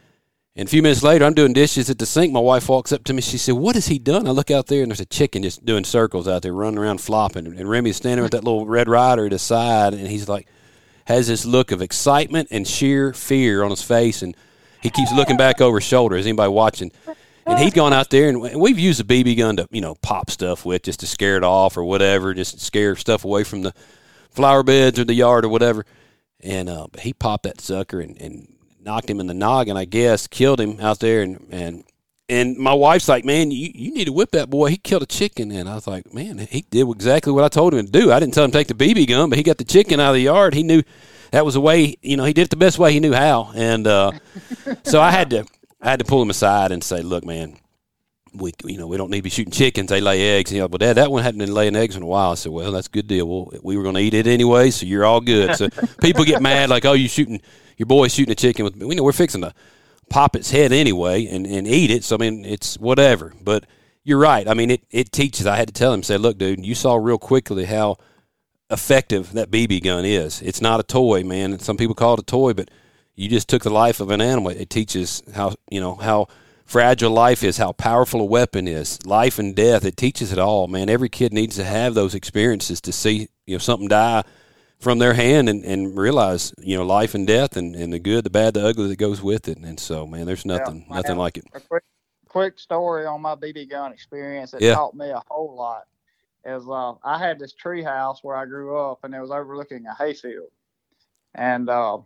And 0.55 0.67
a 0.67 0.69
few 0.69 0.81
minutes 0.81 1.01
later, 1.01 1.23
I'm 1.23 1.33
doing 1.33 1.53
dishes 1.53 1.89
at 1.89 1.97
the 1.97 2.05
sink. 2.05 2.33
My 2.33 2.39
wife 2.39 2.67
walks 2.67 2.91
up 2.91 3.05
to 3.05 3.13
me. 3.13 3.21
She 3.21 3.37
said, 3.37 3.53
"What 3.53 3.75
has 3.75 3.87
he 3.87 3.99
done?" 3.99 4.27
I 4.27 4.31
look 4.31 4.51
out 4.51 4.67
there, 4.67 4.81
and 4.81 4.91
there's 4.91 4.99
a 4.99 5.05
chicken 5.05 5.43
just 5.43 5.65
doing 5.65 5.85
circles 5.85 6.27
out 6.27 6.41
there, 6.41 6.51
running 6.51 6.77
around, 6.77 6.99
flopping. 6.99 7.47
And 7.47 7.69
Remy's 7.69 7.95
standing 7.95 8.21
with 8.21 8.33
that 8.33 8.43
little 8.43 8.65
Red 8.65 8.89
Ryder 8.89 9.27
at 9.27 9.31
his 9.31 9.41
side, 9.41 9.93
and 9.93 10.07
he's 10.09 10.27
like, 10.27 10.47
has 11.05 11.27
this 11.27 11.45
look 11.45 11.71
of 11.71 11.81
excitement 11.81 12.49
and 12.51 12.67
sheer 12.67 13.13
fear 13.13 13.63
on 13.63 13.69
his 13.69 13.81
face, 13.81 14.21
and 14.21 14.35
he 14.81 14.89
keeps 14.89 15.11
looking 15.13 15.37
back 15.37 15.61
over 15.61 15.77
his 15.77 15.87
shoulder. 15.87 16.15
Is 16.15 16.25
anybody 16.25 16.51
watching? 16.51 16.91
And 17.45 17.57
he'd 17.59 17.73
gone 17.73 17.91
out 17.91 18.09
there, 18.11 18.29
and 18.29 18.39
we've 18.59 18.77
used 18.77 19.01
a 19.01 19.03
BB 19.03 19.37
gun 19.37 19.57
to, 19.57 19.67
you 19.71 19.81
know, 19.81 19.95
pop 19.95 20.29
stuff 20.29 20.63
with, 20.63 20.83
just 20.83 20.99
to 20.99 21.07
scare 21.07 21.37
it 21.37 21.43
off 21.43 21.75
or 21.75 21.83
whatever, 21.83 22.33
just 22.33 22.61
scare 22.61 22.95
stuff 22.95 23.25
away 23.25 23.43
from 23.43 23.63
the 23.63 23.73
flower 24.29 24.63
beds 24.63 24.99
or 24.99 25.05
the 25.05 25.13
yard 25.13 25.43
or 25.43 25.49
whatever. 25.49 25.85
And 26.39 26.69
uh, 26.69 26.87
he 26.99 27.13
popped 27.13 27.43
that 27.43 27.59
sucker 27.59 27.99
and, 27.99 28.19
and 28.21 28.47
knocked 28.79 29.09
him 29.09 29.19
in 29.19 29.27
the 29.27 29.33
noggin, 29.33 29.77
I 29.77 29.85
guess, 29.85 30.27
killed 30.27 30.59
him 30.59 30.79
out 30.79 30.99
there. 30.99 31.21
And 31.21 31.47
and 31.51 31.83
and 32.31 32.57
my 32.57 32.73
wife's 32.73 33.09
like, 33.09 33.25
man, 33.25 33.51
you, 33.51 33.69
you 33.75 33.93
need 33.93 34.05
to 34.05 34.13
whip 34.13 34.31
that 34.31 34.49
boy. 34.49 34.69
He 34.69 34.77
killed 34.77 35.03
a 35.03 35.05
chicken. 35.05 35.51
And 35.51 35.67
I 35.67 35.75
was 35.75 35.85
like, 35.85 36.13
man, 36.13 36.37
he 36.37 36.61
did 36.61 36.89
exactly 36.89 37.33
what 37.33 37.43
I 37.43 37.49
told 37.49 37.73
him 37.73 37.85
to 37.85 37.91
do. 37.91 38.09
I 38.09 38.21
didn't 38.21 38.33
tell 38.33 38.45
him 38.45 38.51
to 38.51 38.57
take 38.57 38.69
the 38.69 38.73
BB 38.73 39.09
gun, 39.09 39.29
but 39.29 39.37
he 39.37 39.43
got 39.43 39.57
the 39.57 39.65
chicken 39.65 39.99
out 39.99 40.11
of 40.11 40.15
the 40.15 40.21
yard. 40.21 40.53
He 40.53 40.63
knew 40.63 40.81
that 41.31 41.43
was 41.43 41.55
the 41.55 41.61
way, 41.61 41.97
you 42.01 42.15
know, 42.15 42.23
he 42.23 42.31
did 42.31 42.43
it 42.43 42.49
the 42.49 42.55
best 42.55 42.79
way 42.79 42.93
he 42.93 43.01
knew 43.01 43.11
how. 43.11 43.51
And 43.53 43.85
uh, 43.85 44.11
so 44.83 45.01
I 45.01 45.11
had 45.11 45.29
to 45.31 45.45
I 45.81 45.89
had 45.89 45.99
to 45.99 46.05
pull 46.05 46.21
him 46.21 46.29
aside 46.29 46.71
and 46.71 46.81
say, 46.81 47.01
look, 47.01 47.25
man, 47.25 47.57
we 48.33 48.53
you 48.63 48.77
know 48.77 48.87
we 48.87 48.95
don't 48.95 49.11
need 49.11 49.17
to 49.17 49.23
be 49.23 49.29
shooting 49.29 49.51
chickens. 49.51 49.89
They 49.89 49.99
lay 49.99 50.37
eggs. 50.37 50.51
And, 50.51 50.55
you 50.55 50.61
know, 50.61 50.69
but 50.69 50.79
Dad, 50.79 50.93
that 50.93 51.11
one 51.11 51.23
hadn't 51.23 51.39
been 51.39 51.53
laying 51.53 51.75
eggs 51.75 51.97
in 51.97 52.03
a 52.03 52.05
while. 52.05 52.31
I 52.31 52.35
said, 52.35 52.53
well, 52.53 52.71
that's 52.71 52.87
a 52.87 52.91
good 52.91 53.07
deal. 53.07 53.27
Well, 53.27 53.51
we 53.61 53.75
were 53.75 53.83
going 53.83 53.95
to 53.95 54.01
eat 54.01 54.13
it 54.13 54.25
anyway, 54.25 54.71
so 54.71 54.85
you're 54.85 55.03
all 55.03 55.19
good. 55.19 55.57
So 55.57 55.67
people 56.01 56.23
get 56.23 56.41
mad 56.41 56.69
like, 56.69 56.85
oh, 56.85 56.93
you 56.93 57.09
shooting 57.09 57.41
your 57.75 57.87
boy's 57.87 58.13
shooting 58.13 58.31
a 58.31 58.35
chicken 58.35 58.63
with. 58.63 58.77
We 58.77 58.95
know 58.95 59.03
we're 59.03 59.11
fixing 59.11 59.41
to 59.41 59.53
pop 60.11 60.35
its 60.35 60.51
head 60.51 60.71
anyway 60.71 61.25
and, 61.25 61.47
and 61.47 61.65
eat 61.65 61.89
it. 61.89 62.03
So 62.03 62.15
I 62.15 62.19
mean, 62.19 62.45
it's 62.45 62.77
whatever. 62.77 63.33
But 63.41 63.65
you're 64.03 64.19
right. 64.19 64.47
I 64.47 64.53
mean, 64.53 64.69
it 64.69 64.83
it 64.91 65.11
teaches. 65.11 65.47
I 65.47 65.55
had 65.55 65.69
to 65.69 65.73
tell 65.73 65.93
him, 65.93 66.03
say, 66.03 66.17
look, 66.17 66.37
dude, 66.37 66.65
you 66.65 66.75
saw 66.75 66.95
real 66.95 67.17
quickly 67.17 67.65
how 67.65 67.97
effective 68.69 69.33
that 69.33 69.49
BB 69.49 69.83
gun 69.83 70.05
is. 70.05 70.41
It's 70.41 70.61
not 70.61 70.79
a 70.79 70.83
toy, 70.83 71.23
man. 71.23 71.57
Some 71.59 71.77
people 71.77 71.95
call 71.95 72.13
it 72.15 72.19
a 72.19 72.23
toy, 72.23 72.53
but 72.53 72.69
you 73.15 73.29
just 73.29 73.47
took 73.47 73.63
the 73.63 73.69
life 73.69 73.99
of 73.99 74.11
an 74.11 74.21
animal. 74.21 74.51
It 74.51 74.69
teaches 74.69 75.23
how 75.33 75.55
you 75.69 75.79
know 75.79 75.95
how 75.95 76.27
fragile 76.65 77.11
life 77.11 77.43
is, 77.43 77.57
how 77.57 77.71
powerful 77.71 78.21
a 78.21 78.25
weapon 78.25 78.67
is, 78.67 79.03
life 79.05 79.39
and 79.39 79.55
death. 79.55 79.85
It 79.85 79.97
teaches 79.97 80.31
it 80.31 80.39
all, 80.39 80.67
man. 80.67 80.89
Every 80.89 81.09
kid 81.09 81.33
needs 81.33 81.55
to 81.55 81.63
have 81.63 81.93
those 81.93 82.15
experiences 82.15 82.81
to 82.81 82.91
see 82.91 83.29
you 83.45 83.55
know 83.55 83.59
something 83.59 83.87
die 83.87 84.23
from 84.81 84.97
their 84.99 85.13
hand 85.13 85.47
and, 85.47 85.63
and 85.63 85.97
realize 85.97 86.53
you 86.59 86.75
know 86.75 86.85
life 86.85 87.13
and 87.13 87.25
death 87.25 87.55
and, 87.55 87.75
and 87.75 87.93
the 87.93 87.99
good, 87.99 88.23
the 88.23 88.29
bad, 88.29 88.55
the 88.55 88.67
ugly 88.67 88.89
that 88.89 88.97
goes 88.97 89.21
with 89.21 89.47
it. 89.47 89.57
And 89.57 89.79
so, 89.79 90.05
man, 90.05 90.25
there's 90.25 90.45
nothing 90.45 90.85
I 90.89 90.95
nothing 90.95 91.17
like 91.17 91.37
it. 91.37 91.45
A 91.53 91.59
quick, 91.59 91.83
quick 92.27 92.59
story 92.59 93.05
on 93.05 93.21
my 93.21 93.35
BB 93.35 93.69
gun 93.69 93.93
experience 93.93 94.51
that 94.51 94.61
Yeah. 94.61 94.75
taught 94.75 94.95
me 94.95 95.09
a 95.09 95.21
whole 95.29 95.55
lot. 95.55 95.83
Is 96.43 96.67
uh, 96.67 96.93
I 97.03 97.19
had 97.19 97.37
this 97.37 97.53
tree 97.53 97.83
house 97.83 98.23
where 98.23 98.35
I 98.35 98.45
grew 98.45 98.75
up, 98.75 99.03
and 99.03 99.13
it 99.13 99.21
was 99.21 99.29
overlooking 99.29 99.85
a 99.85 99.93
hayfield, 99.93 100.49
and 101.35 101.69
uh, 101.69 101.99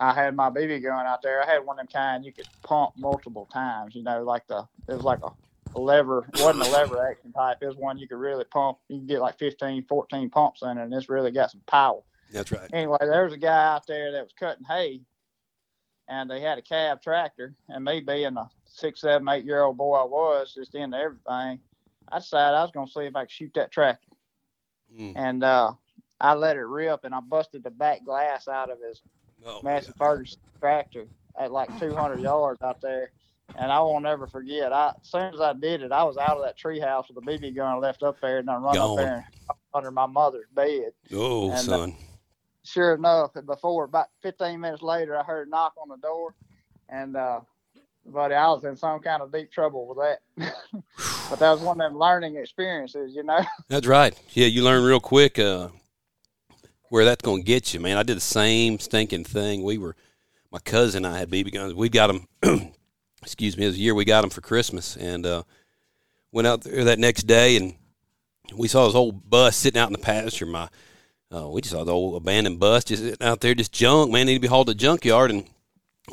I 0.00 0.12
had 0.12 0.34
my 0.34 0.50
BB 0.50 0.82
gun 0.82 1.06
out 1.06 1.22
there. 1.22 1.40
I 1.40 1.46
had 1.46 1.64
one 1.64 1.78
of 1.78 1.86
them 1.86 1.92
kind 1.92 2.24
you 2.24 2.32
could 2.32 2.48
pump 2.64 2.94
multiple 2.96 3.48
times. 3.52 3.94
You 3.94 4.02
know, 4.02 4.24
like 4.24 4.48
the 4.48 4.66
it 4.88 4.94
was 4.94 5.04
like 5.04 5.20
a, 5.22 5.30
a 5.74 5.80
lever. 5.80 6.28
Wasn't 6.38 6.66
a 6.66 6.70
lever 6.70 7.06
action 7.08 7.32
type. 7.32 7.58
It 7.60 7.66
was 7.66 7.76
one 7.76 7.98
you 7.98 8.08
could 8.08 8.18
really 8.18 8.44
pump. 8.44 8.78
You 8.88 8.98
can 8.98 9.06
get 9.06 9.20
like 9.20 9.38
15, 9.38 9.84
14 9.84 10.30
pumps 10.30 10.62
in 10.62 10.78
it, 10.78 10.82
and 10.82 10.94
it's 10.94 11.08
really 11.08 11.30
got 11.30 11.50
some 11.50 11.62
power 11.66 12.00
That's 12.32 12.50
right. 12.52 12.68
anyway, 12.72 12.98
there 13.00 13.24
was 13.24 13.32
a 13.32 13.38
guy 13.38 13.74
out 13.74 13.86
there 13.86 14.12
that 14.12 14.22
was 14.22 14.32
cutting 14.38 14.64
hay, 14.64 15.00
and 16.08 16.30
they 16.30 16.40
had 16.40 16.58
a 16.58 16.62
cab 16.62 17.02
tractor. 17.02 17.54
And 17.68 17.84
me 17.84 18.00
being 18.00 18.36
a 18.36 18.48
six, 18.64 19.00
seven, 19.00 19.28
eight 19.28 19.44
year 19.44 19.62
old 19.62 19.76
boy 19.76 19.96
I 19.96 20.04
was, 20.04 20.54
just 20.54 20.74
into 20.74 20.96
everything, 20.96 21.60
I 22.10 22.18
decided 22.18 22.56
I 22.56 22.62
was 22.62 22.72
going 22.72 22.86
to 22.86 22.92
see 22.92 23.06
if 23.06 23.16
I 23.16 23.22
could 23.22 23.30
shoot 23.30 23.52
that 23.54 23.70
tractor. 23.70 24.08
Mm. 24.98 25.12
And 25.16 25.44
uh, 25.44 25.72
I 26.20 26.34
let 26.34 26.56
it 26.56 26.60
rip, 26.60 27.04
and 27.04 27.14
I 27.14 27.20
busted 27.20 27.62
the 27.62 27.70
back 27.70 28.04
glass 28.04 28.48
out 28.48 28.70
of 28.70 28.78
his 28.80 29.02
Oh, 29.46 29.60
Massey 29.62 29.92
Ferguson 29.96 30.40
tractor 30.58 31.06
at 31.38 31.52
like 31.52 31.68
200 31.78 32.20
yards 32.20 32.60
out 32.62 32.80
there. 32.80 33.12
And 33.56 33.72
I 33.72 33.80
won't 33.80 34.06
ever 34.06 34.26
forget. 34.26 34.72
I 34.72 34.88
as 35.00 35.08
soon 35.08 35.34
as 35.34 35.40
I 35.40 35.52
did 35.52 35.82
it, 35.82 35.92
I 35.92 36.04
was 36.04 36.16
out 36.16 36.36
of 36.36 36.42
that 36.44 36.56
tree 36.56 36.78
house 36.78 37.06
with 37.08 37.16
a 37.16 37.26
BB 37.26 37.56
gun 37.56 37.80
left 37.80 38.02
up 38.02 38.20
there, 38.20 38.38
and 38.38 38.50
I 38.50 38.56
run 38.56 38.74
Gone. 38.74 38.90
up 38.90 38.96
there 38.96 39.28
under 39.74 39.90
my 39.90 40.06
mother's 40.06 40.48
bed 40.54 40.92
oh, 41.14 41.50
And, 41.50 41.58
uh, 41.58 41.60
son. 41.60 41.94
sure 42.64 42.94
enough, 42.94 43.30
before 43.46 43.84
about 43.84 44.08
15 44.22 44.60
minutes 44.60 44.82
later, 44.82 45.18
I 45.18 45.22
heard 45.22 45.46
a 45.48 45.50
knock 45.50 45.74
on 45.80 45.88
the 45.88 45.96
door, 45.96 46.34
and 46.88 47.16
uh, 47.16 47.40
buddy, 48.06 48.34
I 48.34 48.48
was 48.48 48.64
in 48.64 48.76
some 48.76 49.00
kind 49.00 49.22
of 49.22 49.32
deep 49.32 49.50
trouble 49.50 49.86
with 49.86 49.98
that. 49.98 50.54
but 51.30 51.38
that 51.38 51.50
was 51.50 51.60
one 51.60 51.80
of 51.80 51.90
them 51.90 51.98
learning 51.98 52.36
experiences, 52.36 53.14
you 53.14 53.22
know. 53.22 53.40
That's 53.68 53.86
right. 53.86 54.18
Yeah, 54.32 54.46
you 54.46 54.62
learn 54.62 54.84
real 54.84 55.00
quick 55.00 55.38
uh, 55.38 55.68
where 56.90 57.04
that's 57.04 57.22
going 57.22 57.42
to 57.42 57.46
get 57.46 57.74
you, 57.74 57.80
man. 57.80 57.96
I 57.98 58.02
did 58.02 58.16
the 58.16 58.22
same 58.22 58.78
stinking 58.78 59.24
thing. 59.24 59.62
We 59.62 59.76
were, 59.78 59.94
my 60.50 60.58
cousin 60.58 61.04
and 61.04 61.14
I 61.14 61.18
had 61.18 61.30
BB 61.30 61.52
guns. 61.52 61.74
We 61.74 61.88
got 61.90 62.06
them, 62.06 62.72
excuse 63.22 63.56
me, 63.56 63.64
it 63.64 63.68
was 63.68 63.76
a 63.76 63.80
year 63.80 63.94
we 63.94 64.04
got 64.04 64.22
them 64.22 64.30
for 64.30 64.40
Christmas 64.40 64.96
and 64.96 65.26
uh, 65.26 65.42
went 66.32 66.46
out 66.46 66.62
there 66.62 66.84
that 66.84 66.98
next 66.98 67.24
day 67.24 67.56
and 67.56 67.74
we 68.56 68.68
saw 68.68 68.86
this 68.86 68.94
old 68.94 69.28
bus 69.28 69.56
sitting 69.56 69.80
out 69.80 69.88
in 69.88 69.92
the 69.92 69.98
pasture. 69.98 70.46
My, 70.46 70.68
uh, 71.34 71.48
we 71.48 71.60
just 71.60 71.74
saw 71.74 71.84
the 71.84 71.92
old 71.92 72.16
abandoned 72.16 72.58
bus 72.58 72.84
just 72.84 73.02
sitting 73.02 73.26
out 73.26 73.40
there, 73.40 73.54
just 73.54 73.72
junk, 73.72 74.10
man. 74.10 74.26
Needed 74.26 74.38
to 74.38 74.42
be 74.42 74.48
hauled 74.48 74.68
to 74.68 74.74
the 74.74 74.78
junkyard. 74.78 75.30
And 75.30 75.46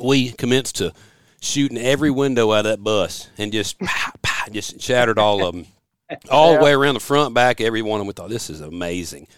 we 0.00 0.32
commenced 0.32 0.76
to 0.76 0.92
shooting 1.40 1.78
every 1.78 2.10
window 2.10 2.52
out 2.52 2.60
of 2.60 2.64
that 2.64 2.84
bus 2.84 3.28
and 3.38 3.52
just, 3.52 3.78
pow, 3.80 4.12
pow, 4.22 4.46
just 4.50 4.80
shattered 4.80 5.18
all 5.18 5.44
of 5.44 5.54
them 5.54 5.66
all 6.30 6.54
the 6.54 6.62
way 6.62 6.72
around 6.72 6.94
the 6.94 7.00
front, 7.00 7.34
back, 7.34 7.60
every 7.60 7.82
one 7.82 8.00
of 8.00 8.00
them. 8.00 8.08
We 8.08 8.12
thought 8.12 8.30
this 8.30 8.50
is 8.50 8.60
amazing. 8.60 9.28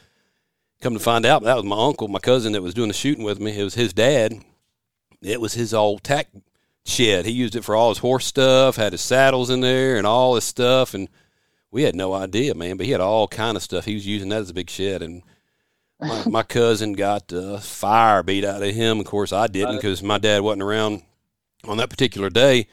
Come 0.81 0.95
to 0.95 1.01
find 1.01 1.27
out, 1.27 1.43
that 1.43 1.57
was 1.57 1.65
my 1.65 1.87
uncle, 1.87 2.09
my 2.09 2.21
cousin 2.21 2.53
that 2.53 2.63
was 2.63 2.75
doing 2.75 2.89
the 2.89 2.95
shooting 2.95 3.25
with 3.25 3.41
me. 3.41 3.59
It 3.59 3.65
was 3.65 3.75
his 3.75 3.93
dad. 3.93 4.41
It 5.21 5.41
was 5.41 5.55
his 5.55 5.75
old 5.75 6.05
tack 6.05 6.29
shed. 6.89 7.27
He 7.27 7.33
used 7.33 7.57
it 7.57 7.65
for 7.65 7.75
all 7.75 7.91
his 7.91 7.99
horse 7.99 8.27
stuff, 8.27 8.77
had 8.77 8.93
his 8.93 9.01
saddles 9.01 9.51
in 9.51 9.61
there 9.61 9.97
and 9.97 10.07
all 10.07 10.35
his 10.35 10.45
stuff, 10.45 10.95
and 10.95 11.09
we 11.71 11.83
had 11.83 11.95
no 11.95 12.13
idea, 12.15 12.55
man. 12.55 12.77
But 12.77 12.87
he 12.87 12.93
had 12.93 13.01
all 13.01 13.29
kind 13.29 13.57
of 13.57 13.63
stuff. 13.63 13.85
He 13.85 13.95
was 13.95 14.07
using 14.07 14.31
that 14.31 14.41
as 14.41 14.51
a 14.51 14.55
big 14.55 14.71
shed, 14.71 15.03
and 15.03 15.23
my, 16.01 16.25
my 16.27 16.43
cousin 16.43 16.95
got 16.95 17.33
uh, 17.33 17.59
fire 17.59 18.23
beat 18.23 18.45
out 18.45 18.63
of 18.63 18.75
him. 18.75 19.01
Of 19.01 19.07
course, 19.07 19.33
I 19.33 19.47
didn't 19.47 19.77
because 19.77 20.03
my 20.03 20.19
dad 20.19 20.43
wasn't 20.43 20.63
around 20.63 21.03
on 21.65 21.77
that 21.79 21.91
particular 21.91 22.31
day 22.31 22.67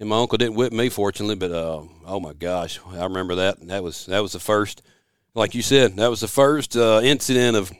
and 0.00 0.08
my 0.08 0.18
uncle 0.18 0.38
didn't 0.38 0.56
whip 0.56 0.72
me 0.72 0.88
fortunately 0.88 1.36
but 1.36 1.50
uh, 1.50 1.82
oh 2.06 2.20
my 2.20 2.32
gosh 2.32 2.80
i 2.90 3.04
remember 3.04 3.36
that 3.36 3.66
that 3.66 3.82
was 3.82 4.06
that 4.06 4.20
was 4.20 4.32
the 4.32 4.40
first 4.40 4.82
like 5.34 5.54
you 5.54 5.62
said 5.62 5.96
that 5.96 6.10
was 6.10 6.20
the 6.20 6.28
first 6.28 6.76
uh, 6.76 7.00
incident 7.02 7.56
of 7.56 7.72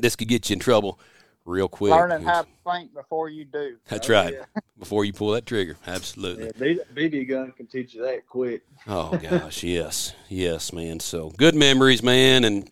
this 0.00 0.16
could 0.16 0.28
get 0.28 0.50
you 0.50 0.54
in 0.54 0.60
trouble 0.60 0.98
real 1.46 1.68
quick 1.68 1.92
Learning 1.92 2.22
how 2.22 2.42
to 2.42 2.48
think 2.70 2.92
before 2.92 3.28
you 3.30 3.44
do. 3.44 3.76
that's 3.88 4.06
So, 4.08 4.12
right 4.12 4.34
yeah. 4.34 4.60
before 4.78 5.04
you 5.04 5.12
pull 5.12 5.30
that 5.30 5.46
trigger 5.46 5.76
absolutely 5.86 6.50
Yeah, 6.58 6.74
BB 6.94 7.28
gun 7.28 7.52
can 7.52 7.66
teach 7.66 7.94
you 7.94 8.02
that 8.02 8.26
quick. 8.26 8.62
oh 8.86 9.16
gosh 9.16 9.62
yes 9.62 10.12
yes 10.28 10.72
man 10.72 11.00
so 11.00 11.30
good 11.30 11.54
memories 11.54 12.02
man 12.02 12.44
and 12.44 12.68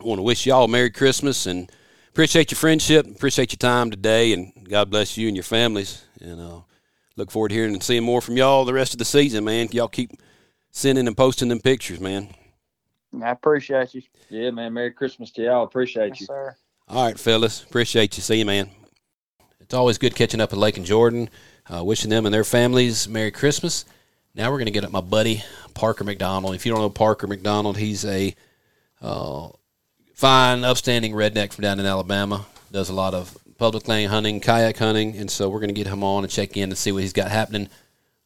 i 0.00 0.04
want 0.04 0.18
to 0.18 0.22
wish 0.22 0.46
y'all 0.46 0.64
a 0.64 0.68
merry 0.68 0.90
christmas 0.90 1.46
and 1.46 1.70
appreciate 2.08 2.50
your 2.50 2.56
friendship 2.56 3.06
appreciate 3.06 3.52
your 3.52 3.58
time 3.58 3.90
today 3.90 4.32
and 4.32 4.50
god 4.68 4.90
bless 4.90 5.16
you 5.18 5.28
and 5.28 5.36
your 5.36 5.44
families 5.44 6.04
and 6.20 6.40
uh, 6.40 6.60
look 7.16 7.30
forward 7.30 7.50
to 7.50 7.54
hearing 7.54 7.74
and 7.74 7.82
seeing 7.82 8.02
more 8.02 8.20
from 8.22 8.36
y'all 8.36 8.64
the 8.64 8.72
rest 8.74 8.94
of 8.94 8.98
the 8.98 9.04
season 9.04 9.44
man 9.44 9.68
y'all 9.72 9.88
keep 9.88 10.10
sending 10.70 11.06
and 11.06 11.16
posting 11.16 11.48
them 11.48 11.60
pictures 11.60 12.00
man 12.00 12.28
I 13.22 13.30
appreciate 13.30 13.92
you. 13.92 14.02
Yeah, 14.28 14.52
man. 14.52 14.72
Merry 14.72 14.92
Christmas 14.92 15.32
to 15.32 15.42
y'all. 15.42 15.64
Appreciate 15.64 16.10
Yes, 16.10 16.20
you. 16.20 16.26
sir. 16.26 16.56
All 16.90 17.04
right, 17.04 17.16
fellas. 17.16 17.62
Appreciate 17.62 18.16
you. 18.16 18.22
See 18.24 18.40
you, 18.40 18.44
man. 18.44 18.68
It's 19.60 19.74
always 19.74 19.96
good 19.96 20.16
catching 20.16 20.40
up 20.40 20.50
with 20.50 20.58
Lake 20.58 20.76
and 20.76 20.84
Jordan. 20.84 21.30
Uh, 21.72 21.84
wishing 21.84 22.10
them 22.10 22.26
and 22.26 22.34
their 22.34 22.42
families 22.42 23.08
Merry 23.08 23.30
Christmas. 23.30 23.84
Now 24.34 24.50
we're 24.50 24.56
going 24.56 24.66
to 24.66 24.72
get 24.72 24.84
up 24.84 24.90
my 24.90 25.00
buddy 25.00 25.44
Parker 25.72 26.02
McDonald. 26.02 26.56
If 26.56 26.66
you 26.66 26.72
don't 26.72 26.80
know 26.80 26.90
Parker 26.90 27.28
McDonald, 27.28 27.76
he's 27.76 28.04
a 28.04 28.34
uh, 29.00 29.50
fine, 30.14 30.64
upstanding 30.64 31.12
redneck 31.12 31.52
from 31.52 31.62
down 31.62 31.78
in 31.78 31.86
Alabama. 31.86 32.44
Does 32.72 32.88
a 32.88 32.92
lot 32.92 33.14
of 33.14 33.38
public 33.56 33.86
land 33.86 34.10
hunting, 34.10 34.40
kayak 34.40 34.76
hunting, 34.76 35.16
and 35.16 35.30
so 35.30 35.48
we're 35.48 35.60
going 35.60 35.72
to 35.72 35.80
get 35.80 35.86
him 35.86 36.02
on 36.02 36.24
and 36.24 36.32
check 36.32 36.56
in 36.56 36.70
and 36.70 36.76
see 36.76 36.90
what 36.90 37.02
he's 37.02 37.12
got 37.12 37.30
happening 37.30 37.68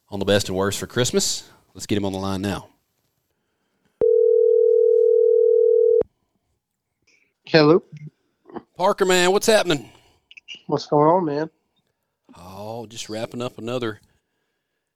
on 0.08 0.20
the 0.20 0.24
best 0.24 0.48
and 0.48 0.56
worst 0.56 0.78
for 0.78 0.86
Christmas. 0.86 1.50
Let's 1.74 1.84
get 1.84 1.98
him 1.98 2.06
on 2.06 2.14
the 2.14 2.18
line 2.18 2.40
now. 2.40 2.68
Hello. 7.44 7.82
Parker, 8.76 9.04
man, 9.04 9.32
what's 9.32 9.46
happening? 9.46 9.90
What's 10.66 10.86
going 10.86 11.06
on, 11.08 11.24
man? 11.24 11.50
Oh, 12.36 12.86
just 12.86 13.08
wrapping 13.08 13.42
up 13.42 13.58
another 13.58 14.00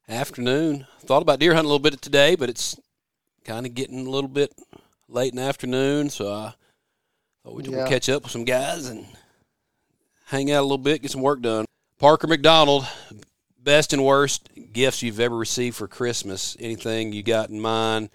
afternoon. 0.09 0.87
Thought 1.01 1.23
about 1.23 1.39
deer 1.39 1.55
hunting 1.55 1.67
a 1.71 1.73
little 1.73 1.79
bit 1.91 2.01
today, 2.03 2.35
but 2.35 2.49
it's 2.51 2.77
kind 3.45 3.67
of 3.67 3.75
getting 3.75 4.07
a 4.07 4.11
little 4.11 4.29
bit 4.29 4.53
late 5.09 5.33
in 5.33 5.37
the 5.37 5.43
afternoon, 5.43 6.11
so 6.11 6.33
I 6.33 6.55
thought 7.45 7.55
we'd 7.55 7.67
Yeah. 7.67 7.87
catch 7.89 8.09
up 8.09 8.25
with 8.25 8.33
some 8.33 8.45
guys 8.45 8.87
and 8.89 9.07
hang 10.27 10.51
out 10.51 10.61
a 10.61 10.63
little 10.63 10.79
bit, 10.79 11.03
get 11.03 11.11
some 11.13 11.23
work 11.23 11.41
done. 11.41 11.65
Parker 11.99 12.27
McDonald, 12.27 12.87
best 13.59 13.93
and 13.93 14.05
worst 14.05 14.49
gifts 14.73 15.03
you've 15.03 15.21
ever 15.21 15.37
received 15.37 15.77
for 15.77 15.87
Christmas. 15.89 16.57
Anything 16.59 17.13
you 17.13 17.23
got 17.23 17.51
in 17.51 17.61
mind? 17.61 18.11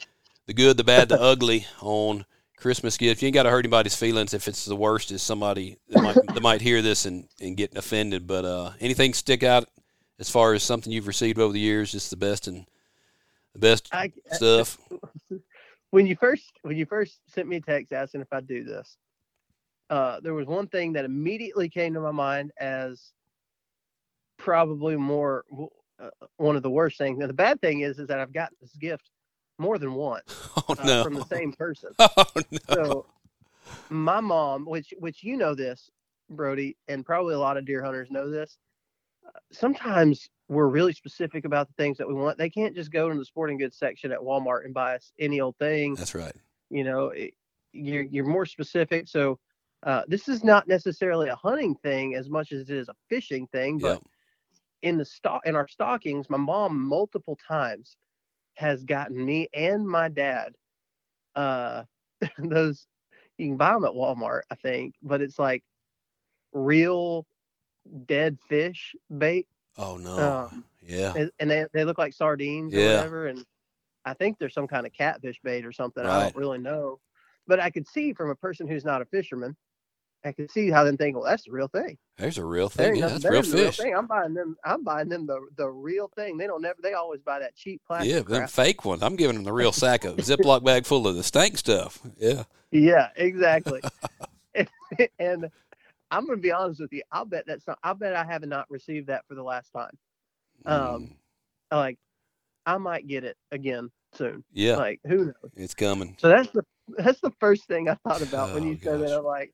The 0.46 0.54
good, 0.54 0.76
the 0.76 0.84
bad, 0.84 1.08
the 1.10 1.22
ugly 1.22 1.68
on 1.80 2.26
Christmas 2.64 2.96
gift. 2.96 3.22
You 3.22 3.28
ain't 3.28 3.34
got 3.34 3.44
to 3.44 3.50
hurt 3.50 3.60
anybody's 3.60 3.94
feelings 3.94 4.34
if 4.34 4.48
it's 4.48 4.64
the 4.64 4.76
worst 4.76 5.12
is 5.12 5.22
somebody 5.22 5.78
that 5.90 6.02
might, 6.02 6.16
that 6.16 6.42
might 6.42 6.62
hear 6.62 6.82
this 6.82 7.06
and, 7.06 7.28
and 7.42 7.58
get 7.58 7.76
offended. 7.76 8.26
But 8.26 8.46
uh, 8.46 8.72
anything 8.80 9.14
stick 9.14 9.44
out 9.44 9.66
as 10.18 10.30
far 10.30 10.54
as 10.54 10.64
something 10.64 10.90
you've 10.90 11.08
received 11.08 11.40
over 11.40 11.52
the 11.52 11.60
years, 11.60 11.92
just 11.92 12.10
the 12.10 12.16
best 12.16 12.48
and 12.48 12.66
the 13.52 13.60
best 13.60 13.90
I, 13.92 14.14
stuff. 14.32 14.78
when 15.90 16.08
you 16.08 16.16
first 16.16 16.54
when 16.62 16.78
you 16.78 16.86
first 16.86 17.20
sent 17.28 17.50
me 17.50 17.58
a 17.58 17.62
text 17.62 17.92
asking 17.92 18.22
if 18.22 18.32
I'd 18.32 18.48
do 18.48 18.64
this, 18.64 18.96
uh, 19.90 20.22
there 20.22 20.34
was 20.34 20.48
one 20.48 20.68
thing 20.68 20.94
that 20.94 21.04
immediately 21.04 21.68
came 21.68 21.94
to 21.96 22.00
my 22.00 22.12
mind 22.12 22.54
as 22.58 23.12
probably 24.38 24.96
more 24.96 25.44
uh, 26.00 26.10
one 26.38 26.56
of 26.56 26.64
the 26.64 26.70
worst 26.70 26.98
things. 26.98 27.20
And 27.20 27.30
the 27.30 27.34
bad 27.34 27.60
thing 27.60 27.82
is, 27.82 28.00
is 28.00 28.08
that 28.08 28.22
I've 28.22 28.32
gotten 28.32 28.56
this 28.62 28.76
gift 28.78 29.10
more 29.60 29.78
than 29.78 29.94
once 29.94 30.46
Oh 30.68 30.76
uh, 30.78 31.04
from 31.04 31.16
the 31.16 31.24
same 31.24 31.54
person. 31.54 31.92
Oh 32.00 32.42
no! 32.68 32.76
So 32.76 33.06
my 33.90 34.20
mom, 34.22 34.66
which 34.66 34.94
which 35.00 35.24
you 35.24 35.38
know 35.38 35.56
this, 35.56 35.90
Brody, 36.30 36.78
and 36.88 37.06
probably 37.06 37.36
a 37.36 37.40
lot 37.40 37.58
of 37.58 37.66
deer 37.66 37.84
hunters 37.84 38.10
know 38.12 38.30
this. 38.30 38.58
uh, 39.28 39.40
Sometimes 39.52 40.30
we're 40.50 40.68
really 40.68 40.94
specific 40.94 41.46
about 41.46 41.68
the 41.68 41.74
things 41.76 41.98
that 41.98 42.08
we 42.08 42.14
want. 42.14 42.38
They 42.38 42.50
can't 42.50 42.76
just 42.76 42.92
go 42.92 43.10
to 43.10 43.18
the 43.18 43.26
sporting 43.26 43.58
goods 43.58 43.78
section 43.78 44.12
at 44.12 44.20
Walmart 44.20 44.66
and 44.66 44.74
buy 44.74 44.96
us 44.96 45.12
any 45.20 45.40
old 45.42 45.58
thing. 45.58 45.96
That's 45.96 46.16
right. 46.16 46.36
You 46.70 46.84
know, 46.84 47.08
it, 47.10 47.34
you're 47.72 48.04
you're 48.04 48.26
more 48.26 48.46
specific. 48.46 49.08
So 49.08 49.40
uh, 49.84 50.04
this 50.08 50.28
is 50.30 50.44
not 50.44 50.68
necessarily 50.68 51.30
a 51.30 51.36
hunting 51.36 51.76
thing 51.76 52.16
as 52.16 52.30
much 52.30 52.52
as 52.52 52.70
it 52.70 52.78
is 52.78 52.90
a 52.90 52.96
fishing 53.10 53.48
thing. 53.48 53.80
But 53.80 53.94
Yep. 53.94 54.04
in 54.84 54.98
the 54.98 55.06
stock 55.06 55.42
in 55.46 55.56
our 55.56 55.68
stockings, 55.68 56.30
my 56.30 56.38
mom 56.38 56.80
multiple 56.84 57.38
times 57.48 57.96
has 58.56 58.84
gotten 58.84 59.24
me 59.26 59.48
and 59.54 59.88
my 59.88 60.10
dad 60.10 60.54
uh 61.36 61.84
those 62.38 62.88
you 63.38 63.48
can 63.48 63.58
buy 63.58 63.74
them 63.74 63.86
at 63.86 63.92
Walmart, 63.92 64.42
I 64.52 64.56
think, 64.56 64.96
but 65.02 65.22
it's 65.22 65.40
like 65.40 65.64
real 66.54 67.26
dead 68.06 68.38
fish 68.48 68.96
bait. 69.18 69.48
Oh 69.78 69.98
no! 69.98 70.50
Um, 70.52 70.66
yeah. 70.82 71.14
and, 71.16 71.32
and 71.40 71.50
they, 71.50 71.66
they 71.74 71.84
look 71.84 71.98
like 71.98 72.14
sardines 72.14 72.74
or 72.74 72.82
whatever. 72.96 73.28
And 73.28 73.44
I 74.06 74.14
think 74.14 74.38
there's 74.38 74.54
some 74.54 74.68
kind 74.68 74.86
of 74.86 74.94
catfish 74.94 75.40
bait 75.44 75.66
or 75.66 75.72
something. 75.72 76.06
I 76.06 76.24
don't 76.24 76.36
really 76.36 76.60
know. 76.60 77.00
But 77.48 77.60
I 77.60 77.70
could 77.70 77.88
see 77.88 78.14
from 78.14 78.30
a 78.30 78.36
person 78.36 78.68
who's 78.68 78.86
not 78.86 79.02
a 79.02 79.06
fisherman, 79.06 79.56
I 80.26 80.32
can 80.32 80.48
see 80.48 80.70
how 80.70 80.84
them 80.86 80.96
think, 80.96 81.16
well, 81.18 81.26
that's 81.26 81.44
the 81.44 81.52
real 81.52 81.68
thing. 81.68 81.98
There's 82.18 82.38
a 82.38 82.46
real 82.46 82.70
thing. 82.70 82.96
Yeah, 82.96 83.08
that's 83.08 83.26
real 83.26 83.42
better 83.42 83.52
than 83.52 83.60
the 83.60 83.66
fish. 83.66 83.78
thing. 83.78 83.96
I'm 83.96 84.08
buying 84.08 84.34
them. 84.34 84.56
I'm 84.64 84.84
buying 84.84 85.10
them 85.10 85.26
the 85.28 85.40
the 85.58 85.68
real 85.70 86.10
thing. 86.16 86.38
They 86.38 86.48
don't 86.48 86.62
never. 86.62 86.78
They 86.82 86.94
always 86.94 87.22
buy 87.22 87.40
that 87.40 87.56
cheap 87.56 87.82
plastic. 87.86 88.10
Yeah, 88.12 88.20
them 88.22 88.26
crap. 88.42 88.50
fake 88.50 88.86
ones. 88.86 89.04
I'm 89.04 89.16
giving 89.16 89.36
them 89.36 89.44
the 89.44 89.52
real 89.54 89.72
sack 89.74 90.06
of 90.06 90.16
Ziploc 90.18 90.64
bag 90.66 90.86
full 90.86 91.08
of 91.08 91.16
the 91.16 91.24
stank 91.24 91.58
stuff. 91.58 92.00
Yeah. 92.18 92.44
Yeah, 92.72 93.10
exactly. 93.18 93.82
and 95.20 95.50
I'm 96.12 96.26
gonna 96.28 96.38
be 96.38 96.52
honest 96.52 96.80
with 96.80 96.94
you. 96.94 97.02
I'll 97.12 97.26
bet 97.26 97.46
that's 97.48 97.66
not. 97.68 97.80
I 97.84 97.94
bet 97.94 98.16
I 98.16 98.24
have 98.24 98.44
not 98.46 98.70
received 98.70 99.08
that 99.08 99.26
for 99.28 99.36
the 99.36 99.44
last 99.44 99.72
time. 99.74 99.98
Um, 100.66 100.80
Mm, 101.02 101.16
Like, 101.72 101.98
I 102.66 102.78
might 102.78 103.08
get 103.08 103.24
it 103.24 103.36
again 103.52 103.90
soon. 104.14 104.44
yeah, 104.54 104.78
Like, 104.78 105.00
who 105.08 105.26
knows? 105.26 105.52
it's 105.56 105.74
coming. 105.74 106.16
So 106.20 106.30
that's 106.30 106.50
the 106.52 106.64
that's 106.98 107.20
the 107.22 107.32
first 107.40 107.66
thing 107.66 107.90
I 107.90 107.96
thought 108.08 108.22
about 108.22 108.54
when 108.54 108.64
Oh, 108.64 108.68
you 108.68 108.78
said 108.82 109.00
that. 109.02 109.18
I'm 109.18 109.24
like, 109.26 109.52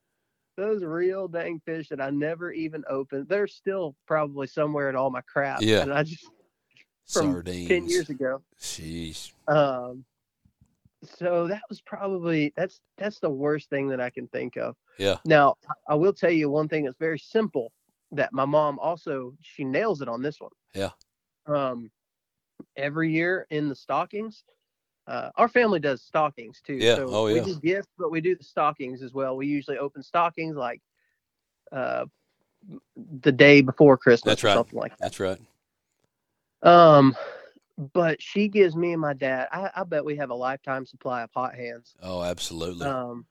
those 0.60 0.84
real 0.84 1.28
dang 1.28 1.60
fish 1.66 1.90
that 1.90 2.02
I 2.02 2.10
never 2.10 2.52
even 2.52 2.84
opened. 2.90 3.28
They're 3.28 3.48
still 3.48 3.96
probably 4.06 4.48
somewhere 4.48 4.90
in 4.90 4.96
all 4.96 5.10
my 5.10 5.22
crap. 5.22 5.62
Yeah. 5.62 5.82
And 5.82 5.94
I 5.94 6.04
just 6.04 6.26
from 7.08 7.34
Sardines. 7.34 7.68
ten 7.68 7.88
years 7.90 8.10
ago. 8.10 8.42
Sheesh. 8.60 9.32
Um. 9.48 10.06
So 11.18 11.48
that 11.48 11.62
was 11.70 11.80
probably 11.82 12.54
that's 12.58 12.82
that's 12.98 13.20
the 13.20 13.30
worst 13.30 13.70
thing 13.70 13.88
that 13.88 14.02
I 14.02 14.10
can 14.10 14.28
think 14.28 14.58
of. 14.58 14.76
Yeah. 14.98 15.18
Now 15.26 15.56
I 15.88 15.96
will 15.96 16.14
tell 16.14 16.32
you 16.32 16.50
one 16.50 16.68
thing 16.68 16.84
that's 16.84 16.98
very 17.00 17.20
simple 17.20 17.72
that 18.12 18.34
my 18.34 18.46
mom 18.46 18.80
also 18.80 19.34
she 19.42 19.64
nails 19.64 20.02
it 20.02 20.10
on 20.10 20.22
this 20.22 20.40
one. 20.40 20.52
Yeah. 20.76 20.92
Um. 21.48 21.90
Every 22.76 23.12
year 23.12 23.48
in 23.50 23.70
the 23.70 23.76
stockings, 23.76 24.44
uh, 25.10 25.32
our 25.36 25.50
family 25.50 25.80
does 25.80 26.04
stockings 26.04 26.62
too. 26.62 26.80
Yeah. 26.80 26.96
So 26.96 27.10
Oh, 27.10 27.28
yeah. 27.28 27.42
We 27.44 27.54
do 27.54 27.60
gifts, 27.60 27.88
but 27.98 28.12
we 28.12 28.22
do 28.22 28.36
the 28.36 28.44
stockings 28.44 29.02
as 29.02 29.14
well. 29.14 29.36
We 29.36 29.48
usually 29.48 29.78
open 29.78 30.04
stockings 30.04 30.56
like 30.56 30.82
uh, 31.72 32.06
the 33.22 33.32
day 33.32 33.62
before 33.62 33.98
Christmas 33.98 34.34
That's 34.34 34.44
or 34.44 34.48
right. 34.48 34.54
something 34.54 34.80
like 34.80 34.92
that. 34.92 35.00
That's 35.00 35.20
right. 35.20 35.40
Um, 36.62 37.16
but 37.94 38.22
she 38.22 38.48
gives 38.48 38.76
me 38.76 38.92
and 38.94 39.02
my 39.02 39.14
dad. 39.14 39.48
I, 39.52 39.72
I 39.76 39.84
bet 39.84 40.06
we 40.06 40.16
have 40.18 40.30
a 40.30 40.36
lifetime 40.36 40.86
supply 40.86 41.24
of 41.24 41.32
hot 41.34 41.56
hands. 41.56 41.96
Oh, 42.04 42.22
absolutely. 42.22 42.86
Um, 42.86 43.26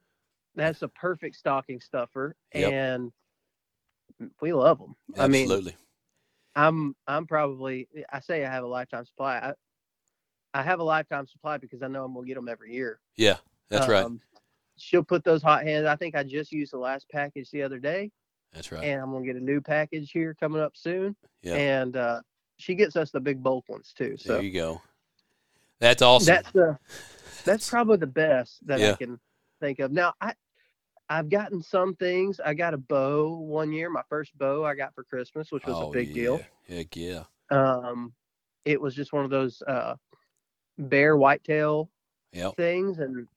that's 0.55 0.81
a 0.81 0.87
perfect 0.89 1.35
stocking 1.37 1.79
stuffer, 1.79 2.35
Yep. 2.53 2.73
and 2.73 3.11
we 4.41 4.51
love 4.51 4.79
them. 4.79 4.95
I 5.17 5.27
mean, 5.27 5.43
absolutely. 5.43 5.75
I'm 6.55 6.95
I'm 7.07 7.27
probably 7.27 7.87
I 8.11 8.19
say 8.19 8.43
I 8.43 8.51
have 8.51 8.63
a 8.63 8.67
lifetime 8.67 9.05
supply. 9.05 9.37
I 9.37 9.53
I 10.53 10.63
have 10.63 10.79
a 10.79 10.83
lifetime 10.83 11.27
supply 11.27 11.57
because 11.57 11.83
I 11.83 11.87
know 11.87 12.03
I'm 12.05 12.13
gonna 12.13 12.25
get 12.25 12.35
them 12.35 12.49
every 12.49 12.73
year. 12.73 12.99
yeah, 13.15 13.37
that's 13.69 13.87
right. 13.87 14.03
Um, 14.03 14.21
She'll 14.77 15.03
put 15.03 15.25
those 15.25 15.43
hot 15.43 15.63
hands. 15.63 15.85
I 15.85 15.97
think 15.97 16.15
I 16.15 16.23
just 16.23 16.53
used 16.53 16.71
the 16.71 16.77
last 16.77 17.05
package 17.11 17.51
the 17.51 17.61
other 17.63 17.79
day, 17.79 18.11
That's 18.53 18.71
right. 18.71 18.83
and 18.83 19.01
I'm 19.01 19.11
gonna 19.11 19.25
get 19.25 19.35
a 19.35 19.43
new 19.43 19.59
package 19.59 20.11
here 20.11 20.33
coming 20.39 20.61
up 20.61 20.71
soon. 20.75 21.15
Yeah. 21.41 21.55
And 21.55 21.97
uh, 21.97 22.21
she 22.57 22.75
gets 22.75 22.95
us 22.95 23.11
the 23.11 23.19
big 23.19 23.43
bulk 23.43 23.67
ones 23.67 23.93
too. 23.95 24.15
So 24.17 24.33
there 24.33 24.41
you 24.41 24.53
go. 24.53 24.81
That's 25.79 26.01
awesome. 26.01 26.33
that's 26.33 26.51
the 26.51 26.77
that's 27.45 27.69
probably 27.69 27.97
the 27.97 28.07
best 28.07 28.65
that 28.67 28.79
Yeah. 28.79 28.91
I 28.91 28.95
can 28.95 29.19
think 29.59 29.79
of. 29.79 29.91
Now 29.91 30.13
I 30.21 30.33
I've 31.09 31.29
gotten 31.29 31.61
some 31.61 31.95
things. 31.95 32.39
I 32.39 32.53
got 32.53 32.73
a 32.73 32.77
bow 32.77 33.35
one 33.35 33.71
year, 33.73 33.89
my 33.89 34.03
first 34.09 34.37
bow 34.37 34.63
I 34.63 34.75
got 34.75 34.93
for 34.93 35.03
Christmas, 35.03 35.51
which 35.51 35.65
was 35.65 35.75
oh, 35.75 35.89
a 35.89 35.91
big 35.91 36.09
yeah. 36.09 36.13
deal. 36.13 36.41
Heck 36.67 36.95
yeah. 36.95 37.23
Um 37.51 38.13
it 38.65 38.79
was 38.79 38.95
just 38.95 39.11
one 39.11 39.25
of 39.25 39.29
those 39.31 39.61
uh 39.67 39.95
bear 40.79 41.15
whitetail 41.17 41.89
Yep. 42.31 42.55
things 42.57 42.99
and 42.99 43.27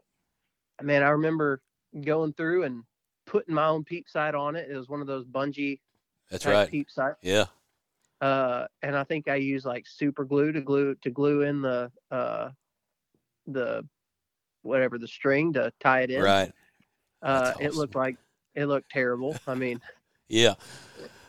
man, 0.82 1.02
I 1.02 1.08
remember 1.10 1.60
going 2.02 2.32
through 2.34 2.64
and 2.64 2.82
putting 3.26 3.54
my 3.54 3.66
own 3.66 3.84
peep 3.84 4.08
sight 4.08 4.34
on 4.34 4.54
it. 4.56 4.68
It 4.70 4.76
was 4.76 4.88
one 4.88 5.00
of 5.00 5.06
those 5.06 5.24
bungee 5.24 5.80
That's 6.30 6.44
right. 6.46 6.68
peep 6.70 6.90
sight. 6.90 7.14
Yeah. 7.22 7.46
uh, 8.20 8.66
and 8.82 8.94
I 8.96 9.04
think 9.04 9.28
I 9.28 9.36
used 9.36 9.64
like 9.66 9.86
super 9.86 10.24
glue 10.24 10.52
to 10.52 10.60
glue 10.60 10.94
to 11.02 11.10
glue 11.10 11.42
in 11.42 11.62
the 11.62 11.90
uh, 12.10 12.50
the 13.46 13.86
whatever 14.62 14.98
the 14.98 15.08
string 15.08 15.52
to 15.54 15.72
tie 15.80 16.02
it 16.02 16.10
in. 16.10 16.22
Right. 16.22 16.52
Uh, 17.22 17.46
That's 17.46 17.60
It 17.60 17.74
looked 17.74 17.94
like 17.94 18.16
it 18.54 18.66
looked 18.66 18.90
terrible. 18.90 19.36
I 19.46 19.54
mean, 19.54 19.80
Yeah. 20.28 20.54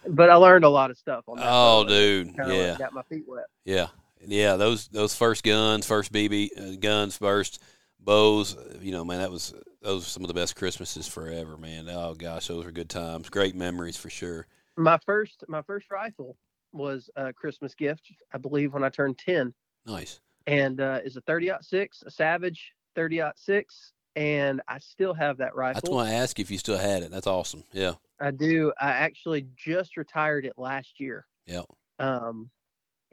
but 0.08 0.30
I 0.30 0.36
learned 0.36 0.66
a 0.66 0.70
lot 0.70 0.92
of 0.92 0.98
stuff 0.98 1.24
on 1.30 1.38
that. 1.38 1.48
Oh, 1.50 1.86
dude. 1.88 2.34
Yeah. 2.38 2.76
got 2.78 2.94
my 2.94 3.04
feet 3.04 3.24
wet. 3.28 3.46
Yeah, 3.66 3.88
yeah. 4.26 4.56
Those 4.56 4.88
those 4.88 5.16
first 5.16 5.44
guns, 5.44 5.86
first 5.86 6.12
BB 6.12 6.50
uh, 6.58 6.76
guns, 6.80 7.18
first 7.18 7.62
bows. 8.00 8.56
You 8.82 8.92
know, 8.92 9.04
man, 9.06 9.20
that 9.20 9.32
was 9.32 9.54
those 9.82 10.02
were 10.04 10.10
some 10.10 10.24
of 10.24 10.28
the 10.28 10.34
best 10.34 10.56
Christmases 10.56 11.08
forever, 11.08 11.58
man. 11.58 11.88
Oh 11.90 12.14
gosh, 12.14 12.48
those 12.48 12.66
were 12.66 12.72
good 12.72 12.90
times. 12.90 13.30
Great 13.30 13.56
memories 13.56 13.98
for 13.98 14.10
sure. 14.10 14.48
My 14.78 14.98
first 15.06 15.44
my 15.48 15.62
first 15.62 15.92
rifle 15.92 16.38
was 16.72 17.10
a 17.16 17.32
Christmas 17.32 17.76
gift, 17.76 18.12
I 18.34 18.38
believe, 18.38 18.74
when 18.74 18.84
I 18.84 18.90
turned 18.90 19.20
ten, 19.20 19.54
Nice. 19.86 20.20
and 20.48 20.82
uh, 20.82 21.00
is 21.06 21.18
a 21.18 21.22
thirty 21.22 21.52
six, 21.62 22.02
a 22.06 22.10
Savage 22.12 22.74
thirty 22.96 23.22
six, 23.36 23.94
and 24.16 24.62
I 24.68 24.80
still 24.80 25.14
have 25.14 25.38
that 25.38 25.56
rifle. 25.56 25.82
That's 25.82 25.94
why 25.94 26.08
I 26.08 26.14
asked 26.14 26.40
you 26.40 26.44
if 26.44 26.50
you 26.52 26.58
still 26.58 26.78
had 26.78 27.04
it. 27.04 27.12
That's 27.12 27.28
awesome. 27.28 27.64
Yeah. 27.72 27.94
I 28.20 28.32
do. 28.32 28.72
I 28.80 28.92
actually 28.92 29.48
just 29.56 29.98
retired 29.98 30.46
it 30.46 30.54
last 30.58 31.00
year. 31.00 31.26
Yeah. 31.46 31.64
Um, 32.00 32.50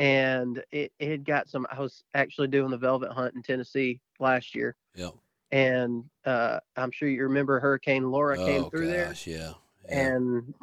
and 0.01 0.62
it, 0.72 0.92
it 0.98 1.11
had 1.11 1.24
got 1.26 1.48
some. 1.48 1.66
I 1.70 1.78
was 1.78 2.03
actually 2.14 2.48
doing 2.48 2.70
the 2.70 2.78
velvet 2.78 3.12
hunt 3.12 3.34
in 3.34 3.42
Tennessee 3.42 4.01
last 4.18 4.55
year, 4.55 4.74
Yeah. 4.96 5.11
and 5.53 6.05
uh, 6.24 6.61
I'm 6.74 6.90
sure 6.90 7.09
you 7.09 7.22
remember 7.24 7.61
Hurricane 7.61 8.11
Laura 8.11 8.38
came 8.38 8.64
oh 8.64 8.70
through 8.70 8.86
there, 8.86 9.09
gosh, 9.09 9.26
yeah. 9.26 9.53
yeah. 9.88 10.09
and 10.09 10.55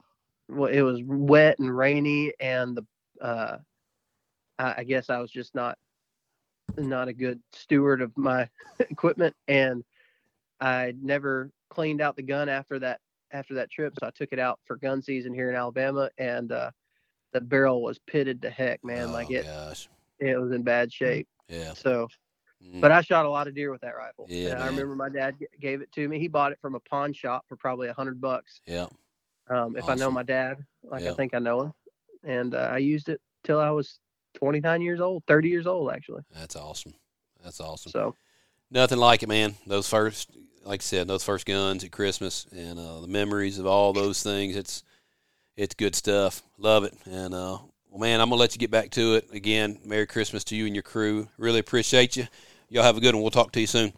well, 0.50 0.72
it 0.72 0.82
was 0.82 1.02
wet 1.06 1.60
and 1.60 1.76
rainy, 1.76 2.34
and 2.40 2.76
the 2.76 2.86
uh, 3.24 3.58
I, 4.58 4.76
I 4.80 4.84
guess 4.84 5.12
I 5.12 5.20
was 5.20 5.30
just 5.30 5.54
not 5.54 5.78
not 6.76 7.08
a 7.08 7.14
good 7.14 7.40
steward 7.54 8.02
of 8.02 8.18
my 8.18 8.50
equipment, 8.80 9.36
and 9.48 9.84
I 10.60 10.96
never 11.00 11.52
cleaned 11.70 12.02
out 12.02 12.16
the 12.16 12.24
gun 12.24 12.50
after 12.50 12.80
that 12.80 13.02
after 13.32 13.54
that 13.54 13.70
trip. 13.70 13.94
So 14.00 14.08
I 14.08 14.12
took 14.16 14.30
it 14.32 14.40
out 14.40 14.60
for 14.66 14.78
gun 14.78 15.00
season 15.04 15.32
here 15.32 15.52
in 15.52 15.56
Alabama, 15.56 16.10
and 16.18 16.52
uh, 16.52 16.72
the 17.34 17.42
barrel 17.42 17.82
was 17.82 18.00
pitted 18.00 18.42
to 18.44 18.50
heck, 18.50 18.84
man. 18.84 19.10
oh, 19.10 19.12
like 19.12 19.32
it 19.32 19.46
Gosh. 19.46 19.88
it 20.20 20.40
was 20.40 20.52
in 20.52 20.64
bad 20.64 20.92
shape. 20.92 21.28
Yeah. 21.50 21.74
So, 21.74 22.08
Mm. 22.64 22.82
but 22.82 22.92
I 22.92 23.02
shot 23.02 23.28
a 23.28 23.30
lot 23.30 23.48
of 23.48 23.54
deer 23.54 23.70
with 23.72 23.82
that 23.82 23.96
rifle. 23.96 24.26
Yeah, 24.28 24.54
and 24.54 24.64
I 24.64 24.66
remember 24.66 24.96
my 24.96 25.10
dad 25.10 25.36
g- 25.40 25.46
gave 25.62 25.82
it 25.82 25.92
to 25.92 26.08
me. 26.08 26.18
He 26.18 26.28
bought 26.28 26.52
it 26.52 26.58
from 26.60 26.74
a 26.74 26.80
pawn 26.80 27.14
shop 27.14 27.46
for 27.48 27.56
probably 27.56 27.88
a 27.88 27.94
hundred 27.94 28.20
bucks. 28.20 28.62
yeah. 28.66 28.88
Um, 29.48 29.78
if 29.78 29.88
I 29.88 29.94
know 29.94 30.10
my 30.10 30.24
dad, 30.24 30.58
like 30.84 31.04
Yeah. 31.04 31.12
I 31.12 31.14
think 31.14 31.36
I 31.36 31.40
know 31.40 31.62
him, 31.66 31.74
and 32.24 32.56
uh, 32.56 32.70
I 32.72 32.80
used 32.80 33.10
it 33.10 33.22
till 33.44 33.60
I 33.60 33.70
was 33.70 34.00
29 34.34 34.82
years 34.82 35.00
old, 35.00 35.24
30 35.28 35.50
years 35.50 35.68
old 35.68 35.92
actually. 35.92 36.24
That's 36.36 36.56
awesome. 36.56 36.96
That's 37.44 37.60
awesome. 37.62 37.92
So 37.92 38.16
Nothing 38.72 38.98
like 38.98 39.22
it, 39.24 39.30
man. 39.30 39.54
Those 39.68 39.88
first, 39.88 40.32
like 40.66 40.82
I 40.82 40.84
said, 40.84 41.08
those 41.08 41.24
first 41.24 41.46
guns 41.46 41.84
at 41.84 41.92
Christmas 41.92 42.48
and 42.52 42.78
uh, 42.80 43.00
the 43.02 43.08
memories 43.08 43.60
of 43.60 43.66
all 43.68 43.94
those 43.94 44.22
things. 44.24 44.56
It's 44.58 44.84
it's 45.58 45.76
good 45.76 45.96
stuff. 45.96 46.42
Love 46.58 46.84
it. 46.86 46.94
And 47.06 47.34
uh, 47.34 47.58
well, 47.90 48.00
man, 48.00 48.22
I'm 48.22 48.30
gonna 48.30 48.40
let 48.40 48.54
you 48.54 48.60
get 48.60 48.72
back 48.72 48.92
to 48.92 49.16
it. 49.16 49.28
Again, 49.34 49.80
Merry 49.84 50.06
Christmas 50.06 50.44
to 50.46 50.56
you 50.56 50.66
and 50.66 50.76
your 50.76 50.84
crew. 50.84 51.28
Really 51.38 51.60
appreciate 51.60 52.16
you. 52.16 52.28
Y'all 52.70 52.84
have 52.84 52.98
a 52.98 53.02
good 53.02 53.16
one. 53.16 53.22
We'll 53.24 53.32
talk 53.32 53.52
to 53.54 53.60
you 53.60 53.68
soon. 53.68 53.92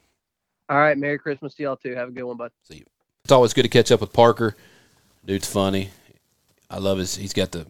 all 0.70 0.78
right, 0.78 0.98
Merry 0.98 1.20
Christmas 1.20 1.54
to 1.56 1.64
y'all 1.64 1.78
too. 1.78 1.94
Have 1.96 2.08
a 2.10 2.12
good 2.12 2.24
one, 2.24 2.38
bud. 2.38 2.52
See 2.64 2.78
you. 2.78 2.86
It's 3.24 3.32
always 3.32 3.54
good 3.54 3.64
to 3.64 3.70
catch 3.70 3.92
up 3.92 4.02
with 4.02 4.14
Parker. 4.14 4.56
Dude's 5.26 5.52
funny. 5.52 5.90
I 6.70 6.78
love 6.78 6.98
his. 6.98 7.16
He's 7.16 7.34
got 7.34 7.52
the 7.52 7.66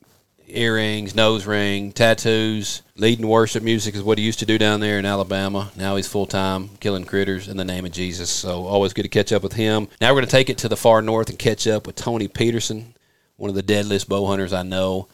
earrings, 0.47 1.15
nose 1.15 1.45
ring, 1.45 1.91
tattoos. 1.91 2.81
Leading 2.95 3.27
worship 3.27 3.63
music 3.63 3.95
is 3.95 4.03
what 4.03 4.17
he 4.17 4.23
used 4.23 4.39
to 4.39 4.45
do 4.45 4.57
down 4.57 4.79
there 4.79 4.99
in 4.99 5.05
Alabama. 5.05 5.71
Now 5.75 5.95
he's 5.95 6.07
full 6.07 6.25
time 6.25 6.69
killing 6.79 7.05
critters 7.05 7.47
in 7.47 7.57
the 7.57 7.65
name 7.65 7.85
of 7.85 7.91
Jesus. 7.91 8.29
So 8.29 8.65
always 8.65 8.93
good 8.93 9.03
to 9.03 9.09
catch 9.09 9.31
up 9.31 9.43
with 9.43 9.53
him. 9.53 9.87
Now 10.01 10.09
we're 10.09 10.15
going 10.21 10.25
to 10.25 10.31
take 10.31 10.49
it 10.49 10.57
to 10.59 10.69
the 10.69 10.77
far 10.77 11.01
north 11.01 11.29
and 11.29 11.39
catch 11.39 11.67
up 11.67 11.87
with 11.87 11.95
Tony 11.95 12.27
Peterson, 12.27 12.93
one 13.39 13.49
of 13.49 13.55
the 13.55 13.63
deadliest 13.63 14.09
bow 14.09 14.25
hunters 14.27 14.51
I 14.51 14.63
know, 14.63 15.07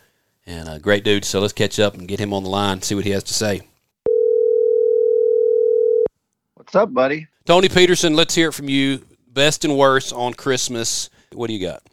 and 0.48 0.68
a 0.68 0.80
great 0.80 1.04
dude. 1.04 1.24
So 1.24 1.40
let's 1.40 1.54
catch 1.54 1.80
up 1.80 1.94
and 1.94 2.08
get 2.08 2.20
him 2.20 2.34
on 2.34 2.44
the 2.44 2.50
line, 2.50 2.82
see 2.82 2.96
what 2.96 3.06
he 3.06 3.12
has 3.12 3.24
to 3.26 3.34
say. 3.34 3.62
What's 6.56 6.74
up, 6.76 6.92
buddy? 6.92 7.28
Tony 7.46 7.70
Peterson, 7.70 8.16
let's 8.16 8.34
hear 8.34 8.50
it 8.50 8.54
from 8.54 8.68
you. 8.68 9.02
Best 9.28 9.64
and 9.64 9.78
worst 9.78 10.12
on 10.12 10.34
Christmas. 10.34 11.12
What 11.34 11.48
do 11.48 11.54
you 11.54 11.66
got? 11.66 11.84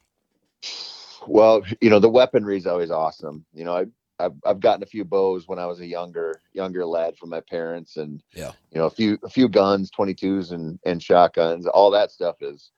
Well, 1.27 1.63
you 1.81 1.91
know, 1.91 1.99
the 1.99 2.09
weaponry 2.09 2.57
is 2.57 2.67
always 2.67 2.91
awesome. 2.91 3.45
You 3.53 3.65
know, 3.65 3.77
I, 3.77 3.85
I've 4.19 4.33
I've 4.47 4.61
gotten 4.61 4.83
a 4.83 4.87
few 4.87 5.05
bows 5.05 5.47
when 5.49 5.59
I 5.59 5.67
was 5.67 5.81
a 5.81 5.87
younger 5.87 6.41
younger 6.55 6.87
lad 6.87 7.17
from 7.19 7.29
my 7.29 7.41
parents, 7.41 7.99
and 7.99 8.23
Yeah. 8.35 8.53
you 8.71 8.79
know, 8.79 8.87
a 8.87 8.91
few 8.91 9.19
a 9.23 9.29
few 9.29 9.49
guns, 9.49 9.91
twenty 9.91 10.15
twos, 10.15 10.53
and 10.53 10.79
and 10.87 11.03
shotguns. 11.03 11.67
All 11.67 11.91
that 11.91 12.11
stuff 12.11 12.37
is, 12.41 12.71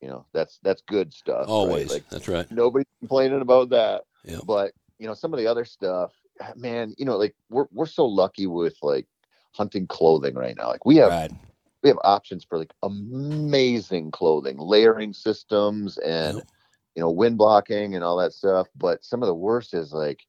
you 0.00 0.08
know, 0.08 0.26
that's 0.32 0.58
that's 0.62 0.82
good 0.82 1.12
stuff. 1.12 1.46
right? 1.46 1.48
Always. 1.48 1.90
Like 1.90 2.08
That's 2.10 2.28
right. 2.28 2.50
nobody's 2.50 2.86
complaining 3.00 3.40
about 3.40 3.70
that. 3.70 4.04
Yeah. 4.24 4.38
But 4.44 4.72
you 4.98 5.06
know, 5.06 5.14
some 5.14 5.32
of 5.32 5.38
the 5.38 5.46
other 5.46 5.64
stuff, 5.64 6.12
man, 6.56 6.94
you 6.98 7.04
know, 7.04 7.16
like 7.16 7.34
we're 7.50 7.66
we're 7.72 7.86
so 7.86 8.06
lucky 8.06 8.46
with 8.46 8.76
like 8.82 9.06
hunting 9.52 9.86
clothing 9.86 10.34
right 10.34 10.56
now. 10.56 10.68
Like 10.68 10.84
we 10.84 10.96
have 10.96 11.10
Right. 11.10 11.30
we 11.82 11.88
have 11.88 11.98
options 12.04 12.44
for 12.44 12.58
like 12.58 12.72
amazing 12.82 14.10
clothing, 14.10 14.58
layering 14.58 15.12
systems, 15.12 15.98
and 15.98 16.36
Yep. 16.38 16.46
you 16.94 17.02
know 17.02 17.10
wind 17.10 17.38
blocking 17.38 17.94
and 17.94 18.04
all 18.04 18.16
that 18.18 18.32
stuff. 18.32 18.68
But 18.76 19.04
some 19.04 19.22
of 19.22 19.26
the 19.26 19.34
worst 19.34 19.74
is 19.74 19.92
like 19.92 20.20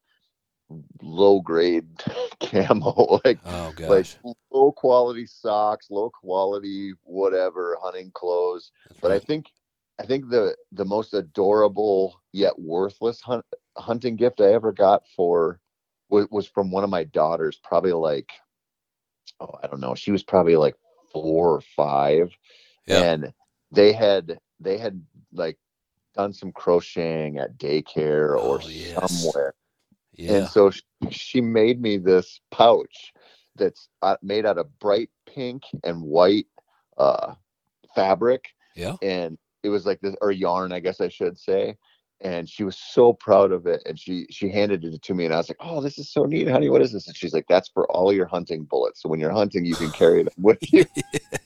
low 1.02 1.40
grade 1.40 1.86
camo, 2.40 3.20
like 3.24 3.38
Oh 3.44 3.74
like 3.88 4.06
low 4.50 4.72
quality 4.72 5.26
socks, 5.26 5.90
low 5.90 6.10
quality 6.10 6.92
whatever 7.04 7.76
hunting 7.82 8.10
clothes. 8.12 8.70
That's 8.88 9.00
But 9.00 9.12
I 9.12 9.18
think 9.18 9.46
I 10.00 10.06
think 10.06 10.28
the 10.30 10.56
the 10.72 10.84
most 10.84 11.14
adorable 11.14 12.20
yet 12.32 12.58
worthless 12.58 13.20
hunt, 13.20 13.44
hunting 13.76 14.16
gift 14.16 14.40
I 14.40 14.52
ever 14.52 14.72
got 14.72 15.02
for 15.16 15.60
was, 16.08 16.26
was 16.30 16.46
from 16.46 16.70
one 16.70 16.84
of 16.84 16.90
my 16.90 17.04
daughters, 17.04 17.58
probably 17.62 17.92
like 17.92 18.30
oh 19.40 19.58
I 19.62 19.66
don't 19.66 19.80
know, 19.80 19.94
she 19.94 20.10
was 20.12 20.22
probably 20.22 20.56
like 20.56 20.74
four 21.12 21.54
or 21.54 21.60
five, 21.76 22.30
Yeah. 22.86 23.02
and 23.02 23.32
they 23.72 23.92
had 23.92 24.38
they 24.60 24.78
had 24.78 25.02
like 25.32 25.58
done 26.14 26.32
some 26.32 26.52
crocheting 26.52 27.38
at 27.38 27.58
daycare 27.58 28.30
or 28.40 28.60
Oh, 28.62 28.68
yes. 28.68 29.22
somewhere, 29.22 29.54
yeah. 30.14 30.32
and 30.32 30.48
so 30.48 30.70
she, 30.70 30.82
she 31.10 31.40
made 31.40 31.80
me 31.80 31.96
this 31.96 32.40
pouch 32.50 33.12
that's 33.56 33.88
uh, 34.02 34.16
made 34.22 34.46
out 34.46 34.58
of 34.58 34.78
bright 34.78 35.10
pink 35.26 35.62
and 35.84 36.00
white 36.02 36.46
uh, 36.96 37.34
fabric, 37.94 38.44
yeah. 38.76 38.96
and 39.02 39.36
it 39.68 39.70
was 39.70 39.86
like 39.86 40.00
this 40.00 40.16
or 40.20 40.32
yarn, 40.32 40.72
I 40.72 40.80
guess 40.80 41.00
I 41.00 41.08
should 41.08 41.38
say. 41.38 41.76
And 42.20 42.48
she 42.48 42.64
was 42.64 42.76
so 42.76 43.12
proud 43.12 43.52
of 43.52 43.66
it, 43.66 43.80
and 43.86 43.96
she 43.96 44.26
she 44.28 44.48
handed 44.50 44.84
it 44.84 45.02
to 45.02 45.14
me, 45.14 45.24
and 45.24 45.32
I 45.32 45.36
was 45.36 45.48
like, 45.48 45.58
"Oh, 45.60 45.80
this 45.80 45.98
is 45.98 46.10
so 46.10 46.24
neat, 46.24 46.48
honey. 46.48 46.68
What 46.68 46.82
is 46.82 46.92
this?" 46.92 47.06
And 47.06 47.16
she's 47.16 47.32
like, 47.32 47.46
"That's 47.48 47.68
for 47.68 47.88
all 47.92 48.12
your 48.12 48.26
hunting 48.26 48.64
bullets. 48.64 49.00
So 49.02 49.08
when 49.08 49.20
you're 49.20 49.30
hunting, 49.30 49.64
you 49.64 49.76
can 49.76 49.92
carry 49.92 50.24
them 50.24 50.34
with 50.36 50.58
you." 50.72 50.84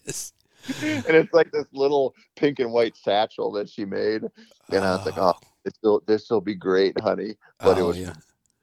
Yes. 0.07 0.33
and 0.83 1.17
it's 1.17 1.35
like 1.35 1.51
this 1.51 1.67
little 1.73 2.15
pink 2.37 2.61
and 2.61 2.73
white 2.73 2.97
satchel 2.97 3.53
that 3.53 3.69
she 3.69 3.85
made, 3.85 4.23
and 4.71 4.85
I 4.85 4.93
was 4.93 5.05
like, 5.05 5.19
"Oh, 5.19 5.35
this 5.65 5.75
will 5.83 6.03
this 6.07 6.31
will 6.31 6.41
be 6.41 6.55
great, 6.55 6.99
honey." 7.01 7.35
But 7.59 7.77
it 7.77 7.83
Oh, 7.83 7.89
was 7.89 7.99
yeah. 7.99 8.15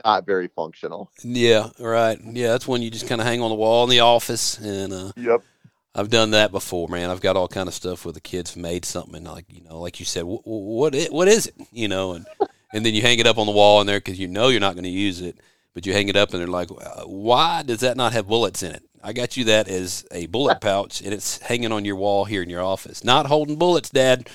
not 0.03 0.25
very 0.25 0.47
functional. 0.47 1.11
Yeah, 1.23 1.69
right. 1.77 2.17
Yeah, 2.23 2.47
that's 2.53 2.67
when 2.67 2.81
you 2.81 2.89
just 2.89 3.07
kind 3.07 3.21
of 3.21 3.27
hang 3.27 3.41
on 3.41 3.49
the 3.49 3.55
wall 3.55 3.83
in 3.83 3.91
the 3.91 3.99
office, 3.99 4.57
and 4.57 4.93
uh, 4.93 5.11
Yep. 5.15 5.43
I've 5.95 6.09
done 6.09 6.31
that 6.31 6.51
before, 6.51 6.87
man. 6.87 7.09
I've 7.09 7.21
got 7.21 7.35
all 7.35 7.47
kind 7.47 7.67
of 7.67 7.73
stuff 7.73 8.05
where 8.05 8.13
the 8.13 8.21
kids 8.21 8.55
made 8.55 8.85
something 8.85 9.23
like 9.23 9.45
you 9.49 9.61
know, 9.61 9.79
like 9.79 9.99
you 9.99 10.05
said, 10.05 10.23
wh- 10.23 10.43
wh- 10.43 10.47
what 10.47 10.95
it, 10.95 11.11
what 11.11 11.27
is 11.27 11.47
it, 11.47 11.55
you 11.71 11.87
know, 11.87 12.13
and 12.13 12.25
and 12.73 12.85
then 12.85 12.93
you 12.93 13.01
hang 13.01 13.19
it 13.19 13.27
up 13.27 13.37
on 13.37 13.47
the 13.47 13.51
wall 13.53 13.81
in 13.81 13.87
there 13.87 13.99
because 13.99 14.19
you 14.19 14.27
know 14.27 14.49
you're 14.49 14.59
not 14.59 14.75
going 14.75 14.83
to 14.83 14.89
use 14.89 15.19
it, 15.21 15.39
but 15.73 15.85
you 15.85 15.93
hang 15.93 16.07
it 16.07 16.15
up 16.15 16.31
and 16.31 16.39
they're 16.39 16.47
like, 16.47 16.69
"Uh, 16.71 17.03
why 17.05 17.63
does 17.63 17.79
that 17.79 17.97
not 17.97 18.13
have 18.13 18.27
bullets 18.27 18.61
in 18.63 18.71
it? 18.71 18.83
I 19.03 19.13
got 19.13 19.35
you 19.35 19.45
that 19.45 19.67
as 19.67 20.05
a 20.11 20.27
bullet 20.27 20.61
pouch, 20.61 21.01
and 21.01 21.13
it's 21.13 21.39
hanging 21.39 21.71
on 21.71 21.85
your 21.85 21.95
wall 21.95 22.25
here 22.25 22.43
in 22.43 22.49
your 22.49 22.63
office, 22.63 23.03
not 23.03 23.25
holding 23.25 23.55
bullets, 23.57 23.89
Dad. 23.89 24.29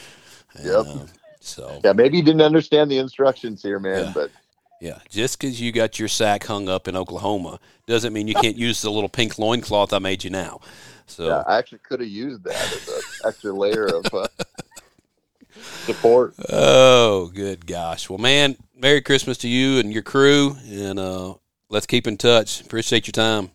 And, 0.57 0.67
Yep. 0.67 0.87
uh, 0.87 1.07
so 1.41 1.81
Yeah, 1.85 1.93
maybe 1.93 2.17
you 2.17 2.23
didn't 2.23 2.43
understand 2.43 2.91
the 2.91 2.99
instructions 2.99 3.63
here, 3.63 3.79
man. 3.79 4.07
Yeah. 4.07 4.13
But 4.13 4.31
Yeah, 4.81 4.99
just 5.09 5.39
because 5.39 5.61
you 5.61 5.73
got 5.73 5.99
your 5.99 6.09
sack 6.09 6.45
hung 6.45 6.69
up 6.69 6.89
in 6.89 6.97
Oklahoma 6.97 7.61
doesn't 7.87 8.13
mean 8.13 8.27
you 8.29 8.35
can't 8.35 8.57
use 8.69 8.83
the 8.83 8.91
little 8.91 9.09
pink 9.09 9.39
loincloth 9.39 9.93
I 9.93 9.99
made 9.99 10.25
you 10.25 10.31
now. 10.31 10.61
So 11.07 11.27
yeah, 11.27 11.43
I 11.47 11.59
actually 11.59 11.79
could 11.79 12.01
have 12.01 12.09
used 12.09 12.45
that 12.45 12.55
as 12.55 12.89
an 12.89 13.03
extra 13.29 13.53
layer 13.53 13.87
of 13.87 14.07
uh, 14.13 14.27
support. 15.85 16.35
Oh, 16.49 17.31
good 17.35 17.67
gosh. 17.67 18.09
Well, 18.09 18.19
man, 18.19 18.57
Merry 18.77 19.03
Christmas 19.03 19.39
to 19.39 19.49
you 19.49 19.79
and 19.79 19.93
your 19.93 20.03
crew, 20.03 20.57
and 20.67 20.99
uh, 20.99 21.35
let's 21.69 21.87
keep 21.87 22.07
in 22.07 22.17
touch. 22.17 22.61
Appreciate 22.61 23.07
your 23.07 23.13
time. 23.13 23.51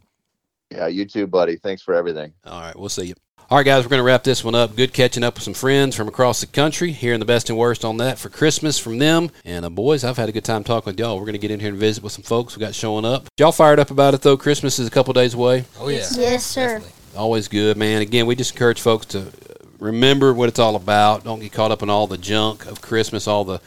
Yeah, 0.70 0.88
you 0.88 1.06
too, 1.06 1.26
buddy. 1.26 1.56
Thanks 1.58 1.82
for 1.82 1.95
everything. 1.95 2.34
All 2.45 2.62
right, 2.62 2.78
we'll 2.78 2.89
see 2.89 3.08
you. 3.08 3.16
All 3.52 3.58
right, 3.58 3.66
guys, 3.66 3.84
we're 3.84 3.89
going 3.89 4.00
to 4.00 4.04
wrap 4.04 4.24
this 4.24 4.43
one 4.43 4.54
up. 4.54 4.76
Good 4.76 4.93
catching 4.93 5.24
up 5.24 5.34
with 5.34 5.41
some 5.41 5.56
friends 5.56 5.95
from 5.95 6.08
across 6.08 6.39
the 6.39 6.45
country, 6.45 6.91
hearing 6.91 7.20
the 7.20 7.26
best 7.26 7.50
and 7.50 7.58
worst 7.58 7.84
on 7.84 7.97
that 7.97 8.20
for 8.20 8.30
Christmas 8.30 8.78
from 8.78 9.00
them. 9.00 9.32
And, 9.43 9.66
uh, 9.66 9.72
boys, 9.72 10.04
I've 10.04 10.18
had 10.18 10.30
a 10.30 10.32
good 10.32 10.45
time 10.45 10.64
talking 10.64 10.91
with 10.91 11.00
y'all. 11.00 11.18
We're 11.18 11.26
going 11.26 11.34
to 11.34 11.39
get 11.39 11.50
in 11.50 11.60
here 11.60 11.70
and 11.70 11.78
visit 11.80 12.04
with 12.04 12.14
some 12.14 12.22
folks 12.22 12.56
we 12.56 12.60
got 12.60 12.76
showing 12.76 13.06
up. 13.06 13.28
Y'all 13.39 13.52
fired 13.52 13.80
up 13.80 13.89
about 13.89 14.14
it, 14.14 14.22
though? 14.22 14.38
Christmas 14.38 14.78
is 14.78 14.88
a 14.88 14.91
couple 14.91 15.14
days 15.14 15.34
away. 15.34 15.66
Oh 15.80 15.88
yeah. 15.88 16.06
Yes, 16.16 16.45
sir. 16.45 16.78
Definitely. 16.78 16.99
Always 17.20 17.49
good, 17.49 17.78
man. 17.78 18.01
Again, 18.01 18.26
we 18.26 18.36
just 18.36 18.53
encourage 18.53 18.80
folks 18.80 19.07
to 19.07 19.28
remember 19.78 20.34
what 20.34 20.49
it's 20.49 20.57
all 20.57 20.76
about. 20.76 21.26
Don't 21.26 21.39
get 21.39 21.51
caught 21.51 21.72
up 21.72 21.84
in 21.84 21.89
all 21.89 22.07
the 22.07 22.17
junk 22.17 22.65
of 22.65 22.82
Christmas, 22.82 23.28
all 23.28 23.43
the 23.43 23.61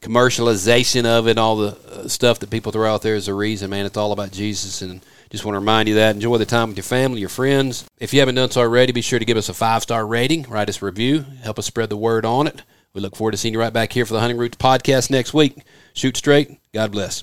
commercialization 0.00 1.04
of 1.04 1.28
it, 1.28 1.38
all 1.38 1.56
the 1.56 1.78
uh, 1.90 2.08
stuff 2.08 2.38
that 2.40 2.50
people 2.50 2.72
throw 2.72 2.92
out 2.92 3.02
there 3.02 3.14
as 3.14 3.28
a 3.28 3.34
reason, 3.34 3.70
man. 3.70 3.86
It's 3.86 3.96
all 3.96 4.12
about 4.12 4.32
Jesus, 4.32 4.80
and 4.82 5.04
just 5.28 5.44
want 5.44 5.54
to 5.54 5.58
remind 5.58 5.88
you 5.88 5.96
that. 5.96 6.14
Enjoy 6.14 6.38
the 6.38 6.46
time 6.46 6.68
with 6.68 6.78
your 6.78 6.84
family, 6.84 7.20
your 7.20 7.28
friends. 7.28 7.84
If 7.98 8.14
you 8.14 8.20
haven't 8.20 8.36
done 8.36 8.50
so 8.50 8.62
already, 8.62 8.92
be 8.92 9.02
sure 9.02 9.18
to 9.18 9.24
give 9.24 9.36
us 9.36 9.50
a 9.50 9.54
five 9.54 9.82
star 9.82 10.06
rating, 10.06 10.44
write 10.44 10.70
us 10.70 10.80
a 10.80 10.86
review, 10.86 11.26
help 11.42 11.58
us 11.58 11.66
spread 11.66 11.90
the 11.90 11.96
word 11.96 12.24
on 12.24 12.46
it. 12.46 12.62
We 12.94 13.00
look 13.00 13.16
forward 13.16 13.32
to 13.32 13.36
seeing 13.36 13.54
you 13.54 13.60
right 13.60 13.72
back 13.72 13.92
here 13.92 14.06
for 14.06 14.14
the 14.14 14.20
Hunting 14.20 14.38
Roots 14.38 14.56
podcast 14.56 15.10
next 15.10 15.34
week. 15.34 15.58
Shoot 15.92 16.16
straight. 16.16 16.58
God 16.72 16.92
bless. 16.92 17.22